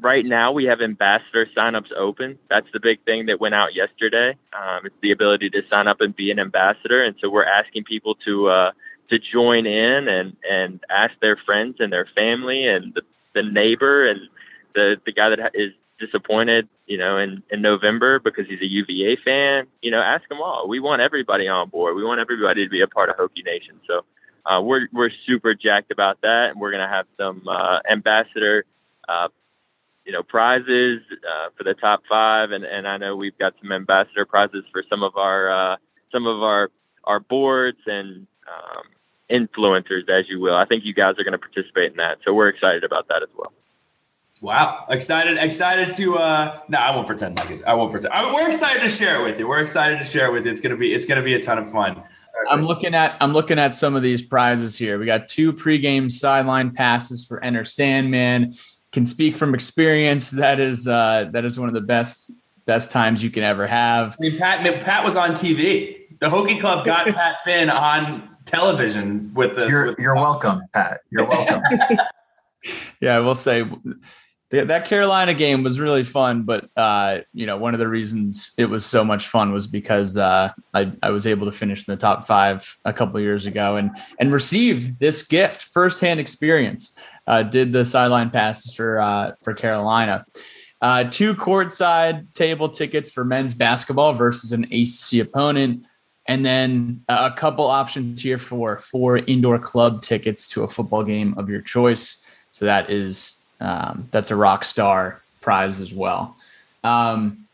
right 0.00 0.24
now 0.24 0.52
we 0.52 0.64
have 0.64 0.80
ambassador 0.80 1.46
signups 1.56 1.92
open. 1.96 2.38
That's 2.48 2.66
the 2.72 2.80
big 2.80 3.04
thing 3.04 3.26
that 3.26 3.40
went 3.40 3.54
out 3.54 3.74
yesterday. 3.74 4.36
Um, 4.52 4.86
it's 4.86 4.94
the 5.02 5.10
ability 5.10 5.50
to 5.50 5.62
sign 5.68 5.88
up 5.88 6.00
and 6.00 6.14
be 6.14 6.30
an 6.30 6.38
ambassador, 6.38 7.02
and 7.02 7.16
so 7.20 7.28
we're 7.28 7.44
asking 7.44 7.84
people 7.84 8.14
to 8.26 8.48
uh, 8.48 8.70
to 9.10 9.18
join 9.18 9.66
in 9.66 10.08
and 10.08 10.36
and 10.48 10.80
ask 10.90 11.12
their 11.20 11.36
friends 11.44 11.76
and 11.78 11.92
their 11.92 12.08
family 12.14 12.66
and 12.66 12.94
the, 12.94 13.02
the 13.34 13.42
neighbor 13.42 14.08
and 14.08 14.20
the 14.74 14.96
the 15.04 15.12
guy 15.12 15.30
that 15.30 15.52
is 15.54 15.72
disappointed, 15.98 16.68
you 16.86 16.98
know, 16.98 17.18
in, 17.18 17.42
in 17.50 17.62
November 17.62 18.18
because 18.18 18.46
he's 18.48 18.60
a 18.60 18.66
UVA 18.66 19.16
fan, 19.24 19.66
you 19.80 19.90
know, 19.90 20.00
ask 20.00 20.28
them 20.28 20.40
all. 20.42 20.68
We 20.68 20.80
want 20.80 21.02
everybody 21.02 21.48
on 21.48 21.70
board. 21.70 21.96
We 21.96 22.04
want 22.04 22.20
everybody 22.20 22.64
to 22.64 22.70
be 22.70 22.82
a 22.82 22.86
part 22.86 23.08
of 23.08 23.16
Hokie 23.16 23.44
Nation. 23.44 23.80
So 23.86 24.02
uh, 24.44 24.60
we're 24.60 24.88
we're 24.92 25.10
super 25.26 25.54
jacked 25.54 25.90
about 25.90 26.20
that, 26.22 26.50
and 26.50 26.60
we're 26.60 26.70
gonna 26.70 26.88
have 26.88 27.06
some 27.16 27.46
uh, 27.48 27.78
ambassador, 27.90 28.64
uh, 29.08 29.28
you 30.04 30.12
know, 30.12 30.22
prizes 30.22 31.00
uh, 31.10 31.48
for 31.56 31.64
the 31.64 31.74
top 31.74 32.02
five, 32.08 32.52
and, 32.52 32.64
and 32.64 32.86
I 32.86 32.96
know 32.96 33.16
we've 33.16 33.36
got 33.38 33.54
some 33.60 33.72
ambassador 33.72 34.24
prizes 34.24 34.64
for 34.70 34.84
some 34.88 35.02
of 35.02 35.16
our 35.16 35.72
uh, 35.72 35.76
some 36.12 36.26
of 36.26 36.42
our 36.42 36.70
our 37.04 37.20
boards 37.20 37.78
and 37.86 38.26
um, 38.46 38.84
influencers, 39.30 40.08
as 40.08 40.28
you 40.28 40.40
will. 40.40 40.54
I 40.54 40.64
think 40.64 40.84
you 40.84 40.94
guys 40.94 41.14
are 41.18 41.24
going 41.24 41.32
to 41.32 41.38
participate 41.38 41.92
in 41.92 41.96
that, 41.96 42.18
so 42.24 42.32
we're 42.32 42.48
excited 42.48 42.84
about 42.84 43.08
that 43.08 43.22
as 43.22 43.28
well. 43.36 43.52
Wow, 44.42 44.84
excited, 44.90 45.38
excited 45.38 45.90
to. 45.92 46.18
uh 46.18 46.60
No, 46.68 46.78
I 46.78 46.94
won't 46.94 47.06
pretend 47.06 47.38
like 47.38 47.50
it. 47.50 47.64
I 47.66 47.72
won't 47.74 47.90
pretend. 47.90 48.12
I, 48.12 48.32
we're 48.34 48.46
excited 48.46 48.80
to 48.80 48.88
share 48.88 49.20
it 49.20 49.24
with 49.24 49.38
you. 49.38 49.48
We're 49.48 49.60
excited 49.60 49.98
to 49.98 50.04
share 50.04 50.26
it 50.26 50.32
with 50.32 50.44
you. 50.44 50.52
It's 50.52 50.60
gonna 50.60 50.76
be, 50.76 50.92
it's 50.92 51.06
gonna 51.06 51.22
be 51.22 51.34
a 51.34 51.40
ton 51.40 51.56
of 51.58 51.70
fun. 51.70 52.02
I'm 52.50 52.62
looking 52.62 52.94
at, 52.94 53.16
I'm 53.22 53.32
looking 53.32 53.58
at 53.58 53.74
some 53.74 53.96
of 53.96 54.02
these 54.02 54.20
prizes 54.20 54.76
here. 54.76 54.98
We 54.98 55.06
got 55.06 55.26
two 55.26 55.54
pregame 55.54 56.10
sideline 56.10 56.72
passes 56.72 57.24
for 57.26 57.42
Enter 57.42 57.64
Sandman. 57.64 58.54
Can 58.92 59.06
speak 59.06 59.38
from 59.38 59.54
experience. 59.54 60.30
That 60.32 60.60
is, 60.60 60.86
uh 60.86 61.30
that 61.32 61.46
is 61.46 61.58
one 61.58 61.68
of 61.68 61.74
the 61.74 61.80
best, 61.80 62.30
best 62.66 62.90
times 62.90 63.24
you 63.24 63.30
can 63.30 63.42
ever 63.42 63.66
have. 63.66 64.16
I 64.20 64.22
mean, 64.22 64.38
Pat, 64.38 64.82
Pat 64.82 65.02
was 65.02 65.16
on 65.16 65.30
TV. 65.30 66.18
The 66.20 66.28
Hokie 66.28 66.60
Club 66.60 66.84
got 66.84 67.06
Pat 67.14 67.42
Finn 67.42 67.70
on 67.70 68.35
television 68.46 69.30
with 69.34 69.54
this. 69.54 69.70
You're, 69.70 69.86
with 69.88 69.98
you're 69.98 70.14
welcome, 70.14 70.62
Pat. 70.72 71.00
You're 71.10 71.28
welcome. 71.28 71.62
yeah, 73.00 73.16
I 73.16 73.20
will 73.20 73.34
say 73.34 73.64
that 74.50 74.84
Carolina 74.84 75.34
game 75.34 75.62
was 75.62 75.80
really 75.80 76.04
fun, 76.04 76.44
but 76.44 76.70
uh, 76.76 77.18
you 77.34 77.46
know, 77.46 77.56
one 77.56 77.74
of 77.74 77.80
the 77.80 77.88
reasons 77.88 78.52
it 78.56 78.66
was 78.66 78.86
so 78.86 79.04
much 79.04 79.28
fun 79.28 79.52
was 79.52 79.66
because 79.66 80.16
uh, 80.16 80.50
I, 80.72 80.92
I 81.02 81.10
was 81.10 81.26
able 81.26 81.46
to 81.46 81.52
finish 81.52 81.86
in 81.86 81.92
the 81.92 81.98
top 81.98 82.24
five 82.24 82.76
a 82.84 82.92
couple 82.92 83.20
years 83.20 83.46
ago 83.46 83.76
and 83.76 83.90
and 84.18 84.32
receive 84.32 84.98
this 84.98 85.26
gift, 85.26 85.64
firsthand 85.72 86.20
experience. 86.20 86.98
Uh, 87.26 87.42
did 87.42 87.72
the 87.72 87.84
sideline 87.84 88.30
passes 88.30 88.74
for 88.74 89.00
uh, 89.00 89.32
for 89.42 89.52
Carolina. 89.52 90.24
Uh, 90.80 91.04
two 91.04 91.34
courtside 91.34 92.32
table 92.34 92.68
tickets 92.68 93.10
for 93.10 93.24
men's 93.24 93.54
basketball 93.54 94.12
versus 94.12 94.52
an 94.52 94.64
ACC 94.64 95.26
opponent, 95.26 95.84
and 96.28 96.44
then 96.44 97.02
a 97.08 97.30
couple 97.30 97.66
options 97.66 98.20
here 98.22 98.38
for 98.38 98.76
four 98.76 99.18
indoor 99.18 99.58
club 99.58 100.02
tickets 100.02 100.48
to 100.48 100.62
a 100.64 100.68
football 100.68 101.04
game 101.04 101.34
of 101.38 101.48
your 101.48 101.60
choice. 101.60 102.24
So 102.52 102.64
that 102.64 102.90
is 102.90 103.40
um, 103.60 104.08
that's 104.10 104.30
a 104.30 104.36
rock 104.36 104.64
star 104.64 105.22
prize 105.40 105.80
as 105.80 105.94
well. 105.94 106.36
Um, 106.82 107.46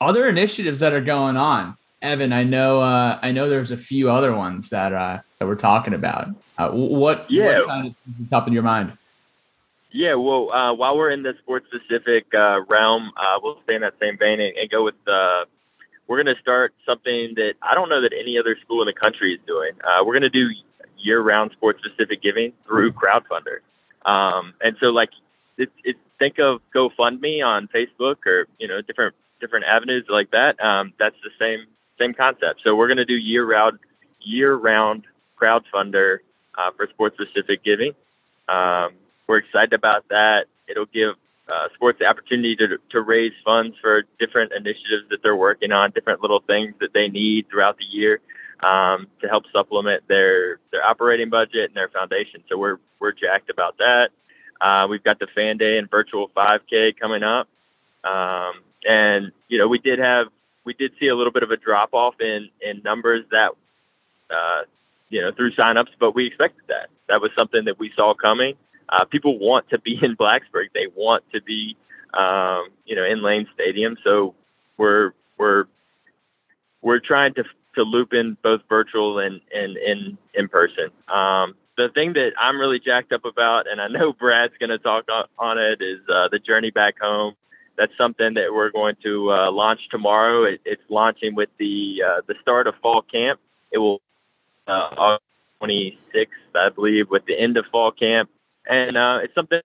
other 0.00 0.28
initiatives 0.28 0.80
that 0.80 0.92
are 0.92 1.00
going 1.00 1.36
on, 1.36 1.76
Evan. 2.00 2.32
I 2.32 2.44
know. 2.44 2.80
Uh, 2.80 3.18
I 3.22 3.32
know 3.32 3.48
there's 3.48 3.72
a 3.72 3.76
few 3.76 4.10
other 4.10 4.34
ones 4.34 4.70
that 4.70 4.92
uh, 4.92 5.18
that 5.38 5.46
we're 5.46 5.56
talking 5.56 5.94
about. 5.94 6.28
Uh, 6.56 6.70
what? 6.70 7.26
Yeah. 7.30 7.58
What 7.58 7.66
kind 7.66 7.86
of 7.88 7.94
things 8.16 8.30
top 8.30 8.46
of 8.46 8.52
your 8.52 8.62
mind? 8.62 8.92
Yeah, 9.92 10.14
well, 10.14 10.52
uh, 10.52 10.72
while 10.72 10.96
we're 10.96 11.10
in 11.10 11.24
the 11.24 11.34
sports 11.42 11.66
specific 11.66 12.26
uh, 12.32 12.60
realm, 12.68 13.10
uh, 13.16 13.40
we'll 13.42 13.58
stay 13.64 13.74
in 13.74 13.80
that 13.80 13.94
same 14.00 14.16
vein 14.16 14.40
and, 14.40 14.56
and 14.56 14.70
go 14.70 14.84
with. 14.84 14.94
Uh, 15.06 15.44
we're 16.10 16.20
going 16.20 16.34
to 16.34 16.42
start 16.42 16.74
something 16.84 17.34
that 17.36 17.52
I 17.62 17.76
don't 17.76 17.88
know 17.88 18.00
that 18.02 18.12
any 18.12 18.36
other 18.36 18.56
school 18.64 18.82
in 18.82 18.86
the 18.86 18.92
country 18.92 19.32
is 19.32 19.40
doing. 19.46 19.70
Uh, 19.84 20.04
we're 20.04 20.18
going 20.18 20.22
to 20.22 20.28
do 20.28 20.50
year 20.98 21.20
round 21.20 21.52
sports 21.52 21.78
specific 21.84 22.20
giving 22.20 22.52
through 22.66 22.92
crowdfunder. 22.94 23.60
Um, 24.04 24.54
and 24.60 24.76
so 24.80 24.86
like 24.86 25.10
it's 25.56 25.70
it, 25.84 25.96
think 26.18 26.40
of 26.40 26.62
GoFundMe 26.74 27.46
on 27.46 27.68
Facebook 27.68 28.26
or 28.26 28.48
you 28.58 28.66
know 28.66 28.80
different 28.82 29.14
different 29.40 29.66
avenues 29.66 30.04
like 30.08 30.32
that. 30.32 30.60
Um, 30.60 30.94
that's 30.98 31.14
the 31.22 31.30
same 31.38 31.66
same 31.96 32.12
concept. 32.12 32.62
So 32.64 32.74
we're 32.74 32.88
going 32.88 32.96
to 32.96 33.04
do 33.04 33.14
year 33.14 33.46
round 33.46 33.78
year 34.20 34.52
round 34.52 35.04
crowdfunder 35.40 36.18
uh, 36.58 36.72
for 36.76 36.88
sports 36.88 37.18
specific 37.22 37.62
giving. 37.62 37.92
Um, 38.48 38.94
we're 39.28 39.38
excited 39.38 39.74
about 39.74 40.08
that. 40.08 40.46
It'll 40.66 40.86
give 40.86 41.14
uh, 41.50 41.68
sports 41.74 41.98
the 41.98 42.06
opportunity 42.06 42.54
to 42.56 42.78
to 42.90 43.00
raise 43.00 43.32
funds 43.44 43.76
for 43.80 44.04
different 44.18 44.52
initiatives 44.52 45.08
that 45.10 45.22
they're 45.22 45.36
working 45.36 45.72
on, 45.72 45.90
different 45.90 46.20
little 46.20 46.40
things 46.46 46.74
that 46.80 46.92
they 46.94 47.08
need 47.08 47.48
throughout 47.50 47.76
the 47.78 47.84
year 47.84 48.20
um, 48.62 49.06
to 49.20 49.28
help 49.28 49.44
supplement 49.52 50.06
their 50.08 50.58
their 50.70 50.84
operating 50.84 51.30
budget 51.30 51.70
and 51.70 51.74
their 51.74 51.88
foundation. 51.88 52.42
So 52.48 52.58
we're 52.58 52.78
we're 53.00 53.12
jacked 53.12 53.50
about 53.50 53.78
that. 53.78 54.10
Uh, 54.60 54.86
we've 54.88 55.02
got 55.02 55.18
the 55.18 55.26
fan 55.34 55.56
day 55.56 55.78
and 55.78 55.90
virtual 55.90 56.28
5K 56.36 56.98
coming 57.00 57.22
up, 57.22 57.48
um, 58.04 58.52
and 58.84 59.32
you 59.48 59.58
know 59.58 59.68
we 59.68 59.78
did 59.78 59.98
have 59.98 60.26
we 60.64 60.74
did 60.74 60.92
see 61.00 61.08
a 61.08 61.16
little 61.16 61.32
bit 61.32 61.42
of 61.42 61.50
a 61.50 61.56
drop 61.56 61.94
off 61.94 62.20
in 62.20 62.48
in 62.60 62.82
numbers 62.84 63.24
that 63.30 63.50
uh, 64.30 64.62
you 65.08 65.20
know 65.22 65.32
through 65.32 65.52
signups, 65.52 65.90
but 65.98 66.14
we 66.14 66.26
expected 66.26 66.64
that. 66.68 66.90
That 67.08 67.20
was 67.20 67.30
something 67.36 67.64
that 67.64 67.78
we 67.78 67.90
saw 67.96 68.14
coming. 68.14 68.54
Uh, 68.90 69.04
people 69.04 69.38
want 69.38 69.68
to 69.70 69.78
be 69.78 69.98
in 70.02 70.16
Blacksburg. 70.16 70.72
They 70.74 70.88
want 70.94 71.24
to 71.32 71.40
be 71.42 71.76
um, 72.14 72.68
you 72.84 72.96
know 72.96 73.04
in 73.04 73.22
Lane 73.22 73.46
Stadium. 73.54 73.96
So 74.04 74.34
we're 74.76 75.12
we're 75.38 75.64
we're 76.82 77.00
trying 77.00 77.34
to 77.34 77.44
to 77.76 77.82
loop 77.82 78.12
in 78.12 78.36
both 78.42 78.60
virtual 78.68 79.18
and 79.18 79.40
and 79.54 79.76
in 79.76 80.18
in 80.34 80.48
person. 80.48 80.90
Um, 81.08 81.54
the 81.76 81.88
thing 81.94 82.12
that 82.14 82.32
I'm 82.38 82.58
really 82.58 82.78
jacked 82.78 83.12
up 83.12 83.24
about, 83.24 83.66
and 83.70 83.80
I 83.80 83.88
know 83.88 84.12
Brad's 84.18 84.54
going 84.58 84.70
to 84.70 84.78
talk 84.78 85.06
on, 85.10 85.24
on 85.38 85.58
it, 85.58 85.80
is 85.80 86.00
uh, 86.12 86.28
the 86.30 86.38
journey 86.38 86.70
back 86.70 86.94
home. 87.00 87.34
That's 87.78 87.92
something 87.96 88.34
that 88.34 88.52
we're 88.52 88.70
going 88.70 88.96
to 89.04 89.32
uh, 89.32 89.50
launch 89.50 89.80
tomorrow. 89.90 90.44
It, 90.44 90.60
it's 90.66 90.82
launching 90.90 91.34
with 91.34 91.48
the 91.58 92.02
uh, 92.06 92.20
the 92.26 92.34
start 92.42 92.66
of 92.66 92.74
fall 92.82 93.02
camp. 93.02 93.40
It 93.70 93.78
will 93.78 94.02
uh, 94.66 94.90
August 94.96 95.24
26th, 95.62 96.26
I 96.54 96.68
believe, 96.68 97.08
with 97.10 97.24
the 97.26 97.38
end 97.38 97.56
of 97.56 97.64
fall 97.72 97.92
camp, 97.92 98.28
and 98.66 98.96
uh, 98.96 99.18
it's 99.22 99.34
something 99.34 99.60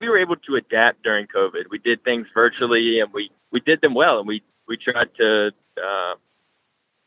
we 0.00 0.08
were 0.08 0.18
able 0.18 0.36
to 0.36 0.56
adapt 0.56 1.02
during 1.02 1.26
COVID. 1.26 1.64
We 1.70 1.78
did 1.78 2.02
things 2.04 2.26
virtually, 2.34 3.00
and 3.00 3.12
we 3.12 3.30
we 3.52 3.60
did 3.60 3.80
them 3.80 3.94
well, 3.94 4.18
and 4.18 4.28
we 4.28 4.42
we 4.68 4.76
tried 4.76 5.08
to 5.18 5.50
uh, 5.78 6.14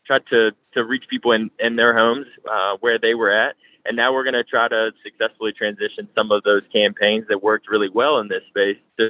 tried 0.06 0.26
to 0.30 0.52
to 0.74 0.84
reach 0.84 1.04
people 1.10 1.32
in 1.32 1.52
in 1.60 1.76
their 1.76 1.96
homes 1.96 2.26
uh, 2.50 2.78
where 2.80 2.98
they 3.00 3.14
were 3.14 3.32
at, 3.32 3.56
and 3.86 3.96
now 3.96 4.14
we're 4.14 4.24
going 4.24 4.34
to 4.34 4.44
try 4.44 4.68
to 4.68 4.92
successfully 5.04 5.52
transition 5.52 6.08
some 6.16 6.32
of 6.32 6.44
those 6.44 6.64
campaigns 6.74 7.26
that 7.30 7.44
worked 7.44 7.68
really 7.70 7.90
well 7.90 8.20
in 8.20 8.28
this 8.28 8.44
space 8.50 8.78
to 9.00 9.10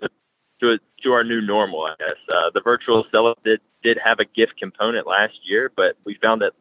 to 0.62 0.78
to 1.04 1.12
our 1.12 1.24
new 1.24 1.42
normal. 1.42 1.86
I 1.86 1.96
guess 2.00 2.18
uh, 2.30 2.50
the 2.54 2.62
virtual 2.62 3.06
sell 3.12 3.34
did 3.44 3.62
did 3.84 3.98
have 4.04 4.20
a 4.20 4.26
gift 4.26 4.58
component 4.60 5.08
last 5.08 5.40
year, 5.44 5.72
but 5.76 5.96
we 6.06 6.18
found 6.22 6.42
that 6.42 6.54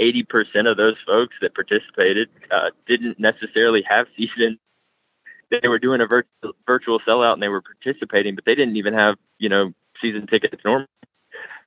80% 0.00 0.70
of 0.70 0.76
those 0.76 0.96
folks 1.06 1.34
that 1.42 1.54
participated 1.54 2.28
uh, 2.50 2.70
didn't 2.86 3.18
necessarily 3.18 3.82
have 3.88 4.06
season. 4.16 4.58
They 5.50 5.68
were 5.68 5.78
doing 5.78 6.00
a 6.00 6.06
virtual 6.06 6.54
virtual 6.66 7.00
sellout 7.06 7.34
and 7.34 7.42
they 7.42 7.48
were 7.48 7.62
participating, 7.62 8.34
but 8.34 8.44
they 8.44 8.54
didn't 8.54 8.76
even 8.76 8.94
have 8.94 9.16
you 9.38 9.48
know 9.48 9.72
season 10.00 10.26
tickets 10.26 10.62
normally. 10.64 10.86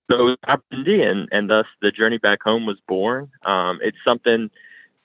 So 0.09 0.35
opportunity 0.47 1.01
and, 1.01 1.27
and 1.31 1.49
thus 1.49 1.65
the 1.81 1.91
journey 1.91 2.17
back 2.17 2.39
home 2.43 2.65
was 2.65 2.77
born. 2.87 3.29
Um, 3.45 3.79
it's 3.81 3.97
something 4.05 4.49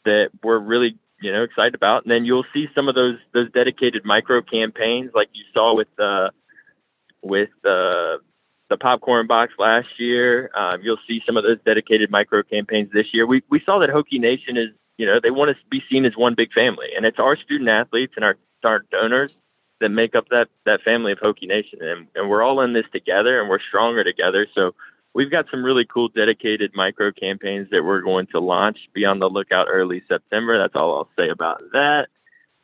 that 0.04 0.30
we're 0.42 0.58
really 0.58 0.96
you 1.20 1.32
know 1.32 1.42
excited 1.42 1.74
about, 1.74 2.04
and 2.04 2.10
then 2.10 2.24
you'll 2.24 2.46
see 2.54 2.66
some 2.74 2.88
of 2.88 2.94
those 2.94 3.16
those 3.34 3.50
dedicated 3.52 4.04
micro 4.04 4.42
campaigns 4.42 5.10
like 5.14 5.28
you 5.32 5.44
saw 5.52 5.74
with 5.74 5.88
uh, 5.98 6.30
with 7.22 7.50
uh, 7.64 8.18
the 8.68 8.76
popcorn 8.76 9.26
box 9.26 9.52
last 9.58 9.88
year. 9.98 10.50
Um, 10.54 10.80
you'll 10.82 10.98
see 11.06 11.20
some 11.26 11.36
of 11.36 11.44
those 11.44 11.58
dedicated 11.64 12.10
micro 12.10 12.42
campaigns 12.42 12.90
this 12.92 13.06
year. 13.12 13.26
We 13.26 13.42
we 13.50 13.60
saw 13.64 13.78
that 13.80 13.90
Hokie 13.90 14.20
Nation 14.20 14.56
is 14.56 14.68
you 14.96 15.06
know 15.06 15.20
they 15.22 15.30
want 15.30 15.50
to 15.50 15.56
be 15.70 15.82
seen 15.90 16.04
as 16.04 16.16
one 16.16 16.34
big 16.34 16.52
family, 16.52 16.88
and 16.96 17.06
it's 17.06 17.18
our 17.18 17.36
student 17.36 17.68
athletes 17.68 18.14
and 18.16 18.24
our 18.24 18.36
our 18.64 18.84
donors 18.90 19.30
that 19.80 19.90
make 19.90 20.14
up 20.14 20.28
that 20.30 20.48
that 20.66 20.82
family 20.82 21.12
of 21.12 21.18
Hokie 21.18 21.48
Nation, 21.48 21.80
and, 21.82 22.06
and 22.14 22.28
we're 22.28 22.42
all 22.42 22.60
in 22.60 22.72
this 22.72 22.86
together, 22.92 23.40
and 23.40 23.48
we're 23.48 23.60
stronger 23.60 24.04
together. 24.04 24.46
So 24.54 24.74
we've 25.14 25.30
got 25.30 25.46
some 25.50 25.64
really 25.64 25.84
cool 25.84 26.08
dedicated 26.08 26.72
micro 26.74 27.12
campaigns 27.12 27.68
that 27.70 27.84
we're 27.84 28.02
going 28.02 28.26
to 28.28 28.40
launch. 28.40 28.78
Be 28.92 29.04
on 29.04 29.18
the 29.18 29.28
lookout 29.28 29.68
early 29.70 30.02
September. 30.08 30.58
That's 30.58 30.74
all 30.74 30.96
I'll 30.96 31.10
say 31.16 31.30
about 31.30 31.62
that. 31.72 32.08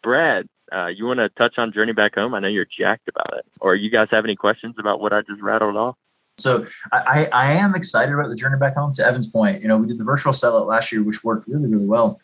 Brad, 0.03 0.49
uh, 0.73 0.87
you 0.87 1.07
want 1.07 1.19
to 1.19 1.29
touch 1.31 1.55
on 1.59 1.73
Journey 1.73 1.93
Back 1.93 2.15
Home? 2.15 2.35
I 2.35 2.41
know 2.41 2.49
you're 2.49 2.67
jacked 2.67 3.09
about 3.09 3.39
it. 3.39 3.45
Or 3.61 3.75
you 3.75 3.91
guys 3.91 4.09
have 4.11 4.25
any 4.25 4.37
questions 4.37 4.75
about 4.79 5.01
what 5.01 5.13
I 5.13 5.23
just 5.23 5.41
rattled 5.41 5.77
off? 5.77 5.97
So 6.37 6.67
I, 6.93 7.29
I 7.33 7.53
am 7.53 7.75
excited 7.75 8.13
about 8.13 8.29
the 8.29 8.37
journey 8.37 8.59
back 8.59 8.75
home. 8.75 8.93
To 8.95 9.07
Evan's 9.07 9.29
point, 9.29 9.63
you 9.63 9.69
know, 9.69 9.77
we 9.77 9.87
did 9.87 9.99
the 9.99 10.05
virtual 10.05 10.33
sellout 10.33 10.67
last 10.67 10.91
year, 10.91 11.03
which 11.03 11.23
worked 11.23 11.47
really, 11.47 11.69
really 11.69 11.87
well, 11.87 12.21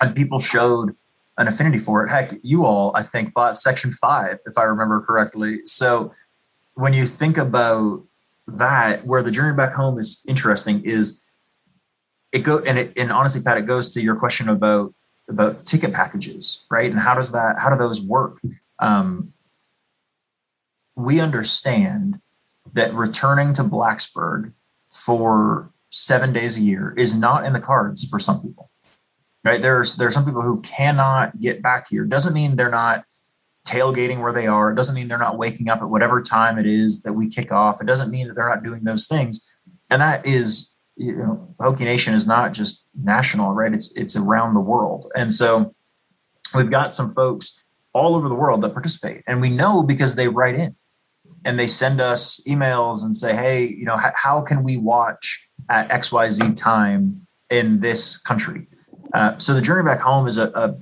and 0.00 0.14
people 0.14 0.38
showed 0.38 0.96
an 1.36 1.46
affinity 1.46 1.78
for 1.78 2.04
it. 2.04 2.10
Heck, 2.10 2.32
you 2.42 2.64
all, 2.64 2.92
I 2.94 3.02
think, 3.02 3.34
bought 3.34 3.58
section 3.58 3.92
five, 3.92 4.38
if 4.46 4.56
I 4.56 4.62
remember 4.62 5.02
correctly. 5.02 5.60
So 5.66 6.14
when 6.74 6.94
you 6.94 7.04
think 7.04 7.36
about 7.36 8.04
that, 8.46 9.04
where 9.04 9.22
the 9.22 9.30
journey 9.30 9.54
back 9.54 9.74
home 9.74 9.98
is 9.98 10.24
interesting, 10.26 10.82
is 10.84 11.22
it 12.32 12.38
go 12.38 12.60
and 12.60 12.78
it 12.78 12.92
and 12.96 13.12
honestly, 13.12 13.42
Pat, 13.42 13.58
it 13.58 13.66
goes 13.66 13.92
to 13.94 14.00
your 14.00 14.16
question 14.16 14.48
about 14.48 14.94
about 15.28 15.66
ticket 15.66 15.92
packages, 15.92 16.64
right? 16.70 16.90
And 16.90 17.00
how 17.00 17.14
does 17.14 17.32
that 17.32 17.56
how 17.58 17.70
do 17.70 17.76
those 17.76 18.00
work? 18.00 18.40
Um, 18.78 19.32
we 20.94 21.20
understand 21.20 22.20
that 22.72 22.92
returning 22.94 23.52
to 23.54 23.64
Blacksburg 23.64 24.52
for 24.90 25.70
seven 25.88 26.32
days 26.32 26.58
a 26.58 26.62
year 26.62 26.94
is 26.96 27.16
not 27.16 27.44
in 27.44 27.52
the 27.52 27.60
cards 27.60 28.08
for 28.08 28.18
some 28.18 28.42
people. 28.42 28.70
Right? 29.44 29.62
There's 29.62 29.96
there 29.96 30.08
are 30.08 30.12
some 30.12 30.24
people 30.24 30.42
who 30.42 30.60
cannot 30.62 31.40
get 31.40 31.62
back 31.62 31.88
here. 31.88 32.04
Doesn't 32.04 32.34
mean 32.34 32.56
they're 32.56 32.70
not 32.70 33.04
tailgating 33.66 34.20
where 34.20 34.32
they 34.32 34.46
are. 34.46 34.70
It 34.70 34.76
doesn't 34.76 34.94
mean 34.94 35.08
they're 35.08 35.18
not 35.18 35.38
waking 35.38 35.68
up 35.68 35.82
at 35.82 35.88
whatever 35.88 36.22
time 36.22 36.58
it 36.58 36.66
is 36.66 37.02
that 37.02 37.12
we 37.12 37.28
kick 37.28 37.52
off. 37.52 37.80
It 37.80 37.86
doesn't 37.86 38.10
mean 38.10 38.28
that 38.28 38.34
they're 38.34 38.48
not 38.48 38.64
doing 38.64 38.84
those 38.84 39.06
things. 39.06 39.56
And 39.90 40.00
that 40.00 40.24
is, 40.24 40.75
you 40.96 41.14
know, 41.14 41.54
Hokie 41.60 41.80
Nation 41.80 42.14
is 42.14 42.26
not 42.26 42.52
just 42.52 42.88
national, 42.94 43.52
right? 43.52 43.72
It's 43.72 43.94
it's 43.96 44.16
around 44.16 44.54
the 44.54 44.60
world. 44.60 45.10
And 45.14 45.32
so 45.32 45.74
we've 46.54 46.70
got 46.70 46.92
some 46.92 47.10
folks 47.10 47.72
all 47.92 48.14
over 48.14 48.28
the 48.28 48.34
world 48.34 48.62
that 48.62 48.72
participate. 48.72 49.22
And 49.26 49.40
we 49.40 49.50
know 49.50 49.82
because 49.82 50.16
they 50.16 50.28
write 50.28 50.54
in 50.54 50.76
and 51.44 51.58
they 51.58 51.66
send 51.66 52.00
us 52.00 52.40
emails 52.46 53.04
and 53.04 53.16
say, 53.16 53.34
hey, 53.34 53.66
you 53.66 53.84
know, 53.84 53.96
how, 53.96 54.12
how 54.14 54.40
can 54.42 54.62
we 54.62 54.76
watch 54.76 55.48
at 55.70 55.88
XYZ 55.88 56.56
time 56.56 57.26
in 57.50 57.80
this 57.80 58.18
country? 58.18 58.66
Uh, 59.14 59.38
so 59.38 59.54
the 59.54 59.62
journey 59.62 59.82
back 59.82 60.00
home 60.00 60.26
is 60.26 60.36
a, 60.36 60.50
a 60.54 60.76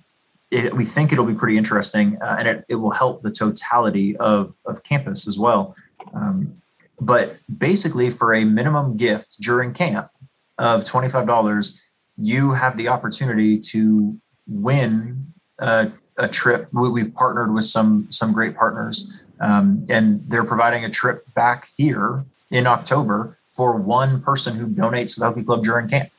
it, 0.51 0.75
we 0.75 0.85
think 0.85 1.13
it'll 1.13 1.25
be 1.25 1.35
pretty 1.35 1.57
interesting 1.57 2.19
uh, 2.23 2.37
and 2.39 2.49
it, 2.49 2.65
it 2.69 2.77
will 2.77 2.91
help 2.91 3.23
the 3.23 3.31
totality 3.31 4.17
of, 4.17 4.55
of 4.65 4.83
campus 4.83 5.29
as 5.29 5.39
well. 5.39 5.75
Um, 6.15 6.63
but 7.01 7.37
basically, 7.59 8.11
for 8.11 8.33
a 8.33 8.45
minimum 8.45 8.97
gift 8.97 9.41
during 9.41 9.73
camp 9.73 10.11
of 10.59 10.85
$25, 10.85 11.81
you 12.17 12.53
have 12.53 12.77
the 12.77 12.89
opportunity 12.89 13.59
to 13.59 14.19
win 14.47 15.33
a, 15.59 15.91
a 16.17 16.29
trip. 16.29 16.69
We, 16.73 17.01
have 17.01 17.15
partnered 17.15 17.53
with 17.53 17.65
some 17.65 18.07
some 18.11 18.33
great 18.33 18.57
partners, 18.57 19.27
um, 19.41 19.87
and 19.89 20.25
they're 20.29 20.45
providing 20.45 20.85
a 20.85 20.91
trip 20.91 21.27
back 21.35 21.69
here 21.77 22.25
in 22.51 22.67
October 22.67 23.39
for 23.51 23.77
one 23.77 24.23
person 24.23 24.57
who 24.57 24.67
donates 24.67 25.15
to 25.15 25.21
the 25.21 25.27
Hokie 25.27 25.47
Club 25.47 25.65
during 25.65 25.89
camp. 25.89 26.11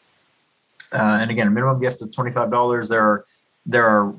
Uh, 0.92 1.20
and 1.22 1.32
again, 1.32 1.48
a 1.48 1.52
minimum 1.52 1.80
gift 1.80 2.02
of 2.02 2.12
twenty 2.12 2.32
five 2.32 2.52
dollars. 2.52 2.90
There 2.90 3.04
are 3.04 3.26
there 3.66 3.88
are 3.88 4.14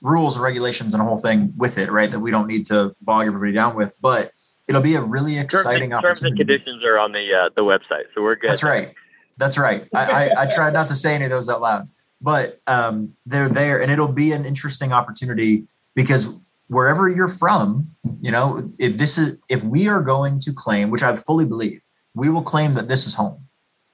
rules 0.00 0.36
and 0.36 0.44
regulations 0.44 0.92
and 0.92 1.02
a 1.02 1.04
whole 1.04 1.18
thing 1.18 1.52
with 1.56 1.78
it, 1.78 1.90
right? 1.90 2.10
That 2.10 2.20
we 2.20 2.30
don't 2.30 2.46
need 2.46 2.66
to 2.66 2.94
bog 3.00 3.26
everybody 3.26 3.52
down 3.52 3.74
with, 3.74 3.94
but 4.00 4.32
it'll 4.68 4.82
be 4.82 4.94
a 4.94 5.00
really 5.00 5.38
exciting 5.38 5.90
terms, 5.90 6.02
terms 6.02 6.22
and 6.22 6.36
conditions 6.36 6.84
are 6.84 6.98
on 6.98 7.12
the 7.12 7.26
uh, 7.34 7.50
the 7.54 7.62
website, 7.62 8.04
so 8.14 8.22
we're 8.22 8.36
good. 8.36 8.50
That's 8.50 8.62
right. 8.62 8.94
That's 9.36 9.58
right. 9.58 9.88
I, 9.92 10.28
I, 10.28 10.42
I 10.42 10.46
tried 10.46 10.72
not 10.72 10.88
to 10.88 10.94
say 10.94 11.14
any 11.14 11.24
of 11.24 11.30
those 11.30 11.48
out 11.48 11.60
loud, 11.60 11.88
but 12.20 12.60
um, 12.66 13.14
they're 13.26 13.48
there, 13.48 13.82
and 13.82 13.90
it'll 13.90 14.12
be 14.12 14.32
an 14.32 14.44
interesting 14.44 14.92
opportunity 14.92 15.64
because 15.94 16.38
wherever 16.68 17.08
you're 17.08 17.28
from, 17.28 17.90
you 18.20 18.30
know, 18.30 18.72
if 18.78 18.96
this 18.96 19.18
is 19.18 19.38
if 19.48 19.62
we 19.62 19.88
are 19.88 20.00
going 20.00 20.38
to 20.40 20.52
claim, 20.52 20.90
which 20.90 21.02
I 21.02 21.16
fully 21.16 21.44
believe, 21.44 21.82
we 22.14 22.28
will 22.28 22.42
claim 22.42 22.74
that 22.74 22.88
this 22.88 23.06
is 23.06 23.14
home. 23.14 23.40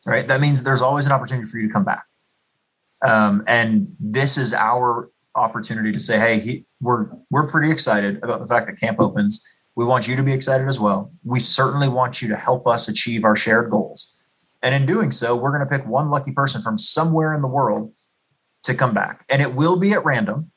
Right. 0.06 0.26
That 0.26 0.40
means 0.40 0.62
there's 0.62 0.80
always 0.80 1.04
an 1.04 1.12
opportunity 1.12 1.46
for 1.46 1.58
you 1.58 1.68
to 1.68 1.72
come 1.72 1.84
back. 1.84 2.04
Um, 3.04 3.44
and 3.46 3.94
this 4.00 4.38
is 4.38 4.54
our 4.54 5.10
opportunity 5.34 5.92
to 5.92 6.00
say, 6.00 6.18
hey, 6.18 6.38
he, 6.40 6.64
we're 6.80 7.08
we're 7.30 7.48
pretty 7.48 7.70
excited 7.70 8.22
about 8.22 8.40
the 8.40 8.46
fact 8.46 8.66
that 8.66 8.78
camp 8.78 9.00
opens. 9.00 9.46
We 9.80 9.86
want 9.86 10.06
you 10.06 10.14
to 10.14 10.22
be 10.22 10.34
excited 10.34 10.68
as 10.68 10.78
well. 10.78 11.10
We 11.24 11.40
certainly 11.40 11.88
want 11.88 12.20
you 12.20 12.28
to 12.28 12.36
help 12.36 12.66
us 12.66 12.86
achieve 12.86 13.24
our 13.24 13.34
shared 13.34 13.70
goals. 13.70 14.14
And 14.62 14.74
in 14.74 14.84
doing 14.84 15.10
so, 15.10 15.34
we're 15.34 15.56
going 15.56 15.66
to 15.66 15.74
pick 15.74 15.86
one 15.86 16.10
lucky 16.10 16.32
person 16.32 16.60
from 16.60 16.76
somewhere 16.76 17.32
in 17.32 17.40
the 17.40 17.48
world 17.48 17.90
to 18.64 18.74
come 18.74 18.92
back. 18.92 19.24
And 19.30 19.40
it 19.40 19.54
will 19.54 19.76
be 19.76 19.92
at 19.92 20.04
random. 20.04 20.50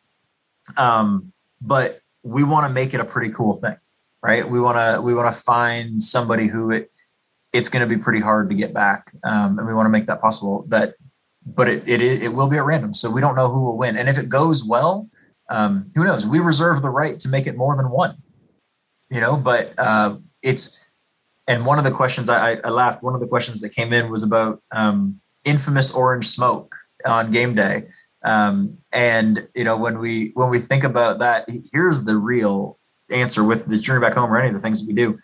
Um, 0.76 1.32
but 1.62 2.02
we 2.22 2.44
want 2.44 2.68
to 2.68 2.74
make 2.74 2.94
it 2.94 3.00
a 3.00 3.06
pretty 3.06 3.32
cool 3.32 3.54
thing, 3.54 3.78
right? 4.22 4.46
We 4.46 4.60
want 4.60 4.78
to 4.78 5.02
we 5.02 5.14
want 5.14 5.34
to 5.34 5.42
find 5.42 6.04
somebody 6.04 6.48
who 6.48 6.72
it 6.72 6.92
it's 7.54 7.70
going 7.70 7.88
to 7.88 7.96
be 7.96 8.02
pretty 8.02 8.20
hard 8.20 8.50
to 8.50 8.56
get 8.58 8.74
back, 8.74 9.14
um, 9.24 9.58
and 9.58 9.66
we 9.66 9.74
want 9.74 9.86
to 9.86 9.90
make 9.90 10.08
that 10.08 10.20
possible. 10.20 10.66
That, 10.68 10.96
but 11.46 11.70
it, 11.70 11.88
it 11.88 12.02
it 12.02 12.34
will 12.34 12.50
be 12.50 12.58
at 12.58 12.66
random, 12.66 12.94
so 12.94 13.10
we 13.10 13.22
don't 13.22 13.38
know 13.38 13.50
who 13.50 13.62
will 13.64 13.78
win. 13.78 13.96
And 13.96 14.10
if 14.10 14.18
it 14.18 14.28
goes 14.28 14.66
well, 14.66 15.08
um, 15.50 15.92
who 15.96 16.04
knows? 16.04 16.28
We 16.28 16.40
reserve 16.40 16.82
the 16.82 16.90
right 16.90 17.18
to 17.22 17.30
make 17.30 17.48
it 17.48 17.56
more 17.56 17.78
than 17.78 17.90
one, 17.90 18.18
you 19.14 19.22
know. 19.22 19.38
But 19.38 19.74
uh, 19.78 20.18
it's 20.42 20.84
and 21.48 21.66
one 21.66 21.78
of 21.78 21.84
the 21.84 21.92
questions 21.92 22.30
I, 22.30 22.56
I, 22.56 22.70
laughed. 22.70 23.04
One 23.04 23.14
of 23.14 23.20
the 23.20 23.28
questions 23.28 23.62
that 23.62 23.74
came 23.74 23.94
in 23.94 24.10
was 24.10 24.24
about 24.24 24.62
um, 24.72 25.20
infamous 25.44 25.94
orange 25.94 26.28
smoke 26.28 26.76
on 27.06 27.32
game 27.32 27.54
day. 27.54 27.88
Um, 28.24 28.78
and 28.92 29.48
you 29.54 29.64
know, 29.64 29.78
when 29.78 30.00
we 30.00 30.32
when 30.34 30.50
we 30.50 30.60
think 30.60 30.84
about 30.84 31.20
that, 31.20 31.48
here's 31.72 32.06
the 32.06 32.18
real 32.18 32.78
answer 33.10 33.44
with 33.44 33.66
this 33.66 33.82
journey 33.82 34.02
back 34.02 34.14
home 34.14 34.32
or 34.32 34.40
any 34.40 34.48
of 34.48 34.54
the 34.54 34.62
things 34.62 34.80
that 34.80 34.88
we 34.88 34.94
do. 34.94 35.20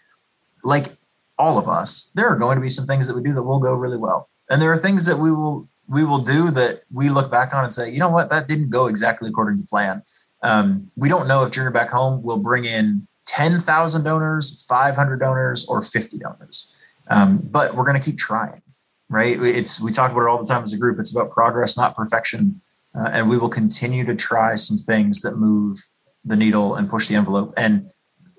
Like 0.63 0.97
all 1.37 1.57
of 1.57 1.69
us, 1.69 2.11
there 2.15 2.27
are 2.27 2.35
going 2.35 2.55
to 2.55 2.61
be 2.61 2.69
some 2.69 2.85
things 2.85 3.07
that 3.07 3.15
we 3.15 3.23
do 3.23 3.33
that 3.33 3.43
will 3.43 3.59
go 3.59 3.73
really 3.73 3.97
well, 3.97 4.29
and 4.49 4.61
there 4.61 4.71
are 4.71 4.77
things 4.77 5.05
that 5.05 5.17
we 5.17 5.31
will 5.31 5.69
we 5.87 6.03
will 6.03 6.19
do 6.19 6.51
that 6.51 6.83
we 6.91 7.09
look 7.09 7.31
back 7.31 7.53
on 7.53 7.63
and 7.63 7.73
say, 7.73 7.89
you 7.89 7.99
know 7.99 8.09
what, 8.09 8.29
that 8.29 8.47
didn't 8.47 8.69
go 8.69 8.87
exactly 8.87 9.29
according 9.29 9.57
to 9.57 9.65
plan. 9.65 10.03
Um, 10.43 10.87
we 10.95 11.09
don't 11.09 11.27
know 11.27 11.43
if 11.43 11.51
journey 11.51 11.71
back 11.71 11.89
home 11.89 12.21
will 12.21 12.37
bring 12.37 12.65
in 12.65 13.07
10,000 13.29 14.03
donors, 14.03 14.65
500 14.67 15.19
donors, 15.19 15.65
or 15.67 15.83
50 15.83 16.17
donors. 16.17 16.75
Um, 17.09 17.37
but 17.43 17.75
we're 17.75 17.85
going 17.85 17.97
to 17.97 18.03
keep 18.03 18.17
trying, 18.17 18.63
right? 19.07 19.37
It's 19.39 19.79
we 19.79 19.91
talk 19.91 20.11
about 20.11 20.21
it 20.21 20.27
all 20.27 20.39
the 20.39 20.47
time 20.47 20.63
as 20.63 20.73
a 20.73 20.77
group. 20.77 20.99
It's 20.99 21.11
about 21.15 21.31
progress, 21.31 21.77
not 21.77 21.95
perfection, 21.95 22.61
uh, 22.95 23.09
and 23.13 23.29
we 23.29 23.37
will 23.37 23.49
continue 23.49 24.03
to 24.05 24.15
try 24.15 24.55
some 24.55 24.77
things 24.77 25.21
that 25.21 25.37
move 25.37 25.77
the 26.25 26.35
needle 26.35 26.75
and 26.75 26.89
push 26.89 27.07
the 27.07 27.15
envelope. 27.15 27.53
And 27.55 27.91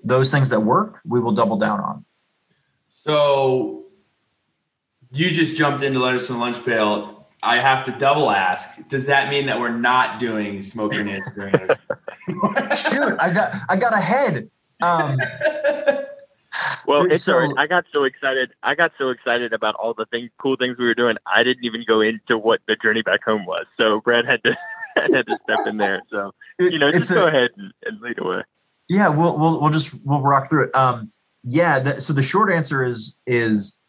those 0.03 0.29
things 0.29 0.49
that 0.49 0.59
work, 0.59 0.99
we 1.05 1.21
will 1.21 1.31
double 1.31 1.57
down 1.57 1.79
on. 1.79 2.05
So 2.89 3.85
you 5.11 5.31
just 5.31 5.55
jumped 5.55 5.83
into 5.83 5.99
letters 5.99 6.27
from 6.27 6.35
the 6.35 6.41
lunch 6.41 6.63
pail. 6.65 7.29
I 7.41 7.59
have 7.59 7.85
to 7.85 7.91
double 7.93 8.29
ask. 8.29 8.87
Does 8.89 9.05
that 9.05 9.29
mean 9.29 9.45
that 9.45 9.59
we're 9.59 9.75
not 9.75 10.19
doing 10.19 10.61
smoke 10.61 10.91
grenades 10.91 11.33
during 11.33 11.53
Shoot, 12.75 13.17
I 13.19 13.31
got 13.33 13.55
I 13.69 13.77
got 13.77 13.93
ahead. 13.93 14.49
Um, 14.81 15.17
well, 16.87 17.09
it's 17.09 17.23
so, 17.23 17.53
I 17.57 17.67
got 17.67 17.85
so 17.91 18.03
excited. 18.03 18.51
I 18.63 18.75
got 18.75 18.91
so 18.97 19.09
excited 19.09 19.53
about 19.53 19.75
all 19.75 19.93
the 19.93 20.05
things, 20.05 20.29
cool 20.39 20.55
things 20.57 20.77
we 20.77 20.85
were 20.85 20.95
doing. 20.95 21.17
I 21.33 21.43
didn't 21.43 21.63
even 21.65 21.83
go 21.87 22.01
into 22.01 22.37
what 22.37 22.61
the 22.67 22.75
journey 22.75 23.01
back 23.01 23.23
home 23.23 23.45
was. 23.45 23.65
So 23.77 24.01
Brad 24.01 24.25
had 24.25 24.41
to 24.43 24.57
had 24.95 25.27
to 25.27 25.39
step 25.43 25.67
in 25.67 25.77
there. 25.77 26.01
So 26.09 26.33
you 26.59 26.79
know, 26.79 26.91
just 26.91 27.11
go 27.11 27.27
ahead 27.27 27.49
and, 27.57 27.71
and, 27.85 28.01
lead 28.01 28.19
away. 28.19 28.43
Yeah, 28.89 29.09
we'll 29.09 29.37
we'll 29.37 29.59
we'll 29.61 29.71
just 29.71 29.93
we'll 30.03 30.21
rock 30.21 30.49
through 30.49 30.65
it. 30.65 30.75
Um, 30.75 31.09
yeah. 31.43 31.79
The, 31.79 32.01
so 32.01 32.13
the 32.13 32.23
short 32.23 32.51
answer 32.51 32.83
is 32.83 33.19
is 33.25 33.81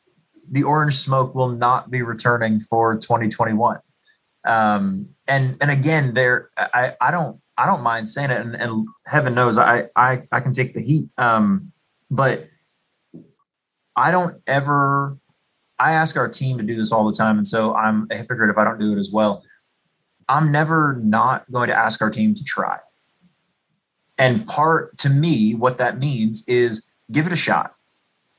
the 0.51 0.63
orange 0.63 0.95
smoke 0.95 1.35
will 1.35 1.51
not 1.51 1.91
be 1.91 2.03
returning 2.03 2.61
for 2.61 2.97
2021. 2.97 3.79
Um, 4.45 5.09
and 5.29 5.57
and 5.61 5.71
again, 5.71 6.15
there 6.15 6.51
I 6.57 6.95
I 7.01 7.11
don't 7.11 7.41
I 7.57 7.67
don't 7.67 7.83
mind 7.83 8.09
saying 8.09 8.31
it, 8.31 8.41
and, 8.41 8.55
and 8.55 8.87
heaven 9.07 9.35
knows 9.35 9.59
I, 9.59 9.89
I 9.95 10.23
I 10.33 10.41
can 10.41 10.53
take 10.53 10.75
the 10.75 10.83
heat. 10.83 11.09
Um, 11.19 11.73
but 12.11 12.49
I 13.97 14.11
don't 14.11 14.41
ever. 14.47 15.19
I 15.79 15.93
ask 15.93 16.17
our 16.17 16.29
team 16.29 16.59
to 16.59 16.65
do 16.65 16.77
this 16.77 16.93
all 16.93 17.05
the 17.05 17.13
time, 17.13 17.37
and 17.39 17.47
so 17.47 17.75
I'm 17.75 18.07
a 18.11 18.17
hypocrite 18.17 18.51
if 18.51 18.59
I 18.59 18.65
don't 18.65 18.79
do 18.79 18.93
it 18.93 18.99
as 18.99 19.11
well. 19.13 19.43
I'm 20.29 20.51
never 20.53 20.99
not 21.03 21.51
going 21.51 21.69
to 21.69 21.77
ask 21.77 22.01
our 22.01 22.11
team 22.11 22.35
to 22.35 22.45
try. 22.45 22.79
And 24.17 24.47
part 24.47 24.97
to 24.99 25.11
me, 25.11 25.55
what 25.55 25.79
that 25.79 25.99
means 25.99 26.47
is 26.49 26.93
give 27.11 27.27
it 27.27 27.33
a 27.33 27.37
shot. 27.37 27.75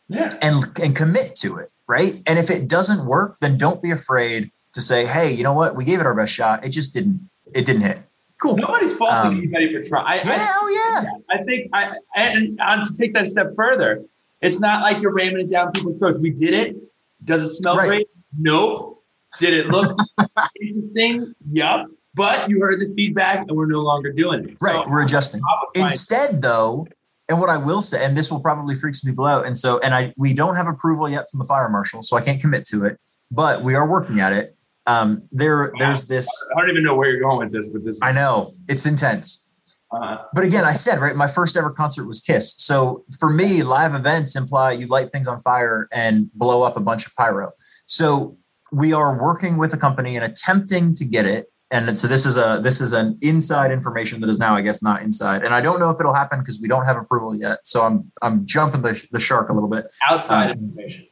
Yeah. 0.07 0.33
And 0.41 0.63
and 0.81 0.95
commit 0.95 1.35
to 1.37 1.57
it, 1.57 1.71
right? 1.87 2.21
And 2.25 2.39
if 2.39 2.49
it 2.49 2.67
doesn't 2.67 3.05
work, 3.05 3.37
then 3.41 3.57
don't 3.57 3.81
be 3.81 3.91
afraid 3.91 4.51
to 4.73 4.81
say, 4.81 5.05
"Hey, 5.05 5.31
you 5.31 5.43
know 5.43 5.53
what? 5.53 5.75
We 5.75 5.85
gave 5.85 5.99
it 5.99 6.05
our 6.05 6.15
best 6.15 6.33
shot. 6.33 6.65
It 6.65 6.69
just 6.69 6.93
didn't 6.93 7.29
it 7.53 7.65
didn't 7.65 7.83
hit." 7.83 8.03
Cool. 8.43 8.57
Nobody's 8.57 8.93
faulting 8.93 9.31
um, 9.31 9.37
anybody 9.37 9.73
for 9.73 9.81
trying. 9.81 10.25
Yeah, 10.25 10.33
I, 10.33 10.57
oh 10.59 10.67
yeah. 10.67 11.11
I 11.31 11.43
think 11.43 11.69
I 11.71 11.93
and, 12.13 12.59
and 12.59 12.83
to 12.83 12.93
take 12.93 13.13
that 13.13 13.25
step 13.25 13.55
further, 13.55 14.03
it's 14.41 14.59
not 14.59 14.81
like 14.81 15.01
you're 15.01 15.13
ramming 15.13 15.45
it 15.45 15.49
down 15.49 15.71
people's 15.71 15.97
throats. 15.97 16.19
We 16.19 16.31
did 16.31 16.53
it. 16.53 16.75
Does 17.23 17.41
it 17.41 17.51
smell 17.51 17.77
right. 17.77 17.87
great? 17.87 18.07
Nope. 18.37 19.01
Did 19.39 19.53
it 19.53 19.67
look 19.67 19.97
interesting? 20.61 21.33
Yup. 21.53 21.87
But 22.15 22.49
you 22.49 22.59
heard 22.59 22.81
the 22.81 22.93
feedback, 22.93 23.45
and 23.47 23.55
we're 23.55 23.65
no 23.65 23.79
longer 23.79 24.11
doing 24.11 24.43
it. 24.43 24.57
Right. 24.61 24.85
We're 24.89 25.03
adjusting. 25.03 25.39
Instead, 25.75 26.41
though, 26.41 26.85
and 27.29 27.39
what 27.39 27.49
I 27.49 27.55
will 27.55 27.81
say, 27.81 28.03
and 28.03 28.17
this 28.17 28.29
will 28.29 28.41
probably 28.41 28.75
freak 28.75 28.95
some 28.95 29.09
people 29.09 29.25
out, 29.25 29.45
and 29.45 29.57
so, 29.57 29.79
and 29.79 29.95
I, 29.95 30.13
we 30.17 30.33
don't 30.33 30.57
have 30.57 30.67
approval 30.67 31.09
yet 31.09 31.31
from 31.31 31.39
the 31.39 31.45
fire 31.45 31.69
marshal, 31.69 32.01
so 32.01 32.17
I 32.17 32.21
can't 32.21 32.41
commit 32.41 32.65
to 32.67 32.83
it, 32.83 32.99
but 33.31 33.61
we 33.61 33.73
are 33.73 33.87
working 33.87 34.19
at 34.19 34.33
it 34.33 34.57
um, 34.85 35.23
there, 35.31 35.71
there's 35.79 36.07
this. 36.07 36.27
I 36.55 36.61
don't 36.61 36.69
even 36.69 36.83
know 36.83 36.95
where 36.95 37.09
you're 37.09 37.21
going 37.21 37.39
with 37.39 37.53
this, 37.53 37.69
but 37.69 37.83
this. 37.83 38.01
I 38.01 38.11
know 38.11 38.53
it's 38.67 38.85
intense. 38.85 39.49
Uh, 39.91 40.17
but 40.33 40.43
again, 40.43 40.65
I 40.65 40.73
said 40.73 40.99
right, 40.99 41.15
my 41.15 41.27
first 41.27 41.55
ever 41.55 41.69
concert 41.69 42.07
was 42.07 42.19
Kiss. 42.19 42.55
So 42.57 43.05
for 43.19 43.29
me, 43.29 43.61
live 43.61 43.93
events 43.93 44.35
imply 44.35 44.71
you 44.71 44.87
light 44.87 45.11
things 45.11 45.27
on 45.27 45.39
fire 45.39 45.87
and 45.91 46.31
blow 46.33 46.63
up 46.63 46.75
a 46.75 46.79
bunch 46.79 47.05
of 47.05 47.15
pyro. 47.15 47.51
So 47.85 48.37
we 48.71 48.91
are 48.91 49.21
working 49.21 49.57
with 49.57 49.71
a 49.73 49.77
company 49.77 50.15
and 50.15 50.25
attempting 50.25 50.95
to 50.95 51.05
get 51.05 51.25
it 51.25 51.53
and 51.73 51.99
so 51.99 52.07
this 52.07 52.27
is 52.27 52.37
a 52.37 52.59
this 52.63 52.79
is 52.79 52.93
an 52.93 53.17
inside 53.23 53.71
information 53.71 54.21
that 54.21 54.29
is 54.29 54.37
now, 54.37 54.55
I 54.55 54.61
guess, 54.61 54.83
not 54.83 55.01
inside. 55.01 55.43
And 55.43 55.55
I 55.55 55.61
don't 55.61 55.79
know 55.79 55.89
if 55.89 55.99
it'll 55.99 56.13
happen 56.13 56.37
because 56.37 56.61
we 56.61 56.67
don't 56.67 56.85
have 56.85 56.97
approval 56.97 57.35
yet. 57.35 57.65
So 57.65 57.81
I'm 57.81 58.11
I'm 58.21 58.45
jumping 58.45 58.83
the, 58.83 59.03
the 59.11 59.19
shark 59.19 59.49
a 59.49 59.53
little 59.53 59.69
bit. 59.69 59.91
Outside 60.07 60.51
um, 60.51 60.59
information. 60.59 61.07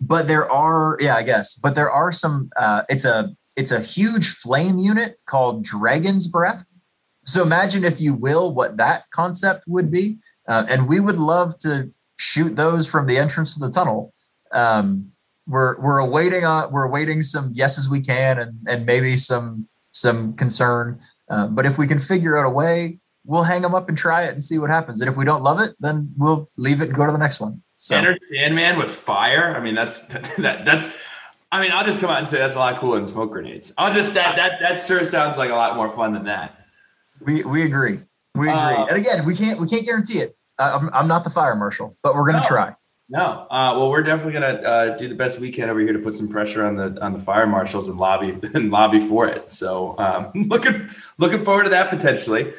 But 0.00 0.28
there 0.28 0.50
are, 0.50 0.96
yeah, 1.00 1.16
I 1.16 1.22
guess. 1.22 1.54
But 1.54 1.74
there 1.74 1.90
are 1.90 2.10
some. 2.12 2.50
Uh, 2.56 2.82
it's 2.88 3.04
a 3.04 3.34
it's 3.56 3.72
a 3.72 3.80
huge 3.80 4.28
flame 4.28 4.78
unit 4.78 5.18
called 5.26 5.62
Dragon's 5.62 6.26
Breath. 6.26 6.66
So 7.26 7.42
imagine, 7.42 7.84
if 7.84 8.00
you 8.00 8.14
will, 8.14 8.54
what 8.54 8.76
that 8.78 9.04
concept 9.10 9.64
would 9.66 9.90
be. 9.90 10.18
Uh, 10.48 10.64
and 10.68 10.88
we 10.88 11.00
would 11.00 11.18
love 11.18 11.58
to 11.58 11.92
shoot 12.18 12.56
those 12.56 12.88
from 12.88 13.06
the 13.06 13.18
entrance 13.18 13.54
to 13.54 13.60
the 13.60 13.70
tunnel. 13.70 14.12
Um, 14.52 15.12
we're 15.46 15.78
we're 15.80 15.98
awaiting 15.98 16.44
on 16.44 16.72
we're 16.72 16.84
awaiting 16.84 17.22
some 17.22 17.50
yeses 17.52 17.88
we 17.88 18.00
can 18.00 18.38
and 18.38 18.58
and 18.66 18.86
maybe 18.86 19.16
some 19.16 19.68
some 19.92 20.34
concern. 20.34 21.00
Uh, 21.28 21.46
but 21.46 21.66
if 21.66 21.78
we 21.78 21.86
can 21.86 21.98
figure 21.98 22.36
out 22.36 22.46
a 22.46 22.50
way, 22.50 22.98
we'll 23.24 23.44
hang 23.44 23.62
them 23.62 23.74
up 23.74 23.88
and 23.88 23.98
try 23.98 24.24
it 24.24 24.32
and 24.32 24.42
see 24.42 24.58
what 24.58 24.70
happens. 24.70 25.00
And 25.00 25.10
if 25.10 25.16
we 25.16 25.24
don't 25.24 25.42
love 25.42 25.60
it, 25.60 25.74
then 25.80 26.12
we'll 26.16 26.50
leave 26.56 26.80
it 26.80 26.88
and 26.88 26.96
go 26.96 27.06
to 27.06 27.12
the 27.12 27.18
next 27.18 27.40
one. 27.40 27.62
So 27.80 27.96
Enter 27.96 28.18
Sandman 28.30 28.78
with 28.78 28.90
fire. 28.90 29.56
I 29.56 29.60
mean, 29.60 29.74
that's 29.74 30.06
that 30.38 30.64
that's. 30.64 30.96
I 31.52 31.60
mean, 31.60 31.72
I'll 31.72 31.84
just 31.84 32.00
come 32.00 32.10
out 32.10 32.18
and 32.18 32.28
say 32.28 32.38
that's 32.38 32.54
a 32.54 32.60
lot 32.60 32.78
cooler 32.78 32.98
than 32.98 33.08
smoke 33.08 33.32
grenades. 33.32 33.74
I'll 33.76 33.92
just 33.92 34.14
that 34.14 34.36
that 34.36 34.60
that 34.60 34.80
sure 34.80 35.02
sounds 35.02 35.36
like 35.36 35.50
a 35.50 35.54
lot 35.54 35.74
more 35.74 35.90
fun 35.90 36.12
than 36.12 36.24
that. 36.24 36.66
We 37.20 37.42
we 37.42 37.62
agree. 37.62 37.98
We 38.36 38.48
agree. 38.48 38.52
Uh, 38.52 38.86
and 38.86 38.96
again, 38.96 39.24
we 39.24 39.34
can't 39.34 39.58
we 39.58 39.66
can't 39.66 39.84
guarantee 39.84 40.20
it. 40.20 40.36
I'm, 40.58 40.90
I'm 40.92 41.08
not 41.08 41.24
the 41.24 41.30
fire 41.30 41.56
marshal, 41.56 41.96
but 42.02 42.14
we're 42.14 42.26
gonna 42.26 42.42
no. 42.42 42.48
try. 42.48 42.74
No, 43.08 43.46
uh, 43.50 43.74
well, 43.76 43.90
we're 43.90 44.02
definitely 44.02 44.34
gonna 44.34 44.46
uh, 44.46 44.96
do 44.96 45.08
the 45.08 45.14
best 45.14 45.40
we 45.40 45.50
can 45.50 45.68
over 45.70 45.80
here 45.80 45.94
to 45.94 45.98
put 45.98 46.14
some 46.14 46.28
pressure 46.28 46.64
on 46.64 46.76
the 46.76 47.02
on 47.02 47.14
the 47.14 47.18
fire 47.18 47.46
marshals 47.46 47.88
and 47.88 47.98
lobby 47.98 48.38
and 48.54 48.70
lobby 48.70 49.00
for 49.00 49.26
it. 49.26 49.50
So 49.50 49.98
um, 49.98 50.30
looking 50.48 50.88
looking 51.18 51.44
forward 51.44 51.64
to 51.64 51.70
that 51.70 51.88
potentially. 51.88 52.52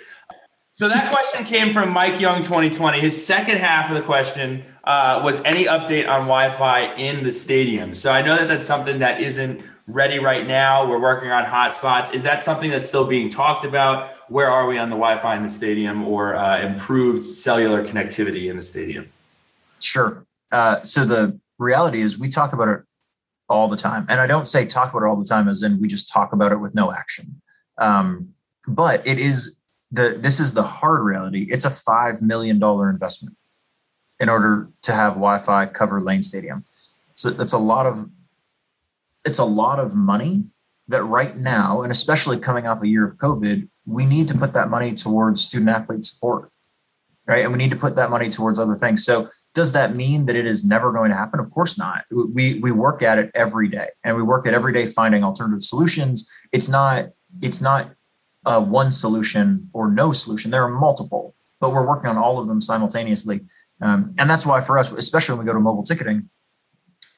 So 0.72 0.90
that 0.90 1.12
question 1.12 1.46
came 1.46 1.72
from 1.72 1.90
Mike 1.90 2.20
Young, 2.20 2.42
2020. 2.42 3.00
His 3.00 3.26
second 3.26 3.58
half 3.58 3.90
of 3.90 3.96
the 3.96 4.02
question 4.02 4.66
uh, 4.84 5.22
was 5.24 5.42
any 5.44 5.66
update 5.66 6.08
on 6.08 6.22
Wi-Fi 6.22 6.94
in 6.96 7.24
the 7.24 7.32
stadium. 7.32 7.94
So 7.94 8.12
I 8.12 8.22
know 8.22 8.36
that 8.38 8.48
that's 8.48 8.66
something 8.66 9.00
that 9.00 9.22
isn't 9.22 9.62
ready 9.88 10.20
right 10.20 10.48
now. 10.48 10.88
We're 10.88 11.00
working 11.00 11.32
on 11.32 11.46
hotspots. 11.46 12.14
Is 12.14 12.24
that 12.24 12.42
something 12.42 12.72
that's 12.72 12.88
still 12.88 13.06
being 13.06 13.30
talked 13.30 13.66
about? 13.66 14.12
Where 14.30 14.50
are 14.50 14.68
we 14.68 14.78
on 14.78 14.90
the 14.90 14.96
Wi-Fi 14.96 15.36
in 15.36 15.44
the 15.44 15.50
stadium 15.50 16.08
or 16.08 16.36
uh, 16.36 16.62
improved 16.62 17.24
cellular 17.24 17.86
connectivity 17.86 18.50
in 18.50 18.56
the 18.56 18.62
stadium? 18.62 19.12
Sure. 19.80 20.26
Uh, 20.52 20.82
so 20.84 21.06
the 21.06 21.40
reality 21.60 22.02
is 22.02 22.18
we 22.18 22.30
talk 22.30 22.54
about 22.54 22.68
it 22.68 22.82
all 23.50 23.68
the 23.68 23.78
time. 23.78 24.06
And 24.10 24.20
I 24.20 24.28
don't 24.28 24.48
say 24.48 24.66
talk 24.66 24.94
about 24.94 25.06
it 25.06 25.10
all 25.10 25.18
the 25.18 25.28
time 25.28 25.48
as 25.48 25.62
in 25.62 25.80
we 25.80 25.88
just 25.88 26.10
talk 26.10 26.34
about 26.34 26.52
it 26.52 26.60
with 26.60 26.74
no 26.74 26.92
action. 26.92 27.42
Um, 27.78 28.30
but 28.68 29.06
it 29.06 29.20
is 29.20 29.60
the 29.92 30.18
this 30.18 30.40
is 30.40 30.54
the 30.54 30.64
hard 30.64 31.04
reality. 31.04 31.48
It's 31.52 31.66
a 31.66 31.70
five 31.70 32.22
million 32.22 32.60
dollar 32.60 32.90
investment 32.90 33.36
in 34.22 34.30
order 34.30 34.70
to 34.84 34.94
have 34.94 35.14
Wi-Fi 35.14 35.66
cover 35.66 36.00
Lane 36.00 36.24
Stadium. 36.24 36.64
So 37.16 37.30
it's 37.40 37.54
a 37.54 37.58
lot 37.58 37.86
of 37.86 38.10
it's 39.26 39.40
a 39.40 39.46
lot 39.46 39.80
of 39.80 39.96
money 39.96 40.46
that 40.88 41.04
right 41.04 41.36
now, 41.36 41.82
and 41.82 41.92
especially 41.92 42.40
coming 42.40 42.66
off 42.68 42.82
a 42.82 42.88
year 42.88 43.06
of 43.06 43.18
COVID, 43.18 43.68
we 43.86 44.06
need 44.06 44.28
to 44.30 44.38
put 44.38 44.54
that 44.54 44.70
money 44.70 44.94
towards 44.94 45.42
student 45.42 45.70
athlete 45.70 46.06
support. 46.06 46.52
Right. 47.28 47.44
And 47.44 47.52
we 47.52 47.58
need 47.60 47.70
to 47.72 47.78
put 47.78 47.96
that 47.96 48.10
money 48.10 48.30
towards 48.30 48.58
other 48.58 48.76
things. 48.76 49.06
So 49.06 49.30
does 49.54 49.74
that 49.74 49.96
mean 49.96 50.26
that 50.26 50.36
it 50.36 50.46
is 50.46 50.66
never 50.66 50.92
going 50.92 51.12
to 51.12 51.18
happen? 51.18 51.40
Of 51.40 51.52
course 51.52 51.78
not. 51.78 52.06
We 52.12 52.60
we 52.60 52.72
work 52.72 53.04
at 53.04 53.20
it 53.20 53.32
every 53.34 53.68
day, 53.70 53.88
and 54.04 54.16
we 54.16 54.24
work 54.24 54.48
at 54.48 54.54
every 54.54 54.74
day 54.74 54.86
finding 54.86 55.24
alternative 55.24 55.64
solutions. 55.64 56.30
It's 56.52 56.70
not 56.70 57.10
it's 57.42 57.62
not 57.62 57.92
one 58.44 58.92
solution 58.92 59.70
or 59.74 59.90
no 59.90 60.12
solution. 60.12 60.52
There 60.52 60.64
are 60.64 60.70
multiple, 60.70 61.36
but 61.60 61.72
we're 61.72 61.86
working 61.86 62.10
on 62.10 62.18
all 62.18 62.40
of 62.40 62.48
them 62.48 62.60
simultaneously, 62.60 63.42
um, 63.82 64.14
and 64.18 64.30
that's 64.30 64.46
why 64.46 64.62
for 64.62 64.78
us, 64.78 64.92
especially 64.92 65.38
when 65.38 65.46
we 65.46 65.50
go 65.50 65.54
to 65.54 65.60
mobile 65.60 65.84
ticketing, 65.84 66.30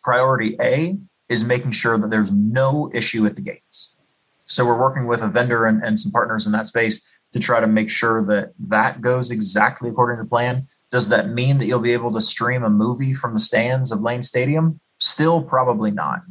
priority 0.04 0.56
A 0.62 0.98
is 1.30 1.44
making 1.44 1.72
sure 1.72 1.98
that 1.98 2.10
there's 2.10 2.32
no 2.32 2.90
issue 2.94 3.26
at 3.26 3.36
the 3.36 3.42
gates. 3.42 4.00
So 4.46 4.66
we're 4.66 4.80
working 4.80 5.08
with 5.08 5.24
a 5.24 5.28
vendor 5.28 5.66
and, 5.66 5.84
and 5.84 6.00
some 6.00 6.12
partners 6.12 6.46
in 6.46 6.52
that 6.52 6.68
space 6.68 7.26
to 7.32 7.40
try 7.40 7.60
to 7.60 7.68
make 7.68 7.90
sure 7.90 8.24
that 8.26 8.54
that 8.60 9.02
goes 9.02 9.32
exactly 9.32 9.90
according 9.90 10.24
to 10.24 10.30
plan. 10.30 10.68
Does 10.92 11.10
that 11.10 11.30
mean 11.30 11.58
that 11.58 11.66
you'll 11.66 11.80
be 11.80 11.94
able 11.94 12.12
to 12.12 12.22
stream 12.22 12.64
a 12.64 12.70
movie 12.70 13.14
from 13.14 13.34
the 13.34 13.40
stands 13.40 13.92
of 13.92 14.02
Lane 14.02 14.22
Stadium? 14.22 14.80
Still, 15.00 15.42
probably 15.42 15.90
not, 15.90 16.22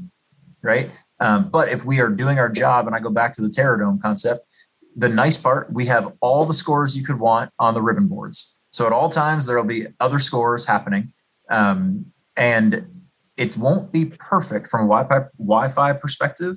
right? 0.62 0.90
Um, 1.18 1.48
but 1.48 1.68
if 1.68 1.84
we 1.84 2.00
are 2.00 2.08
doing 2.08 2.38
our 2.38 2.48
job, 2.48 2.86
and 2.86 2.94
I 2.94 3.00
go 3.00 3.10
back 3.10 3.34
to 3.34 3.42
the 3.42 3.48
Terradome 3.48 4.00
concept, 4.00 4.46
the 4.94 5.08
nice 5.08 5.36
part, 5.36 5.72
we 5.72 5.86
have 5.86 6.12
all 6.20 6.44
the 6.44 6.54
scores 6.54 6.96
you 6.96 7.04
could 7.04 7.18
want 7.18 7.50
on 7.58 7.74
the 7.74 7.82
ribbon 7.82 8.06
boards. 8.06 8.58
So 8.72 8.86
at 8.86 8.92
all 8.92 9.08
times, 9.08 9.46
there 9.46 9.56
will 9.56 9.64
be 9.64 9.86
other 10.00 10.18
scores 10.18 10.66
happening. 10.66 11.12
Um, 11.48 12.06
and 12.36 12.88
it 13.36 13.56
won't 13.56 13.92
be 13.92 14.06
perfect 14.06 14.68
from 14.68 14.80
a 14.80 14.88
Wi-Fi, 14.88 15.28
Wi-Fi 15.38 15.92
perspective, 15.94 16.56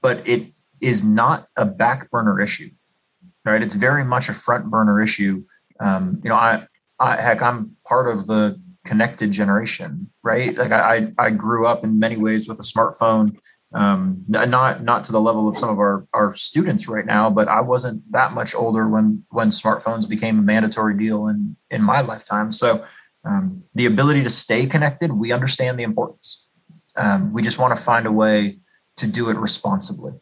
but 0.00 0.26
it 0.28 0.52
is 0.80 1.04
not 1.04 1.48
a 1.56 1.64
back 1.64 2.10
burner 2.10 2.40
issue 2.40 2.70
right? 3.44 3.62
It's 3.62 3.74
very 3.74 4.04
much 4.04 4.28
a 4.28 4.34
front 4.34 4.70
burner 4.70 5.00
issue. 5.00 5.44
Um, 5.80 6.20
you 6.24 6.30
know, 6.30 6.36
I, 6.36 6.66
I, 6.98 7.20
heck, 7.20 7.42
I'm 7.42 7.76
part 7.86 8.08
of 8.08 8.26
the 8.26 8.60
connected 8.84 9.32
generation, 9.32 10.10
right? 10.22 10.56
Like 10.56 10.72
I, 10.72 11.12
I 11.18 11.30
grew 11.30 11.66
up 11.66 11.84
in 11.84 11.98
many 11.98 12.16
ways 12.16 12.48
with 12.48 12.58
a 12.58 12.62
smartphone, 12.62 13.38
um, 13.74 14.24
not 14.28 14.84
not 14.84 15.02
to 15.04 15.12
the 15.12 15.20
level 15.20 15.48
of 15.48 15.56
some 15.56 15.68
of 15.68 15.78
our 15.78 16.06
our 16.14 16.32
students 16.34 16.88
right 16.88 17.04
now, 17.04 17.28
but 17.28 17.48
I 17.48 17.60
wasn't 17.60 18.10
that 18.12 18.32
much 18.32 18.54
older 18.54 18.88
when 18.88 19.24
when 19.30 19.48
smartphones 19.48 20.08
became 20.08 20.38
a 20.38 20.42
mandatory 20.42 20.96
deal 20.96 21.26
in 21.26 21.56
in 21.70 21.82
my 21.82 22.00
lifetime. 22.00 22.52
So 22.52 22.84
um, 23.24 23.64
the 23.74 23.86
ability 23.86 24.22
to 24.22 24.30
stay 24.30 24.66
connected, 24.66 25.12
we 25.12 25.32
understand 25.32 25.78
the 25.78 25.82
importance. 25.82 26.48
Um, 26.96 27.32
we 27.32 27.42
just 27.42 27.58
want 27.58 27.76
to 27.76 27.82
find 27.82 28.06
a 28.06 28.12
way 28.12 28.58
to 28.96 29.08
do 29.08 29.28
it 29.28 29.36
responsibly. 29.36 30.12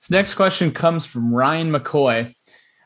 This 0.00 0.10
next 0.10 0.34
question 0.34 0.70
comes 0.70 1.04
from 1.04 1.34
Ryan 1.34 1.72
McCoy. 1.72 2.34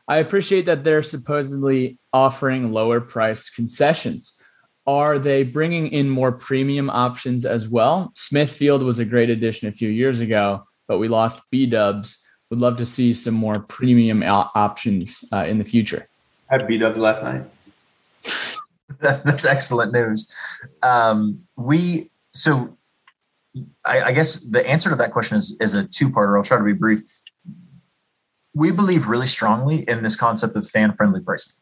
I 0.08 0.16
appreciate 0.16 0.66
that 0.66 0.84
they're 0.84 1.02
supposedly 1.02 1.98
offering 2.12 2.72
lower 2.72 3.00
priced 3.00 3.54
concessions. 3.54 4.41
Are 4.86 5.18
they 5.18 5.44
bringing 5.44 5.88
in 5.88 6.10
more 6.10 6.32
premium 6.32 6.90
options 6.90 7.46
as 7.46 7.68
well? 7.68 8.10
Smithfield 8.14 8.82
was 8.82 8.98
a 8.98 9.04
great 9.04 9.30
addition 9.30 9.68
a 9.68 9.72
few 9.72 9.88
years 9.88 10.20
ago, 10.20 10.64
but 10.88 10.98
we 10.98 11.08
lost 11.08 11.40
B 11.50 11.66
Dubs. 11.66 12.18
Would 12.50 12.60
love 12.60 12.76
to 12.78 12.84
see 12.84 13.14
some 13.14 13.34
more 13.34 13.60
premium 13.60 14.22
options 14.22 15.24
uh, 15.32 15.44
in 15.46 15.58
the 15.58 15.64
future. 15.64 16.08
I 16.50 16.56
had 16.56 16.66
B 16.66 16.78
Dubs 16.78 16.98
last 16.98 17.22
night. 17.22 17.44
That's 19.00 19.44
excellent 19.44 19.92
news. 19.92 20.30
Um, 20.82 21.42
we 21.56 22.10
so 22.34 22.76
I, 23.84 24.02
I, 24.02 24.12
guess 24.12 24.40
the 24.40 24.66
answer 24.68 24.90
to 24.90 24.96
that 24.96 25.12
question 25.12 25.36
is, 25.36 25.56
is 25.60 25.74
a 25.74 25.84
two-parter. 25.86 26.36
I'll 26.36 26.44
try 26.44 26.58
to 26.58 26.64
be 26.64 26.72
brief. 26.72 27.00
We 28.54 28.70
believe 28.70 29.08
really 29.08 29.26
strongly 29.26 29.82
in 29.88 30.02
this 30.02 30.16
concept 30.16 30.56
of 30.56 30.66
fan-friendly 30.66 31.20
pricing, 31.20 31.54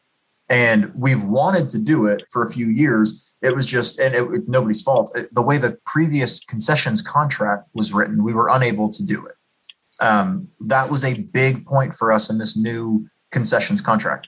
and 0.51 0.93
we've 0.93 1.23
wanted 1.23 1.69
to 1.69 1.79
do 1.79 2.07
it 2.07 2.25
for 2.29 2.43
a 2.43 2.49
few 2.49 2.67
years. 2.67 3.37
It 3.41 3.55
was 3.55 3.65
just, 3.65 3.99
and 3.99 4.13
it, 4.13 4.49
nobody's 4.49 4.81
fault. 4.81 5.17
The 5.31 5.41
way 5.41 5.57
the 5.57 5.77
previous 5.85 6.43
concessions 6.43 7.01
contract 7.01 7.69
was 7.73 7.93
written, 7.93 8.21
we 8.21 8.33
were 8.33 8.49
unable 8.49 8.89
to 8.89 9.03
do 9.03 9.25
it. 9.25 9.35
Um, 10.03 10.49
that 10.59 10.91
was 10.91 11.05
a 11.05 11.13
big 11.13 11.65
point 11.65 11.95
for 11.95 12.11
us 12.11 12.29
in 12.29 12.37
this 12.37 12.57
new 12.57 13.07
concessions 13.31 13.79
contract. 13.79 14.27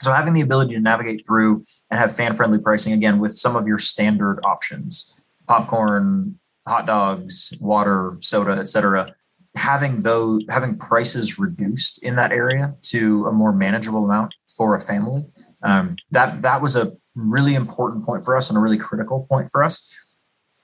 So 0.00 0.12
having 0.12 0.34
the 0.34 0.40
ability 0.40 0.74
to 0.74 0.80
navigate 0.80 1.24
through 1.24 1.62
and 1.88 2.00
have 2.00 2.14
fan-friendly 2.14 2.58
pricing 2.58 2.92
again 2.92 3.20
with 3.20 3.38
some 3.38 3.54
of 3.54 3.68
your 3.68 3.78
standard 3.78 4.40
options, 4.42 5.20
popcorn, 5.46 6.40
hot 6.66 6.84
dogs, 6.86 7.54
water, 7.60 8.16
soda, 8.20 8.52
etc. 8.52 9.14
Having 9.58 10.02
those 10.02 10.44
having 10.48 10.78
prices 10.78 11.38
reduced 11.38 12.02
in 12.02 12.16
that 12.16 12.32
area 12.32 12.74
to 12.92 13.26
a 13.26 13.32
more 13.32 13.52
manageable 13.52 14.04
amount 14.04 14.34
for 14.56 14.74
a 14.74 14.80
family. 14.80 15.24
Um, 15.62 15.96
that 16.10 16.42
that 16.42 16.62
was 16.62 16.76
a 16.76 16.92
really 17.14 17.54
important 17.54 18.06
point 18.06 18.24
for 18.24 18.36
us 18.36 18.48
and 18.48 18.56
a 18.56 18.60
really 18.60 18.78
critical 18.78 19.26
point 19.28 19.50
for 19.50 19.62
us. 19.64 19.92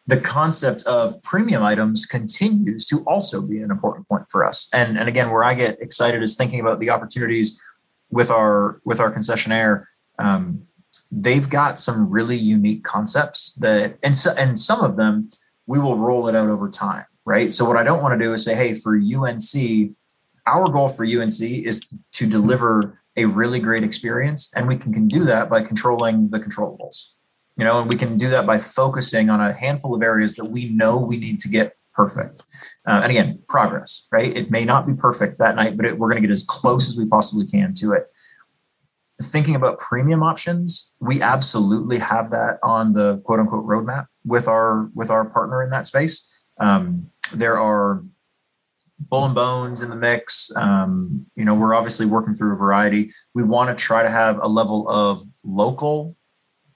The 0.06 0.18
concept 0.18 0.82
of 0.84 1.22
premium 1.22 1.62
items 1.62 2.06
continues 2.06 2.84
to 2.86 3.02
also 3.04 3.42
be 3.42 3.58
an 3.60 3.70
important 3.70 4.06
point 4.06 4.24
for 4.30 4.44
us. 4.44 4.68
And, 4.72 4.98
and 4.98 5.08
again, 5.08 5.30
where 5.30 5.42
I 5.42 5.54
get 5.54 5.80
excited 5.80 6.22
is 6.22 6.36
thinking 6.36 6.60
about 6.60 6.78
the 6.78 6.90
opportunities 6.90 7.60
with 8.10 8.30
our 8.30 8.80
with 8.84 9.00
our 9.00 9.12
concessionaire. 9.12 9.84
Um, 10.18 10.66
they've 11.10 11.48
got 11.48 11.78
some 11.78 12.10
really 12.10 12.36
unique 12.36 12.84
concepts 12.84 13.54
that, 13.54 13.98
and 14.02 14.16
so, 14.16 14.32
and 14.36 14.58
some 14.58 14.80
of 14.82 14.96
them 14.96 15.30
we 15.66 15.78
will 15.78 15.96
roll 15.96 16.28
it 16.28 16.36
out 16.36 16.48
over 16.48 16.68
time, 16.68 17.06
right? 17.24 17.52
So 17.52 17.64
what 17.64 17.76
I 17.76 17.82
don't 17.82 18.02
want 18.02 18.18
to 18.18 18.24
do 18.24 18.32
is 18.32 18.44
say, 18.44 18.54
hey, 18.54 18.74
for 18.74 18.96
UNC, 18.96 19.96
our 20.46 20.68
goal 20.68 20.88
for 20.88 21.04
UNC 21.04 21.40
is 21.40 21.94
to 22.12 22.26
deliver 22.26 23.00
a 23.16 23.24
really 23.26 23.60
great 23.60 23.84
experience, 23.84 24.52
and 24.54 24.66
we 24.66 24.76
can, 24.76 24.92
can 24.92 25.08
do 25.08 25.24
that 25.24 25.48
by 25.48 25.62
controlling 25.62 26.30
the 26.30 26.40
controllables. 26.40 27.12
You 27.56 27.64
know, 27.64 27.80
and 27.80 27.88
we 27.88 27.96
can 27.96 28.18
do 28.18 28.28
that 28.30 28.46
by 28.46 28.58
focusing 28.58 29.30
on 29.30 29.40
a 29.40 29.52
handful 29.52 29.94
of 29.94 30.02
areas 30.02 30.34
that 30.34 30.46
we 30.46 30.68
know 30.70 30.96
we 30.96 31.16
need 31.16 31.38
to 31.40 31.48
get 31.48 31.76
perfect. 31.94 32.42
Uh, 32.86 33.00
and 33.02 33.10
again, 33.10 33.40
progress, 33.48 34.08
right? 34.10 34.36
It 34.36 34.50
may 34.50 34.64
not 34.64 34.86
be 34.86 34.92
perfect 34.92 35.38
that 35.38 35.54
night, 35.54 35.76
but 35.76 35.86
it, 35.86 35.98
we're 35.98 36.08
going 36.08 36.20
to 36.20 36.26
get 36.26 36.32
as 36.32 36.42
close 36.42 36.88
as 36.88 36.98
we 36.98 37.06
possibly 37.06 37.46
can 37.46 37.72
to 37.74 37.92
it. 37.92 38.06
Thinking 39.22 39.54
about 39.54 39.78
premium 39.78 40.24
options, 40.24 40.94
we 41.00 41.22
absolutely 41.22 41.98
have 41.98 42.30
that 42.30 42.58
on 42.64 42.92
the 42.92 43.18
quote 43.18 43.38
unquote 43.38 43.64
roadmap 43.64 44.06
with 44.24 44.48
our 44.48 44.90
with 44.94 45.08
our 45.08 45.24
partner 45.24 45.62
in 45.62 45.70
that 45.70 45.86
space. 45.86 46.33
Um, 46.58 47.10
there 47.32 47.58
are 47.58 48.02
bull 48.98 49.24
and 49.24 49.34
bones 49.34 49.82
in 49.82 49.90
the 49.90 49.96
mix. 49.96 50.54
Um, 50.56 51.26
you 51.34 51.44
know, 51.44 51.54
we're 51.54 51.74
obviously 51.74 52.06
working 52.06 52.34
through 52.34 52.54
a 52.54 52.56
variety. 52.56 53.10
We 53.34 53.42
want 53.42 53.76
to 53.76 53.82
try 53.82 54.02
to 54.02 54.10
have 54.10 54.38
a 54.40 54.48
level 54.48 54.88
of 54.88 55.22
local 55.42 56.16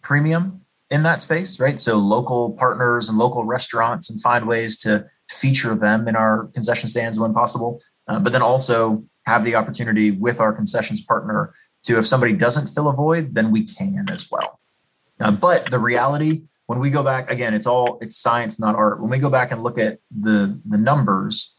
premium 0.02 0.62
in 0.90 1.02
that 1.02 1.20
space, 1.20 1.60
right? 1.60 1.78
So 1.78 1.96
local 1.98 2.52
partners 2.52 3.08
and 3.08 3.18
local 3.18 3.44
restaurants 3.44 4.10
and 4.10 4.20
find 4.20 4.46
ways 4.46 4.78
to 4.78 5.06
feature 5.30 5.74
them 5.74 6.08
in 6.08 6.16
our 6.16 6.46
concession 6.54 6.88
stands 6.88 7.18
when 7.18 7.34
possible. 7.34 7.80
Uh, 8.06 8.18
but 8.18 8.32
then 8.32 8.42
also 8.42 9.04
have 9.26 9.44
the 9.44 9.54
opportunity 9.54 10.10
with 10.10 10.40
our 10.40 10.52
concessions 10.52 11.02
partner 11.02 11.52
to, 11.84 11.98
if 11.98 12.06
somebody 12.06 12.32
doesn't 12.32 12.68
fill 12.68 12.88
a 12.88 12.92
void, 12.92 13.34
then 13.34 13.50
we 13.50 13.64
can 13.64 14.06
as 14.10 14.30
well. 14.30 14.58
Uh, 15.20 15.30
but 15.30 15.70
the 15.70 15.78
reality, 15.78 16.42
when 16.68 16.78
we 16.78 16.90
go 16.90 17.02
back 17.02 17.30
again, 17.30 17.54
it's 17.54 17.66
all 17.66 17.98
it's 18.02 18.16
science, 18.16 18.60
not 18.60 18.76
art. 18.76 19.00
When 19.00 19.10
we 19.10 19.18
go 19.18 19.30
back 19.30 19.50
and 19.50 19.62
look 19.62 19.78
at 19.78 19.98
the 20.16 20.60
the 20.68 20.76
numbers, 20.76 21.58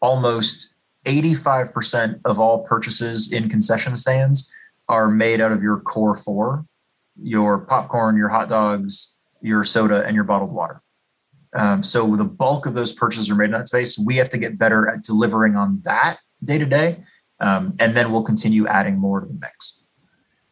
almost 0.00 0.74
85% 1.06 2.20
of 2.24 2.40
all 2.40 2.64
purchases 2.64 3.32
in 3.32 3.48
concession 3.48 3.94
stands 3.94 4.52
are 4.88 5.08
made 5.08 5.40
out 5.40 5.52
of 5.52 5.62
your 5.62 5.78
core 5.78 6.16
four 6.16 6.66
your 7.20 7.58
popcorn, 7.58 8.16
your 8.16 8.28
hot 8.28 8.48
dogs, 8.48 9.16
your 9.40 9.64
soda, 9.64 10.04
and 10.04 10.14
your 10.14 10.24
bottled 10.24 10.52
water. 10.52 10.82
Um, 11.54 11.82
so 11.82 12.14
the 12.16 12.24
bulk 12.24 12.66
of 12.66 12.74
those 12.74 12.92
purchases 12.92 13.30
are 13.30 13.34
made 13.34 13.46
in 13.46 13.50
that 13.52 13.68
space. 13.68 13.98
We 13.98 14.16
have 14.16 14.28
to 14.30 14.38
get 14.38 14.58
better 14.58 14.88
at 14.88 15.02
delivering 15.02 15.56
on 15.56 15.80
that 15.84 16.18
day 16.44 16.58
to 16.58 16.64
day, 16.64 17.02
um, 17.40 17.74
and 17.78 17.96
then 17.96 18.12
we'll 18.12 18.22
continue 18.22 18.66
adding 18.66 18.98
more 18.98 19.20
to 19.20 19.26
the 19.26 19.34
mix. 19.34 19.84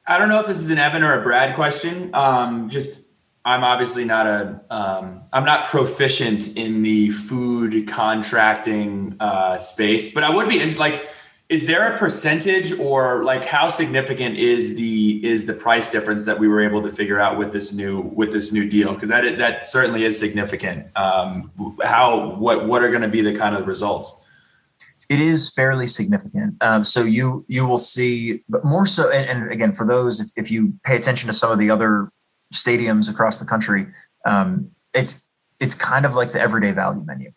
I 0.08 0.18
don't 0.18 0.28
know 0.28 0.40
if 0.40 0.46
this 0.46 0.58
is 0.58 0.70
an 0.70 0.78
Evan 0.78 1.02
or 1.02 1.20
a 1.20 1.22
Brad 1.22 1.54
question. 1.54 2.10
Um, 2.14 2.68
just 2.68 3.05
I'm 3.46 3.62
obviously 3.62 4.04
not 4.04 4.26
a 4.26 4.60
am 4.70 5.22
um, 5.32 5.44
not 5.44 5.66
proficient 5.66 6.56
in 6.56 6.82
the 6.82 7.10
food 7.10 7.86
contracting 7.86 9.16
uh, 9.20 9.56
space, 9.56 10.12
but 10.12 10.24
I 10.24 10.30
would 10.30 10.48
be 10.48 10.68
like 10.74 11.08
is 11.48 11.68
there 11.68 11.94
a 11.94 11.96
percentage 11.96 12.72
or 12.72 13.22
like 13.22 13.44
how 13.44 13.68
significant 13.68 14.36
is 14.36 14.74
the 14.74 15.24
is 15.24 15.46
the 15.46 15.54
price 15.54 15.90
difference 15.90 16.24
that 16.24 16.40
we 16.40 16.48
were 16.48 16.60
able 16.60 16.82
to 16.82 16.90
figure 16.90 17.20
out 17.20 17.38
with 17.38 17.52
this 17.52 17.72
new 17.72 18.00
with 18.00 18.32
this 18.32 18.52
new 18.52 18.68
deal? 18.68 18.94
Because 18.94 19.08
that 19.10 19.38
that 19.38 19.68
certainly 19.68 20.04
is 20.04 20.18
significant. 20.18 20.88
Um, 20.96 21.52
how 21.84 22.34
what 22.34 22.66
what 22.66 22.82
are 22.82 22.88
going 22.88 23.02
to 23.02 23.08
be 23.08 23.20
the 23.20 23.32
kind 23.32 23.54
of 23.54 23.68
results? 23.68 24.12
It 25.08 25.20
is 25.20 25.50
fairly 25.50 25.86
significant. 25.86 26.60
Um, 26.64 26.84
so 26.84 27.04
you 27.04 27.44
you 27.46 27.64
will 27.64 27.78
see 27.78 28.42
but 28.48 28.64
more 28.64 28.86
so 28.86 29.08
and, 29.12 29.42
and 29.42 29.52
again 29.52 29.72
for 29.72 29.86
those 29.86 30.18
if, 30.18 30.30
if, 30.34 30.50
you 30.50 30.74
pay 30.82 30.96
attention 30.96 31.28
to 31.28 31.32
some 31.32 31.52
of 31.52 31.60
the 31.60 31.70
other 31.70 32.10
stadiums 32.52 33.10
across 33.10 33.38
the 33.38 33.46
country 33.46 33.86
um, 34.24 34.70
it's 34.94 35.28
it's 35.60 35.74
kind 35.74 36.04
of 36.04 36.14
like 36.14 36.32
the 36.32 36.40
everyday 36.40 36.72
value 36.72 37.04
menu 37.04 37.32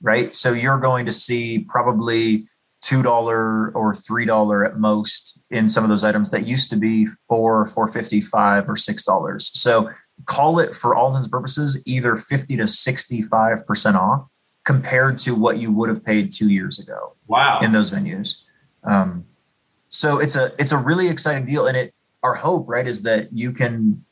right 0.00 0.34
so 0.34 0.52
you're 0.52 0.78
going 0.78 1.06
to 1.06 1.12
see 1.12 1.60
probably 1.68 2.44
two 2.84 3.02
dollar 3.02 3.70
or 3.70 3.94
three 3.94 4.26
dollar 4.26 4.62
at 4.62 4.78
most 4.78 5.42
in 5.50 5.68
some 5.68 5.84
of 5.84 5.88
those 5.88 6.04
items 6.04 6.30
that 6.30 6.46
used 6.46 6.68
to 6.68 6.76
be 6.76 7.06
four, 7.06 7.64
four 7.64 7.88
fifty, 7.88 8.20
five, 8.20 8.68
or 8.68 8.76
six 8.76 9.04
dollars. 9.04 9.50
So 9.54 9.88
call 10.26 10.58
it 10.58 10.74
for 10.74 10.94
all 10.94 11.08
intents 11.08 11.24
and 11.24 11.32
purposes 11.32 11.82
either 11.86 12.14
fifty 12.14 12.56
to 12.58 12.68
sixty-five 12.68 13.66
percent 13.66 13.96
off 13.96 14.30
compared 14.64 15.16
to 15.18 15.34
what 15.34 15.56
you 15.56 15.72
would 15.72 15.88
have 15.88 16.04
paid 16.04 16.30
two 16.30 16.50
years 16.50 16.78
ago. 16.78 17.16
Wow! 17.26 17.60
In 17.60 17.72
those 17.72 17.90
venues, 17.90 18.44
um, 18.84 19.24
so 19.88 20.18
it's 20.18 20.36
a 20.36 20.52
it's 20.58 20.72
a 20.72 20.78
really 20.78 21.08
exciting 21.08 21.46
deal, 21.46 21.66
and 21.66 21.78
it 21.78 21.94
our 22.22 22.34
hope 22.34 22.68
right 22.68 22.86
is 22.86 23.02
that 23.04 23.32
you 23.32 23.52
can 23.52 24.04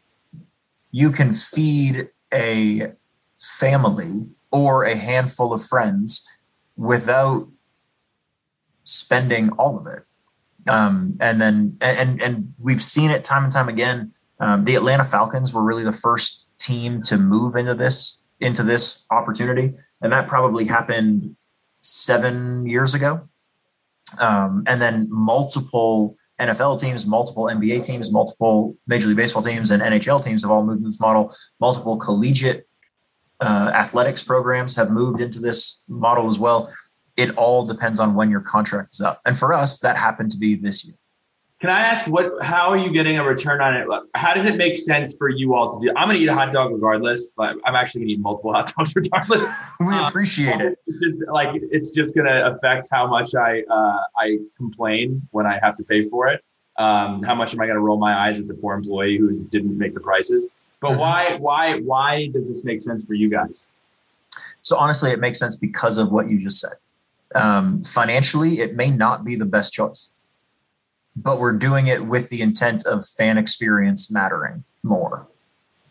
you 0.93 1.11
can 1.11 1.33
feed 1.33 2.11
a 2.33 2.93
family 3.37 4.29
or 4.53 4.85
a 4.85 4.95
handful 4.95 5.53
of 5.53 5.65
friends 5.65 6.29
without 6.77 7.49
spending 8.85 9.51
all 9.53 9.79
of 9.79 9.87
it. 9.87 10.05
Um, 10.69 11.17
and 11.19 11.41
then 11.41 11.77
and 11.81 12.23
and 12.23 12.55
we've 12.59 12.83
seen 12.83 13.11
it 13.11 13.25
time 13.25 13.43
and 13.43 13.53
time 13.53 13.69
again. 13.69 14.13
Um, 14.39 14.65
the 14.65 14.77
Atlanta 14.77 15.03
Falcons 15.03 15.53
were 15.53 15.63
really 15.63 15.83
the 15.83 15.93
first 15.93 16.49
team 16.59 17.03
to 17.03 17.17
move 17.17 17.57
into 17.57 17.75
this 17.75 18.21
into 18.39 18.63
this 18.63 19.07
opportunity, 19.11 19.75
and 20.01 20.13
that 20.13 20.29
probably 20.29 20.67
happened 20.67 21.35
seven 21.81 22.67
years 22.67 22.95
ago. 22.95 23.29
Um, 24.21 24.63
and 24.67 24.81
then 24.81 25.09
multiple 25.11 26.17
NFL 26.49 26.81
teams, 26.81 27.07
multiple 27.07 27.45
NBA 27.45 27.85
teams, 27.85 28.13
multiple 28.13 28.77
Major 28.87 29.09
League 29.09 29.17
Baseball 29.17 29.43
teams, 29.43 29.71
and 29.71 29.83
NHL 29.83 30.23
teams 30.23 30.43
have 30.43 30.51
all 30.51 30.65
moved 30.65 30.85
this 30.85 31.01
model. 31.01 31.35
Multiple 31.61 31.97
collegiate 31.97 32.69
uh, 33.41 33.71
athletics 33.75 34.23
programs 34.23 34.77
have 34.77 34.91
moved 34.91 35.21
into 35.21 35.41
this 35.41 35.83
model 35.89 36.29
as 36.29 36.39
well 36.39 36.73
it 37.17 37.37
all 37.37 37.67
depends 37.67 38.01
on 38.01 38.15
when 38.15 38.31
your 38.31 38.41
contract 38.41 38.95
is 38.95 39.01
up. 39.01 39.21
And 39.25 39.37
for 39.37 39.53
us, 39.53 39.79
that 39.81 39.97
happened 39.97 40.33
to 40.33 40.39
be 40.39 40.55
this 40.55 40.85
year. 40.85 40.97
Can 41.63 41.71
I 41.71 41.79
ask 41.79 42.09
what? 42.09 42.43
How 42.43 42.71
are 42.71 42.77
you 42.77 42.91
getting 42.91 43.21
a 43.21 43.25
return 43.25 43.61
on 43.61 43.77
it? 43.77 43.87
How 44.17 44.35
does 44.35 44.47
it 44.47 44.57
make 44.57 44.77
sense 44.77 45.15
for 45.15 45.29
you 45.29 45.55
all 45.55 45.79
to 45.79 45.87
do? 45.87 45.93
I'm 45.97 46.09
going 46.09 46.17
to 46.17 46.23
eat 46.25 46.29
a 46.29 46.35
hot 46.35 46.51
dog 46.51 46.73
regardless. 46.73 47.33
I'm 47.39 47.61
actually 47.77 48.01
going 48.01 48.09
to 48.09 48.15
eat 48.15 48.21
multiple 48.21 48.53
hot 48.53 48.73
dogs 48.77 48.93
regardless. 48.97 49.47
we 49.81 49.95
um, 49.95 50.07
appreciate 50.07 50.61
it. 50.61 50.75
It's 50.89 50.99
just 51.01 51.23
like 51.29 51.51
it's 51.55 51.93
just 51.93 52.17
going 52.17 52.27
to 52.27 52.49
affect 52.49 52.89
how 52.91 53.07
much 53.07 53.37
I 53.37 53.63
uh, 53.71 54.01
I 54.19 54.39
complain 54.57 55.29
when 55.31 55.47
I 55.47 55.61
have 55.63 55.77
to 55.77 55.85
pay 55.85 56.03
for 56.03 56.27
it. 56.27 56.43
Um, 56.79 57.23
how 57.23 57.37
much 57.37 57.55
am 57.55 57.61
I 57.61 57.67
going 57.67 57.77
to 57.77 57.81
roll 57.81 57.97
my 57.97 58.27
eyes 58.27 58.41
at 58.41 58.49
the 58.49 58.55
poor 58.55 58.75
employee 58.75 59.17
who 59.17 59.41
didn't 59.45 59.79
make 59.79 59.95
the 59.95 60.01
prices? 60.01 60.49
But 60.81 60.91
mm-hmm. 60.91 60.99
why 60.99 61.37
why 61.37 61.79
why 61.79 62.27
does 62.33 62.49
this 62.49 62.65
make 62.65 62.83
sense 62.83 63.05
for 63.05 63.15
you 63.15 63.31
guys? 63.31 63.71
So 64.63 64.77
honestly, 64.79 65.13
it 65.13 65.21
makes 65.21 65.39
sense 65.39 65.55
because 65.55 65.97
of 65.97 66.11
what 66.11 66.29
you 66.29 66.41
just 66.41 66.59
said 66.59 66.75
um, 67.35 67.83
financially, 67.85 68.61
it 68.61 68.75
may 68.75 68.91
not 68.91 69.25
be 69.25 69.37
the 69.37 69.45
best 69.45 69.73
choice, 69.73 70.11
but 71.17 71.39
we're 71.39 71.53
doing 71.53 71.87
it 71.87 72.07
with 72.07 72.29
the 72.31 72.43
intent 72.43 72.87
of 72.87 73.07
fan 73.07 73.39
experience 73.39 74.11
mattering 74.11 74.65
more. 74.83 75.29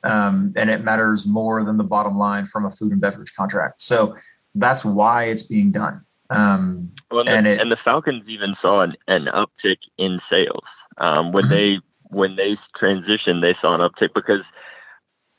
Um, 0.04 0.54
and 0.56 0.70
it 0.70 0.84
matters 0.84 1.28
more 1.28 1.64
than 1.64 1.78
the 1.78 1.84
bottom 1.84 2.18
line 2.18 2.48
from 2.48 2.66
a 2.66 2.72
food 2.72 2.92
and 2.92 3.00
beverage 3.00 3.36
contract. 3.36 3.82
So 3.82 4.16
that's 4.56 4.84
why 4.84 5.26
it's 5.26 5.44
being 5.44 5.72
done. 5.72 6.04
Um, 6.32 6.92
well, 7.12 7.28
and, 7.28 7.46
the, 7.46 7.52
it, 7.52 7.60
and 7.60 7.72
the 7.72 7.78
Falcons 7.84 8.24
even 8.28 8.56
saw 8.62 8.82
an, 8.82 8.96
an 9.08 9.26
uptick 9.26 9.78
in 9.98 10.20
sales 10.30 10.64
um, 10.98 11.34
when 11.34 11.46
mm-hmm. 11.46 11.54
they 11.54 11.80
when 12.10 12.36
they 12.36 12.58
transitioned. 12.82 13.42
They 13.42 13.56
saw 13.62 13.76
an 13.76 13.82
uptick 13.82 14.14
because 14.16 14.42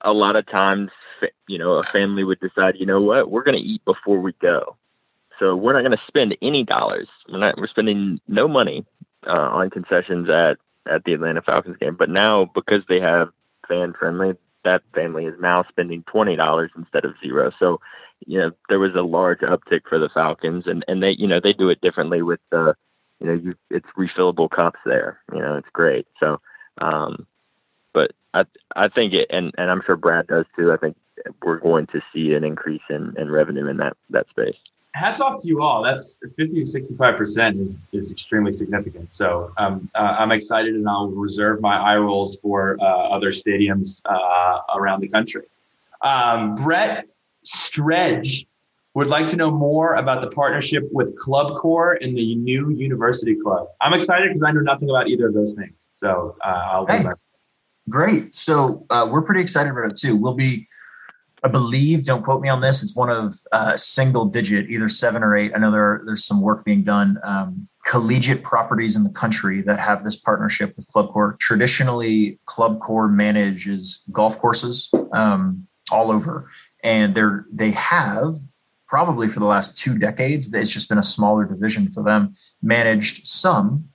a 0.03 0.13
lot 0.13 0.37
of 0.37 0.47
times, 0.47 0.91
you 1.49 1.59
know, 1.59 1.73
a 1.73 1.83
family 1.83 2.25
would 2.25 2.41
decide, 2.41 2.77
you 2.79 2.87
know 2.87 3.01
what, 3.01 3.31
we're 3.31 3.43
going 3.43 3.57
to 3.57 3.63
eat 3.63 3.85
before 3.85 4.21
we 4.21 4.33
go. 4.41 4.77
So 5.39 5.57
we're 5.57 5.73
not 5.73 5.81
going 5.81 5.97
to 5.97 6.03
spend 6.07 6.37
any 6.43 6.63
dollars. 6.63 7.09
We're 7.29 7.39
not. 7.39 7.57
We're 7.57 7.67
spending 7.67 8.21
no 8.29 8.47
money 8.47 8.85
uh, 9.27 9.31
on 9.33 9.71
concessions 9.71 10.29
at 10.31 10.59
at 10.91 11.05
the 11.05 11.15
Atlanta 11.15 11.43
Falcons 11.43 11.77
game. 11.79 11.97
But 11.97 12.11
now 12.11 12.51
because 12.55 12.83
they 12.89 13.01
have 13.01 13.31
fan 13.69 13.95
friendly, 13.99 14.35
that 14.65 14.83
family 14.95 15.27
is 15.27 15.35
now 15.41 15.65
spending 15.69 16.05
twenty 16.05 16.37
dollars 16.37 16.71
instead 16.77 17.05
of 17.05 17.15
zero. 17.23 17.53
So 17.59 17.81
you 18.27 18.39
know 18.41 18.51
there 18.69 18.81
was 18.81 18.95
a 18.95 19.03
large 19.03 19.41
uptick 19.41 19.83
for 19.89 19.99
the 19.99 20.11
Falcons, 20.13 20.67
and 20.67 20.85
and 20.89 21.03
they 21.03 21.13
you 21.19 21.29
know 21.29 21.41
they 21.43 21.53
do 21.53 21.71
it 21.71 21.81
differently 21.81 22.23
with 22.23 22.41
the 22.51 22.77
you 23.21 23.27
know 23.27 23.35
you, 23.35 23.55
it's 23.71 23.89
refillable 23.99 24.51
cups 24.51 24.81
there. 24.85 25.21
You 25.33 25.41
know 25.41 25.57
it's 25.57 25.71
great. 25.73 26.07
So. 26.21 26.41
um 26.81 27.27
but 27.95 28.13
I 28.35 28.45
I 28.77 28.89
think 28.89 29.15
it, 29.15 29.29
and 29.31 29.53
and 29.59 29.71
I'm 29.71 29.83
sure 29.87 29.97
Brad 29.97 30.27
does 30.29 30.47
too. 30.57 30.73
I 30.73 30.77
think 30.79 30.97
we're 31.45 31.59
going 31.61 31.87
to 31.89 32.01
see 32.15 32.35
an 32.35 32.45
increase 32.45 32.83
in, 32.91 33.15
in 33.19 33.31
revenue 33.31 33.69
in 33.69 33.79
that 33.79 33.97
that 34.11 34.29
space 34.31 34.57
hats 34.95 35.21
off 35.21 35.41
to 35.43 35.49
you 35.49 35.63
all. 35.63 35.83
That's 35.83 36.21
50 36.37 36.61
to 36.61 36.67
65 36.67 37.17
percent 37.17 37.61
is 37.61 37.81
is 37.93 38.13
extremely 38.13 38.53
significant. 38.53 39.13
So 39.13 39.53
um, 39.57 39.91
uh, 39.95 40.17
I'm 40.19 40.33
excited, 40.33 40.75
and 40.75 40.89
I'll 40.89 41.09
reserve 41.09 41.61
my 41.61 41.77
eye 41.77 41.97
rolls 41.97 42.39
for 42.41 42.77
uh, 42.81 42.85
other 42.85 43.31
stadiums 43.31 44.03
uh, 44.07 44.61
around 44.77 45.01
the 45.01 45.09
country. 45.09 45.43
Um, 46.03 46.55
Brett 46.57 47.07
Stredge 47.45 48.47
would 48.95 49.09
like 49.09 49.27
to 49.27 49.37
know 49.37 49.51
more 49.51 49.95
about 49.95 50.21
the 50.21 50.29
partnership 50.29 50.87
with 50.93 51.17
ClubCorp 51.17 52.05
and 52.05 52.17
the 52.17 52.35
new 52.35 52.71
University 52.71 53.35
Club. 53.35 53.69
I'm 53.81 53.95
excited 53.95 54.29
because 54.29 54.43
I 54.43 54.51
know 54.51 54.61
nothing 54.61 54.91
about 54.91 55.09
either 55.09 55.29
of 55.29 55.35
those 55.35 55.55
things. 55.55 55.91
So 55.97 56.37
uh, 56.45 56.63
I'll. 56.71 56.87
Hey, 56.87 57.05
great. 57.89 58.35
So 58.35 58.85
uh, 58.91 59.09
we're 59.11 59.23
pretty 59.23 59.41
excited 59.41 59.71
about 59.71 59.91
it 59.91 59.97
too. 59.97 60.17
We'll 60.17 60.35
be 60.35 60.67
I 61.45 61.49
believe, 61.49 62.05
don't 62.05 62.23
quote 62.23 62.41
me 62.41 62.49
on 62.49 62.61
this, 62.61 62.83
it's 62.83 62.95
one 62.95 63.11
of 63.11 63.35
uh, 63.51 63.77
single 63.77 64.27
digit, 64.27 64.71
either 64.71 64.89
seven 64.89 65.23
or 65.25 65.37
eight. 65.37 65.53
I 65.55 65.59
know 65.59 65.73
there 65.73 66.03
there's 66.07 66.25
some 66.25 66.41
work 66.41 66.65
being 66.65 66.83
done. 66.83 67.19
Um, 67.25 67.69
collegiate 67.85 68.45
properties 68.45 68.95
in 68.95 69.03
the 69.03 69.11
country 69.11 69.61
that 69.63 69.81
have 69.81 70.05
this 70.05 70.15
partnership 70.15 70.75
with 70.77 70.87
ClubCorp. 70.87 71.41
Traditionally, 71.41 72.39
ClubCorp 72.47 73.13
manages 73.13 74.05
golf 74.13 74.39
courses 74.39 74.89
um, 75.13 75.67
all 75.91 76.13
over, 76.13 76.49
and 76.85 77.15
they're 77.15 77.45
they 77.53 77.73
have 77.73 78.35
probably 78.87 79.27
for 79.27 79.41
the 79.41 79.47
last 79.47 79.77
two 79.77 79.99
decades. 79.99 80.53
It's 80.55 80.71
just 80.71 80.89
been 80.89 80.99
a 80.99 81.03
smaller 81.03 81.45
division 81.45 81.91
for 81.91 82.05
them, 82.05 82.35
managed 82.63 83.27
some 83.27 83.89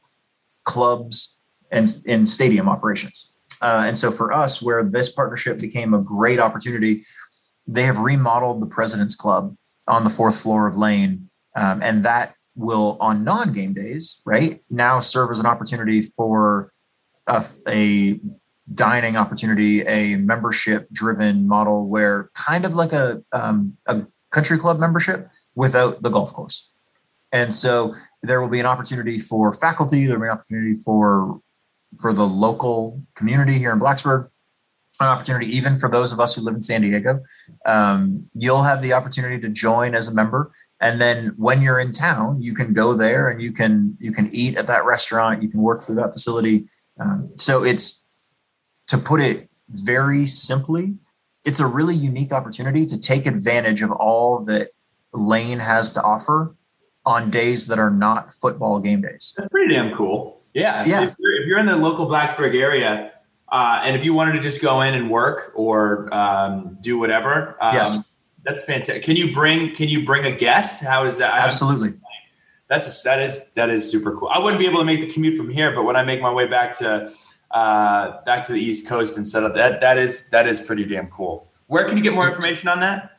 clubs 0.65 1.41
and 1.71 1.87
in 2.05 2.25
stadium 2.25 2.67
operations. 2.67 3.37
Uh, 3.61 3.85
and 3.87 3.97
so 3.97 4.11
for 4.11 4.33
us, 4.33 4.61
where 4.61 4.83
this 4.83 5.09
partnership 5.09 5.59
became 5.59 5.93
a 5.93 5.99
great 5.99 6.39
opportunity, 6.39 7.03
they 7.67 7.83
have 7.83 7.99
remodeled 7.99 8.61
the 8.61 8.65
President's 8.65 9.15
Club 9.15 9.55
on 9.87 10.03
the 10.03 10.09
fourth 10.09 10.39
floor 10.39 10.67
of 10.67 10.77
Lane. 10.77 11.29
Um, 11.55 11.81
and 11.81 12.03
that 12.05 12.35
will, 12.55 12.97
on 12.99 13.23
non 13.23 13.53
game 13.53 13.73
days, 13.73 14.21
right, 14.25 14.61
now 14.69 14.99
serve 14.99 15.31
as 15.31 15.39
an 15.39 15.45
opportunity 15.45 16.01
for 16.01 16.71
a, 17.27 17.45
a 17.67 18.19
dining 18.73 19.17
opportunity, 19.17 19.81
a 19.81 20.15
membership 20.15 20.89
driven 20.91 21.47
model 21.47 21.87
where 21.87 22.29
kind 22.33 22.65
of 22.65 22.75
like 22.75 22.93
a, 22.93 23.23
um, 23.31 23.77
a 23.87 24.05
country 24.29 24.57
club 24.57 24.79
membership 24.79 25.29
without 25.55 26.01
the 26.03 26.09
golf 26.09 26.33
course. 26.33 26.73
And 27.31 27.53
so 27.53 27.95
there 28.23 28.41
will 28.41 28.49
be 28.49 28.59
an 28.59 28.65
opportunity 28.65 29.19
for 29.19 29.53
faculty, 29.53 30.05
there 30.05 30.15
will 30.17 30.25
be 30.25 30.29
an 30.29 30.37
opportunity 30.37 30.75
for 30.75 31.41
for 31.99 32.13
the 32.13 32.27
local 32.27 33.01
community 33.15 33.57
here 33.57 33.71
in 33.71 33.79
Blacksburg, 33.79 34.29
an 34.99 35.07
opportunity 35.07 35.47
even 35.55 35.75
for 35.75 35.89
those 35.89 36.11
of 36.11 36.19
us 36.19 36.35
who 36.35 36.41
live 36.41 36.55
in 36.55 36.61
San 36.61 36.81
Diego. 36.81 37.21
Um, 37.65 38.29
you'll 38.33 38.63
have 38.63 38.81
the 38.81 38.93
opportunity 38.93 39.39
to 39.39 39.49
join 39.49 39.95
as 39.95 40.07
a 40.07 40.15
member, 40.15 40.51
and 40.79 41.01
then 41.01 41.33
when 41.37 41.61
you're 41.61 41.79
in 41.79 41.91
town, 41.91 42.41
you 42.41 42.53
can 42.53 42.73
go 42.73 42.93
there 42.93 43.29
and 43.29 43.41
you 43.41 43.51
can 43.51 43.97
you 43.99 44.11
can 44.11 44.29
eat 44.31 44.57
at 44.57 44.67
that 44.67 44.85
restaurant, 44.85 45.43
you 45.43 45.49
can 45.49 45.61
work 45.61 45.81
through 45.81 45.95
that 45.95 46.13
facility. 46.13 46.65
Um, 46.99 47.31
so 47.35 47.63
it's 47.63 48.05
to 48.87 48.97
put 48.97 49.21
it 49.21 49.49
very 49.69 50.25
simply, 50.25 50.95
it's 51.45 51.59
a 51.59 51.67
really 51.67 51.95
unique 51.95 52.31
opportunity 52.31 52.85
to 52.85 52.99
take 52.99 53.25
advantage 53.25 53.81
of 53.81 53.91
all 53.91 54.39
that 54.45 54.69
Lane 55.13 55.59
has 55.59 55.93
to 55.93 56.01
offer 56.01 56.55
on 57.05 57.29
days 57.29 57.67
that 57.67 57.79
are 57.79 57.89
not 57.89 58.33
football 58.33 58.79
game 58.79 59.01
days. 59.01 59.33
That's 59.37 59.47
pretty 59.49 59.73
damn 59.73 59.95
cool. 59.95 60.41
Yeah. 60.53 60.83
Yeah. 60.85 61.03
If 61.03 61.15
you're, 61.19 61.41
if 61.41 61.47
you're 61.47 61.59
in 61.59 61.65
the 61.65 61.75
local 61.75 62.07
Blacksburg 62.07 62.55
area, 62.55 63.11
uh, 63.51 63.81
and 63.83 63.95
if 63.95 64.03
you 64.03 64.13
wanted 64.13 64.33
to 64.33 64.39
just 64.39 64.61
go 64.61 64.81
in 64.81 64.93
and 64.93 65.09
work 65.09 65.51
or 65.55 66.13
um, 66.13 66.77
do 66.81 66.97
whatever, 66.97 67.57
um, 67.61 67.73
Yes. 67.73 68.11
that's 68.43 68.63
fantastic. 68.63 69.03
Can 69.03 69.15
you 69.15 69.33
bring 69.33 69.73
Can 69.73 69.89
you 69.89 70.05
bring 70.05 70.25
a 70.25 70.31
guest? 70.31 70.83
How 70.83 71.05
is 71.05 71.17
that? 71.17 71.33
Absolutely. 71.33 71.93
That's 72.67 72.87
a, 72.87 73.03
that 73.05 73.21
is 73.21 73.51
that 73.53 73.69
is 73.69 73.89
super 73.89 74.13
cool. 74.15 74.27
I 74.27 74.39
wouldn't 74.39 74.59
be 74.59 74.65
able 74.67 74.79
to 74.79 74.85
make 74.85 74.99
the 74.99 75.07
commute 75.07 75.37
from 75.37 75.49
here, 75.49 75.73
but 75.73 75.83
when 75.83 75.95
I 75.95 76.03
make 76.03 76.21
my 76.21 76.33
way 76.33 76.47
back 76.47 76.73
to 76.79 77.09
uh, 77.51 78.21
back 78.25 78.43
to 78.45 78.53
the 78.53 78.59
East 78.59 78.87
Coast 78.87 79.15
and 79.15 79.25
set 79.25 79.43
up 79.43 79.53
that 79.55 79.79
that 79.79 79.97
is 79.97 80.27
that 80.29 80.47
is 80.47 80.59
pretty 80.59 80.83
damn 80.83 81.07
cool. 81.07 81.49
Where 81.67 81.85
can 81.87 81.97
you 81.97 82.03
get 82.03 82.13
more 82.13 82.27
information 82.27 82.67
on 82.67 82.81
that? 82.81 83.11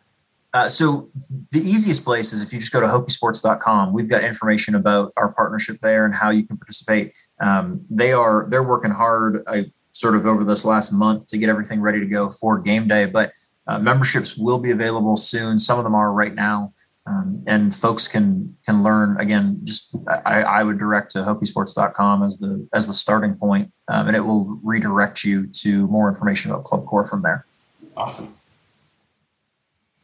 Uh, 0.55 0.68
so 0.68 1.11
the 1.51 1.61
easiest 1.61 2.05
place 2.05 2.33
is 2.33 2.41
if 2.43 2.53
you 2.53 2.59
just 2.59 2.72
go 2.72 2.81
to 2.81 2.87
hokiesports.com. 2.87 3.93
We've 3.93 4.09
got 4.09 4.24
information 4.24 4.74
about 4.74 5.12
our 5.16 5.33
partnership 5.33 5.79
there 5.81 6.05
and 6.07 6.14
how 6.14 6.31
you 6.31 6.47
can 6.47 6.57
participate. 6.57 7.14
Um, 7.41 7.85
they 7.91 8.12
are 8.12 8.47
they're 8.51 8.62
working 8.62 8.91
hard. 8.91 9.45
I 9.47 9.66
sort 9.99 10.15
of 10.15 10.27
over 10.27 10.45
this 10.45 10.65
last 10.65 10.93
month 10.93 11.27
to 11.29 11.39
get 11.39 11.49
everything 11.49 11.81
ready 11.81 11.99
to 11.99 12.07
go 12.07 12.31
for 12.31 12.57
game 12.59 12.87
day, 12.87 13.05
but 13.05 13.33
uh, 13.67 13.81
memberships 13.81 14.37
will 14.37 14.61
be 14.61 14.71
available 14.71 15.17
soon. 15.17 15.59
Some 15.59 15.77
of 15.77 15.85
them 15.85 15.95
are 15.95 16.13
right 16.13 16.35
now, 16.35 16.73
um, 17.05 17.43
and 17.49 17.75
folks 17.75 18.07
can 18.07 18.57
can 18.65 18.85
learn 18.85 19.19
again. 19.19 19.61
Just 19.65 19.97
I, 20.25 20.43
I 20.43 20.63
would 20.63 20.79
direct 20.79 21.11
to 21.13 21.19
hokiesports.com 21.19 22.23
as 22.23 22.39
the 22.39 22.67
as 22.73 22.87
the 22.87 22.93
starting 22.93 23.35
point, 23.35 23.73
um, 23.89 24.07
and 24.07 24.17
it 24.17 24.21
will 24.21 24.61
redirect 24.63 25.25
you 25.25 25.49
to 25.49 25.89
more 25.89 26.09
information 26.09 26.53
about 26.53 26.65
ClubCorp 26.65 27.11
from 27.11 27.23
there. 27.23 27.45
Awesome. 27.97 28.35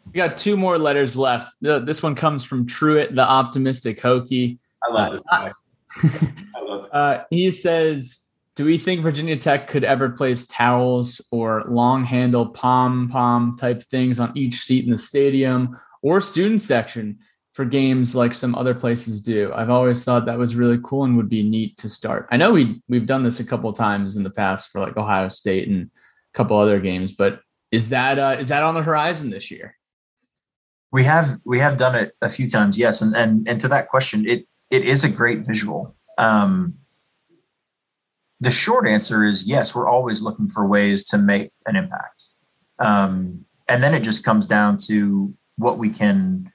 We 0.07 0.19
got 0.19 0.37
two 0.37 0.57
more 0.57 0.77
letters 0.77 1.17
left. 1.17 1.55
This 1.61 2.03
one 2.03 2.17
comes 2.17 2.45
from 2.45 2.67
Truett, 2.67 3.15
the 3.15 3.23
optimistic 3.23 4.01
Hokie. 4.01 4.59
I 4.83 4.93
love 4.93 5.13
this 5.13 5.23
guy. 5.31 5.53
I 6.03 6.61
love 6.61 6.83
this. 6.83 6.91
Uh, 6.93 7.19
he 7.31 7.51
says, 7.51 8.25
"Do 8.57 8.65
we 8.65 8.79
think 8.79 9.03
Virginia 9.03 9.37
Tech 9.37 9.69
could 9.69 9.85
ever 9.85 10.11
place 10.11 10.47
towels 10.47 11.21
or 11.31 11.65
long 11.67 12.05
handle 12.05 12.47
pom 12.47 13.09
pom 13.09 13.57
type 13.57 13.83
things 13.85 14.21
on 14.21 14.37
each 14.37 14.61
seat 14.61 14.85
in 14.85 14.91
the 14.91 14.99
stadium 14.99 15.77
or 16.03 16.21
student 16.21 16.61
section 16.61 17.19
for 17.53 17.65
games 17.65 18.15
like 18.15 18.35
some 18.35 18.55
other 18.55 18.75
places 18.75 19.23
do? 19.23 19.53
I've 19.55 19.71
always 19.71 20.05
thought 20.05 20.27
that 20.27 20.39
was 20.39 20.55
really 20.57 20.79
cool 20.85 21.05
and 21.05 21.17
would 21.17 21.29
be 21.29 21.43
neat 21.43 21.77
to 21.79 21.89
start. 21.89 22.29
I 22.31 22.37
know 22.37 22.53
we 22.53 22.83
we've 22.89 23.07
done 23.07 23.23
this 23.23 23.41
a 23.41 23.45
couple 23.45 23.73
times 23.73 24.17
in 24.17 24.23
the 24.23 24.31
past 24.31 24.71
for 24.71 24.81
like 24.81 24.97
Ohio 24.97 25.29
State 25.29 25.69
and 25.69 25.87
a 25.87 26.37
couple 26.37 26.57
other 26.57 26.81
games, 26.81 27.13
but 27.13 27.41
is 27.75 27.89
that 27.89 28.19
uh, 28.19 28.37
is 28.39 28.49
that 28.49 28.63
on 28.63 28.75
the 28.75 28.83
horizon 28.83 29.31
this 29.31 29.51
year? 29.51 29.77
We 30.93 31.03
have 31.05 31.41
we 31.45 31.59
have 31.59 31.77
done 31.77 31.97
it 31.97 32.15
a 32.23 32.29
few 32.29 32.49
times, 32.49 32.79
yes. 32.79 33.03
And 33.03 33.17
and 33.17 33.49
and 33.49 33.61
to 33.61 33.69
that 33.69 33.89
question, 33.89 34.29
it 34.29 34.47
it 34.71 34.85
is 34.85 35.03
a 35.03 35.09
great 35.09 35.45
visual. 35.45 35.97
Um, 36.19 36.75
the 38.41 38.51
short 38.51 38.87
answer 38.87 39.25
is 39.25 39.47
yes. 39.47 39.75
We're 39.75 39.89
always 39.89 40.23
looking 40.23 40.49
for 40.49 40.67
ways 40.67 41.05
to 41.07 41.19
make 41.19 41.51
an 41.67 41.77
impact, 41.77 42.25
um, 42.79 43.45
and 43.69 43.83
then 43.83 43.95
it 43.95 44.01
just 44.01 44.25
comes 44.25 44.47
down 44.47 44.77
to 44.89 45.35
what 45.57 45.79
we 45.79 45.89
can, 45.89 46.51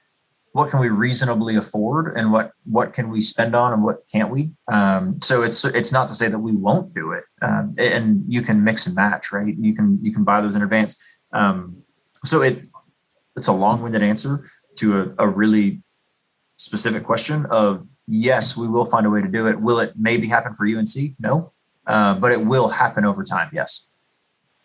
what 0.52 0.70
can 0.70 0.78
we 0.78 0.88
reasonably 0.88 1.56
afford, 1.56 2.16
and 2.16 2.32
what 2.32 2.52
what 2.64 2.92
can 2.92 3.10
we 3.10 3.20
spend 3.20 3.54
on, 3.54 3.72
and 3.72 3.82
what 3.82 3.98
can't 4.12 4.30
we. 4.30 4.52
Um, 4.70 5.20
so 5.22 5.42
it's 5.42 5.64
it's 5.64 5.92
not 5.92 6.08
to 6.08 6.14
say 6.14 6.28
that 6.28 6.38
we 6.38 6.52
won't 6.52 6.94
do 6.94 7.12
it, 7.12 7.24
um, 7.42 7.74
and 7.78 8.24
you 8.28 8.42
can 8.42 8.62
mix 8.62 8.86
and 8.86 8.94
match, 8.94 9.32
right? 9.32 9.54
You 9.58 9.74
can 9.74 9.98
you 10.02 10.12
can 10.12 10.24
buy 10.24 10.40
those 10.40 10.54
in 10.54 10.62
advance. 10.62 11.02
Um, 11.32 11.82
so 12.24 12.42
it 12.42 12.62
it's 13.36 13.48
a 13.48 13.52
long-winded 13.52 14.02
answer 14.02 14.50
to 14.76 15.14
a, 15.18 15.24
a 15.24 15.28
really 15.28 15.82
specific 16.56 17.04
question 17.04 17.46
of 17.46 17.86
yes, 18.06 18.56
we 18.56 18.68
will 18.68 18.84
find 18.84 19.06
a 19.06 19.10
way 19.10 19.22
to 19.22 19.28
do 19.28 19.46
it. 19.46 19.60
Will 19.60 19.78
it 19.78 19.92
maybe 19.96 20.28
happen 20.28 20.52
for 20.52 20.66
UNC? 20.66 21.14
No, 21.18 21.52
uh, 21.90 22.14
but 22.14 22.32
it 22.32 22.44
will 22.44 22.68
happen 22.68 23.04
over 23.04 23.22
time. 23.24 23.50
Yes. 23.52 23.88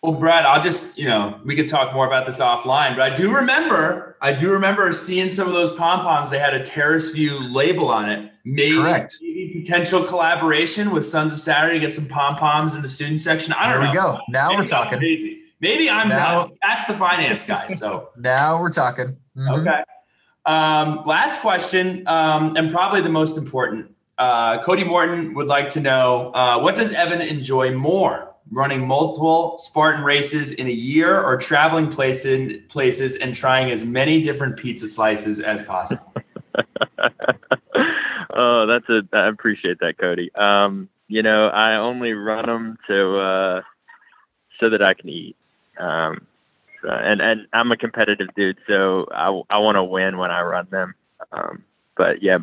Well, 0.02 0.12
Brad, 0.12 0.44
I'll 0.44 0.62
just, 0.62 0.98
you 0.98 1.06
know, 1.06 1.40
we 1.44 1.56
could 1.56 1.68
talk 1.68 1.92
more 1.92 2.06
about 2.06 2.26
this 2.26 2.38
offline, 2.38 2.94
but 2.96 3.00
I 3.10 3.14
do 3.14 3.34
remember, 3.34 4.16
I 4.20 4.32
do 4.32 4.50
remember 4.52 4.92
seeing 4.92 5.28
some 5.28 5.48
of 5.48 5.52
those 5.54 5.72
pom 5.72 6.00
poms. 6.02 6.30
They 6.30 6.38
had 6.38 6.54
a 6.54 6.62
Terrace 6.62 7.10
View 7.10 7.40
label 7.40 7.88
on 7.88 8.08
it. 8.08 8.30
Maybe, 8.44 8.76
Correct. 8.76 9.16
maybe 9.22 9.60
potential 9.60 10.04
collaboration 10.04 10.92
with 10.92 11.04
Sons 11.04 11.32
of 11.32 11.40
Saturday 11.40 11.80
to 11.80 11.86
get 11.86 11.94
some 11.94 12.06
pom 12.06 12.36
poms 12.36 12.76
in 12.76 12.82
the 12.82 12.88
student 12.88 13.18
section. 13.18 13.52
I 13.54 13.72
don't 13.72 13.80
There 13.82 13.90
we 13.90 13.94
go. 13.96 14.20
Now 14.28 14.48
Maybe 14.50 14.60
we're 14.60 14.66
talking. 14.66 14.98
crazy. 14.98 15.40
Maybe 15.60 15.90
I'm 15.90 16.08
Now- 16.08 16.40
that's, 16.40 16.52
that's 16.62 16.86
the 16.86 16.94
finance 16.94 17.44
guy. 17.44 17.66
So 17.68 18.10
Now 18.16 18.60
we're 18.60 18.70
talking. 18.70 19.16
Mhm. 19.36 19.60
okay. 19.60 19.82
Um, 20.44 21.02
last 21.06 21.40
question, 21.40 22.06
um, 22.06 22.56
and 22.56 22.70
probably 22.70 23.00
the 23.00 23.08
most 23.08 23.36
important. 23.36 23.90
Uh, 24.18 24.62
Cody 24.62 24.84
Morton 24.84 25.34
would 25.34 25.46
like 25.46 25.68
to 25.70 25.80
know 25.80 26.32
uh, 26.34 26.58
what 26.58 26.74
does 26.74 26.92
Evan 26.92 27.20
enjoy 27.20 27.72
more, 27.72 28.34
running 28.50 28.86
multiple 28.86 29.58
Spartan 29.58 30.02
races 30.02 30.52
in 30.52 30.66
a 30.66 30.70
year, 30.70 31.20
or 31.20 31.36
traveling 31.36 31.88
places 31.88 32.62
places 32.68 33.16
and 33.16 33.34
trying 33.34 33.70
as 33.70 33.84
many 33.84 34.22
different 34.22 34.56
pizza 34.56 34.88
slices 34.88 35.40
as 35.40 35.60
possible? 35.62 36.14
oh, 38.34 38.66
that's 38.66 38.88
a. 38.88 39.02
I 39.12 39.28
appreciate 39.28 39.80
that, 39.80 39.98
Cody. 39.98 40.34
Um, 40.34 40.88
you 41.08 41.22
know, 41.22 41.48
I 41.48 41.76
only 41.76 42.12
run 42.12 42.46
them 42.46 42.78
to 42.88 43.18
uh, 43.18 43.62
so 44.58 44.70
that 44.70 44.80
I 44.80 44.94
can 44.94 45.10
eat. 45.10 45.36
Um, 45.78 46.26
so, 46.80 46.88
and 46.88 47.20
and 47.20 47.46
I'm 47.52 47.70
a 47.70 47.76
competitive 47.76 48.28
dude, 48.34 48.56
so 48.66 49.08
I 49.14 49.28
I 49.50 49.58
want 49.58 49.76
to 49.76 49.84
win 49.84 50.16
when 50.16 50.30
I 50.30 50.40
run 50.40 50.68
them. 50.70 50.94
Um, 51.32 51.64
but 51.98 52.22
yeah, 52.22 52.38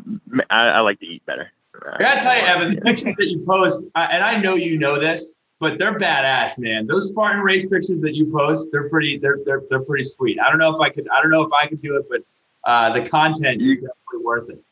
I 0.51 0.81
like 0.81 0.99
to 0.99 1.05
eat 1.07 1.25
better. 1.25 1.51
I 1.75 1.97
gotta 1.99 2.19
tell 2.19 2.35
you, 2.35 2.43
Evan, 2.43 2.75
the 2.75 2.81
pictures 2.81 3.15
that 3.15 3.27
you 3.27 3.43
post, 3.45 3.83
and 3.95 4.23
I 4.23 4.35
know 4.35 4.55
you 4.55 4.77
know 4.77 4.99
this, 4.99 5.33
but 5.59 5.77
they're 5.77 5.97
badass, 5.97 6.59
man. 6.59 6.87
Those 6.87 7.09
Spartan 7.09 7.41
race 7.41 7.67
pictures 7.67 8.01
that 8.01 8.13
you 8.15 8.31
post, 8.31 8.69
they're 8.71 8.89
pretty, 8.89 9.17
they're 9.17 9.39
they're 9.45 9.63
they're 9.69 9.83
pretty 9.83 10.03
sweet. 10.03 10.39
I 10.39 10.49
don't 10.49 10.59
know 10.59 10.73
if 10.73 10.79
I 10.79 10.89
could, 10.89 11.07
I 11.09 11.21
don't 11.21 11.31
know 11.31 11.41
if 11.41 11.51
I 11.51 11.67
could 11.67 11.81
do 11.81 11.97
it, 11.97 12.05
but 12.09 12.21
uh, 12.63 12.93
the 12.93 13.01
content 13.01 13.61
is 13.61 13.77
definitely 13.77 14.23
worth 14.23 14.49
it. 14.49 14.63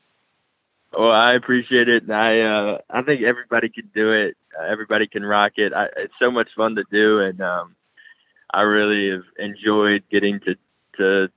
Well, 0.98 1.12
I 1.12 1.34
appreciate 1.34 1.88
it, 1.88 2.04
and 2.04 2.14
I 2.14 2.42
uh, 2.42 2.78
I 2.90 3.02
think 3.02 3.24
everybody 3.24 3.70
can 3.70 3.90
do 3.96 4.12
it. 4.12 4.36
Uh, 4.60 4.66
everybody 4.66 5.08
can 5.08 5.24
rock 5.24 5.54
it. 5.56 5.74
I, 5.74 5.86
it's 5.98 6.14
so 6.20 6.30
much 6.30 6.50
fun 6.56 6.76
to 6.76 6.84
do, 6.92 7.20
and 7.20 7.42
um, 7.42 7.76
I 8.54 8.62
really 8.62 9.12
have 9.12 9.24
enjoyed 9.40 10.04
getting 10.12 10.40
to 10.42 10.56
to 10.98 11.32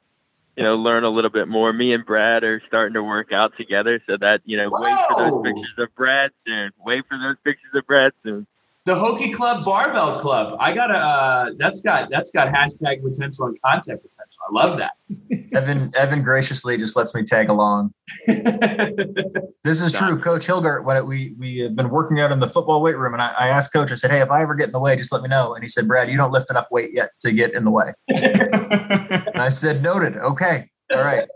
you 0.57 0.65
know 0.65 0.77
learn 0.77 1.05
a 1.05 1.11
little 1.11 1.31
bit 1.31 1.49
more. 1.49 1.73
Me 1.73 1.93
and 1.93 2.05
Brad 2.05 2.45
are 2.45 2.63
starting 2.67 2.95
to 2.95 3.03
work 3.03 3.33
out 3.33 3.53
together, 3.57 4.01
so 4.07 4.17
that 4.21 4.41
you 4.45 4.57
know 4.57 4.69
wait 4.71 4.97
for 5.09 5.17
those 5.17 5.43
pictures 5.43 5.75
of 5.79 5.95
Brad 5.95 6.31
soon. 6.47 6.71
Wait 6.79 7.05
for 7.09 7.19
those 7.19 7.37
pictures 7.45 7.71
of 7.75 7.87
Brad 7.87 8.13
soon. 8.23 8.47
The 8.87 8.95
Hokie 8.95 9.33
Club 9.33 9.65
Barbell 9.65 10.21
Club. 10.21 10.59
I 10.61 10.75
gotta. 10.75 10.95
Uh, 10.95 11.51
that's 11.57 11.81
got 11.81 12.11
that's 12.11 12.31
got 12.31 12.49
hashtag 12.49 13.03
potential 13.03 13.47
and 13.47 13.61
content 13.63 14.03
potential. 14.03 14.43
I 14.47 14.53
love 14.53 14.77
that. 14.77 14.93
Evan 15.55 15.91
Evan 15.97 16.23
graciously 16.23 16.77
just 16.77 16.95
lets 16.95 17.15
me 17.15 17.23
tag 17.23 17.49
along. 17.49 17.95
This 19.65 19.81
is 19.81 19.93
true, 19.95 20.19
Coach 20.19 20.47
Hilgart. 20.47 20.85
When 20.85 20.99
it, 20.99 21.07
we 21.07 21.35
we 21.39 21.61
have 21.61 21.75
been 21.75 21.89
working 21.89 22.21
out 22.21 22.31
in 22.31 22.39
the 22.39 22.47
football 22.47 22.83
weight 22.83 22.99
room, 22.99 23.15
and 23.15 23.23
I, 23.23 23.33
I 23.33 23.49
asked 23.49 23.73
Coach, 23.73 23.91
I 23.91 23.95
said, 23.95 24.11
"Hey, 24.11 24.21
if 24.21 24.31
I 24.31 24.43
ever 24.43 24.55
get 24.55 24.67
in 24.67 24.73
the 24.73 24.79
way, 24.79 24.95
just 24.95 25.11
let 25.11 25.23
me 25.23 25.29
know." 25.29 25.55
And 25.55 25.65
he 25.65 25.69
said, 25.69 25.89
"Brad, 25.89 26.11
you 26.11 26.19
don't 26.19 26.31
lift 26.31 26.51
enough 26.51 26.67
weight 26.71 26.93
yet 26.93 27.13
to 27.21 27.33
get 27.33 27.55
in 27.55 27.65
the 27.65 27.71
way." 27.71 27.95
And 29.35 29.43
I 29.43 29.51
said, 29.51 29.83
"Noted. 29.83 30.17
Okay, 30.17 30.71
all 30.93 31.03
right." 31.03 31.29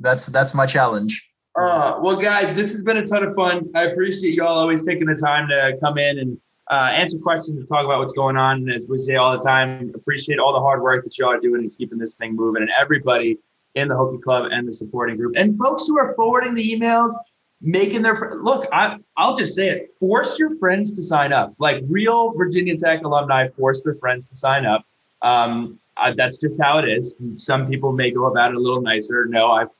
That's 0.00 0.26
that's 0.26 0.54
my 0.54 0.66
challenge. 0.66 1.30
Uh, 1.58 1.98
well, 2.00 2.16
guys, 2.16 2.54
this 2.54 2.70
has 2.70 2.84
been 2.84 2.98
a 2.98 3.06
ton 3.06 3.24
of 3.24 3.34
fun. 3.34 3.68
I 3.74 3.84
appreciate 3.84 4.34
you 4.34 4.44
all 4.44 4.58
always 4.58 4.86
taking 4.86 5.06
the 5.06 5.14
time 5.14 5.48
to 5.48 5.76
come 5.80 5.98
in 5.98 6.18
and 6.18 6.38
uh, 6.70 6.90
answer 6.92 7.18
questions 7.18 7.58
and 7.58 7.66
talk 7.66 7.84
about 7.84 7.98
what's 7.98 8.12
going 8.12 8.36
on. 8.36 8.58
And 8.58 8.70
as 8.70 8.86
we 8.88 8.98
say 8.98 9.16
all 9.16 9.32
the 9.32 9.44
time, 9.44 9.90
appreciate 9.94 10.38
all 10.38 10.52
the 10.52 10.60
hard 10.60 10.82
work 10.82 11.04
that 11.04 11.18
y'all 11.18 11.30
are 11.30 11.40
doing 11.40 11.62
and 11.62 11.76
keeping 11.76 11.98
this 11.98 12.16
thing 12.16 12.36
moving. 12.36 12.62
And 12.62 12.70
everybody 12.78 13.38
in 13.74 13.88
the 13.88 13.94
Hokie 13.94 14.22
Club 14.22 14.50
and 14.52 14.68
the 14.68 14.72
supporting 14.72 15.16
group, 15.16 15.34
and 15.36 15.58
folks 15.58 15.86
who 15.86 15.98
are 15.98 16.14
forwarding 16.14 16.54
the 16.54 16.76
emails, 16.76 17.12
making 17.60 18.02
their 18.02 18.14
fr- 18.14 18.34
look. 18.34 18.66
I 18.72 18.98
I'll 19.16 19.36
just 19.36 19.54
say 19.54 19.68
it: 19.68 19.94
force 19.98 20.38
your 20.38 20.56
friends 20.58 20.94
to 20.94 21.02
sign 21.02 21.32
up. 21.32 21.54
Like 21.58 21.82
real 21.88 22.32
Virginia 22.32 22.76
Tech 22.76 23.02
alumni, 23.02 23.48
force 23.48 23.82
their 23.82 23.94
friends 23.96 24.28
to 24.30 24.36
sign 24.36 24.66
up. 24.66 24.84
Um, 25.22 25.80
uh, 25.98 26.12
that's 26.16 26.36
just 26.36 26.60
how 26.60 26.78
it 26.78 26.88
is. 26.88 27.16
Some 27.36 27.68
people 27.68 27.92
may 27.92 28.10
go 28.10 28.26
about 28.26 28.50
it 28.50 28.56
a 28.56 28.60
little 28.60 28.80
nicer. 28.80 29.26
No, 29.26 29.50
I've 29.50 29.70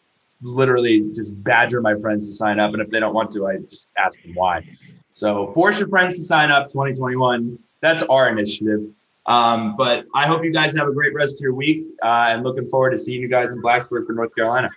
literally 0.43 1.11
just 1.15 1.43
badger 1.43 1.81
my 1.81 1.95
friends 1.97 2.27
to 2.29 2.35
sign 2.35 2.61
up, 2.61 2.73
and 2.73 2.83
if 2.83 2.91
they 2.91 3.01
don't 3.01 3.15
want 3.15 3.31
to, 3.33 3.47
I 3.47 3.59
just 3.59 3.91
ask 3.97 4.23
them 4.23 4.35
why. 4.35 4.65
So 5.13 5.53
force 5.53 5.79
your 5.79 5.89
friends 5.89 6.17
to 6.17 6.23
sign 6.23 6.51
up 6.51 6.69
2021. 6.69 7.59
That's 7.81 8.03
our 8.05 8.29
initiative. 8.29 8.83
Um, 9.27 9.77
but 9.77 10.07
I 10.15 10.27
hope 10.27 10.43
you 10.43 10.53
guys 10.53 10.75
have 10.77 10.89
a 10.89 10.93
great 10.93 11.13
rest 11.13 11.37
of 11.37 11.41
your 11.41 11.55
week 11.55 11.85
uh, 12.03 12.29
and 12.29 12.43
looking 12.43 12.69
forward 12.69 12.91
to 12.91 12.97
seeing 12.97 13.21
you 13.21 13.29
guys 13.29 13.53
in 13.53 13.61
Blacksburg 13.61 14.07
for 14.07 14.15
North 14.15 14.35
Carolina. 14.35 14.71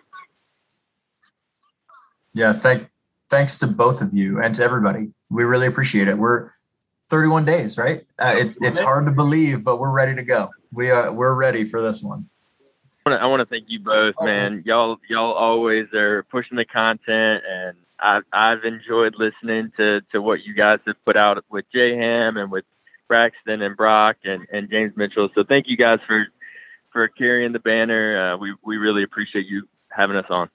Yeah, 2.34 2.54
thank 2.54 2.90
thanks 3.30 3.58
to 3.60 3.68
both 3.68 4.02
of 4.02 4.14
you 4.14 4.42
and 4.42 4.54
to 4.56 4.64
everybody. 4.64 5.12
We 5.30 5.44
really 5.44 5.68
appreciate 5.68 6.08
it. 6.08 6.18
We're 6.18 6.50
31 7.12 7.44
days, 7.44 7.78
right? 7.78 8.06
Uh, 8.18 8.34
it, 8.38 8.58
it's 8.62 8.80
hard 8.80 9.06
to 9.06 9.12
believe, 9.12 9.66
but 9.66 9.78
we're 9.78 9.92
ready 9.92 10.16
to 10.16 10.24
go. 10.24 10.50
We 10.74 10.90
are 10.90 11.12
we're 11.14 11.36
ready 11.36 11.66
for 11.66 11.82
this 11.82 12.02
one. 12.02 12.30
I 13.06 13.26
want 13.26 13.42
to 13.42 13.46
thank 13.46 13.66
you 13.68 13.80
both, 13.80 14.16
man. 14.22 14.64
Y'all 14.66 14.98
y'all 15.10 15.34
always 15.34 15.88
are 15.94 16.24
pushing 16.32 16.56
the 16.56 16.66
content, 16.66 17.44
and 17.50 17.76
I've 18.00 18.24
I've 18.32 18.64
enjoyed 18.64 19.16
listening 19.18 19.72
to 19.76 20.00
to 20.14 20.22
what 20.22 20.44
you 20.44 20.54
guys 20.54 20.80
have 20.88 20.96
put 21.04 21.18
out 21.18 21.44
with 21.52 21.66
J 21.74 21.98
Ham 21.98 22.38
and 22.38 22.50
with 22.50 22.64
Braxton 23.10 23.62
and 23.62 23.76
Brock 23.76 24.18
and, 24.24 24.48
and 24.54 24.70
James 24.70 24.94
Mitchell. 24.96 25.30
So 25.36 25.44
thank 25.44 25.68
you 25.68 25.76
guys 25.76 26.00
for 26.08 26.28
for 26.94 27.08
carrying 27.10 27.52
the 27.52 27.60
banner. 27.60 28.34
Uh, 28.34 28.38
we 28.38 28.56
we 28.64 28.78
really 28.78 29.04
appreciate 29.04 29.48
you 29.48 29.68
having 29.90 30.16
us 30.16 30.28
on. 30.30 30.50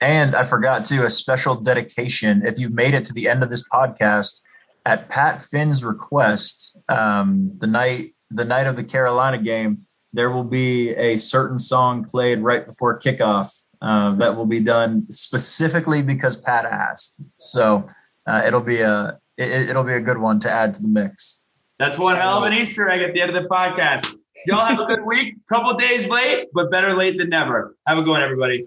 And 0.00 0.36
I 0.36 0.44
forgot 0.44 0.84
to 0.86 1.04
a 1.04 1.10
special 1.10 1.56
dedication. 1.56 2.46
If 2.46 2.60
you 2.60 2.68
made 2.68 2.94
it 2.94 3.04
to 3.06 3.12
the 3.12 3.28
end 3.28 3.42
of 3.42 3.50
this 3.50 3.66
podcast, 3.68 4.42
at 4.86 5.08
Pat 5.08 5.42
Finn's 5.42 5.84
request, 5.84 6.78
um, 6.88 7.52
the 7.58 7.66
night 7.66 8.14
the 8.30 8.44
night 8.44 8.66
of 8.66 8.76
the 8.76 8.84
Carolina 8.84 9.38
game, 9.38 9.78
there 10.12 10.30
will 10.30 10.44
be 10.44 10.90
a 10.90 11.16
certain 11.16 11.58
song 11.58 12.04
played 12.04 12.38
right 12.38 12.64
before 12.64 12.98
kickoff 12.98 13.66
uh, 13.82 14.14
that 14.16 14.34
will 14.34 14.46
be 14.46 14.60
done 14.60 15.06
specifically 15.10 16.02
because 16.02 16.36
Pat 16.36 16.64
asked. 16.64 17.22
So 17.38 17.84
uh, 18.26 18.42
it'll 18.46 18.60
be 18.60 18.80
a 18.80 19.18
it, 19.36 19.70
it'll 19.70 19.84
be 19.84 19.94
a 19.94 20.00
good 20.00 20.18
one 20.18 20.40
to 20.40 20.50
add 20.50 20.72
to 20.74 20.82
the 20.82 20.88
mix. 20.88 21.44
That's 21.78 21.98
one 21.98 22.16
hell 22.16 22.38
of 22.38 22.44
an 22.44 22.54
Easter 22.54 22.88
egg 22.88 23.02
at 23.02 23.12
the 23.12 23.20
end 23.20 23.36
of 23.36 23.42
the 23.42 23.48
podcast. 23.48 24.14
Y'all 24.46 24.64
have 24.64 24.78
a 24.78 24.86
good 24.86 25.04
week. 25.04 25.34
Couple 25.48 25.74
days 25.74 26.08
late, 26.08 26.46
but 26.54 26.70
better 26.70 26.96
late 26.96 27.18
than 27.18 27.28
never. 27.28 27.76
Have 27.86 27.98
a 27.98 28.02
good 28.02 28.10
one, 28.10 28.22
everybody. 28.22 28.66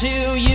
to 0.00 0.36
you. 0.36 0.47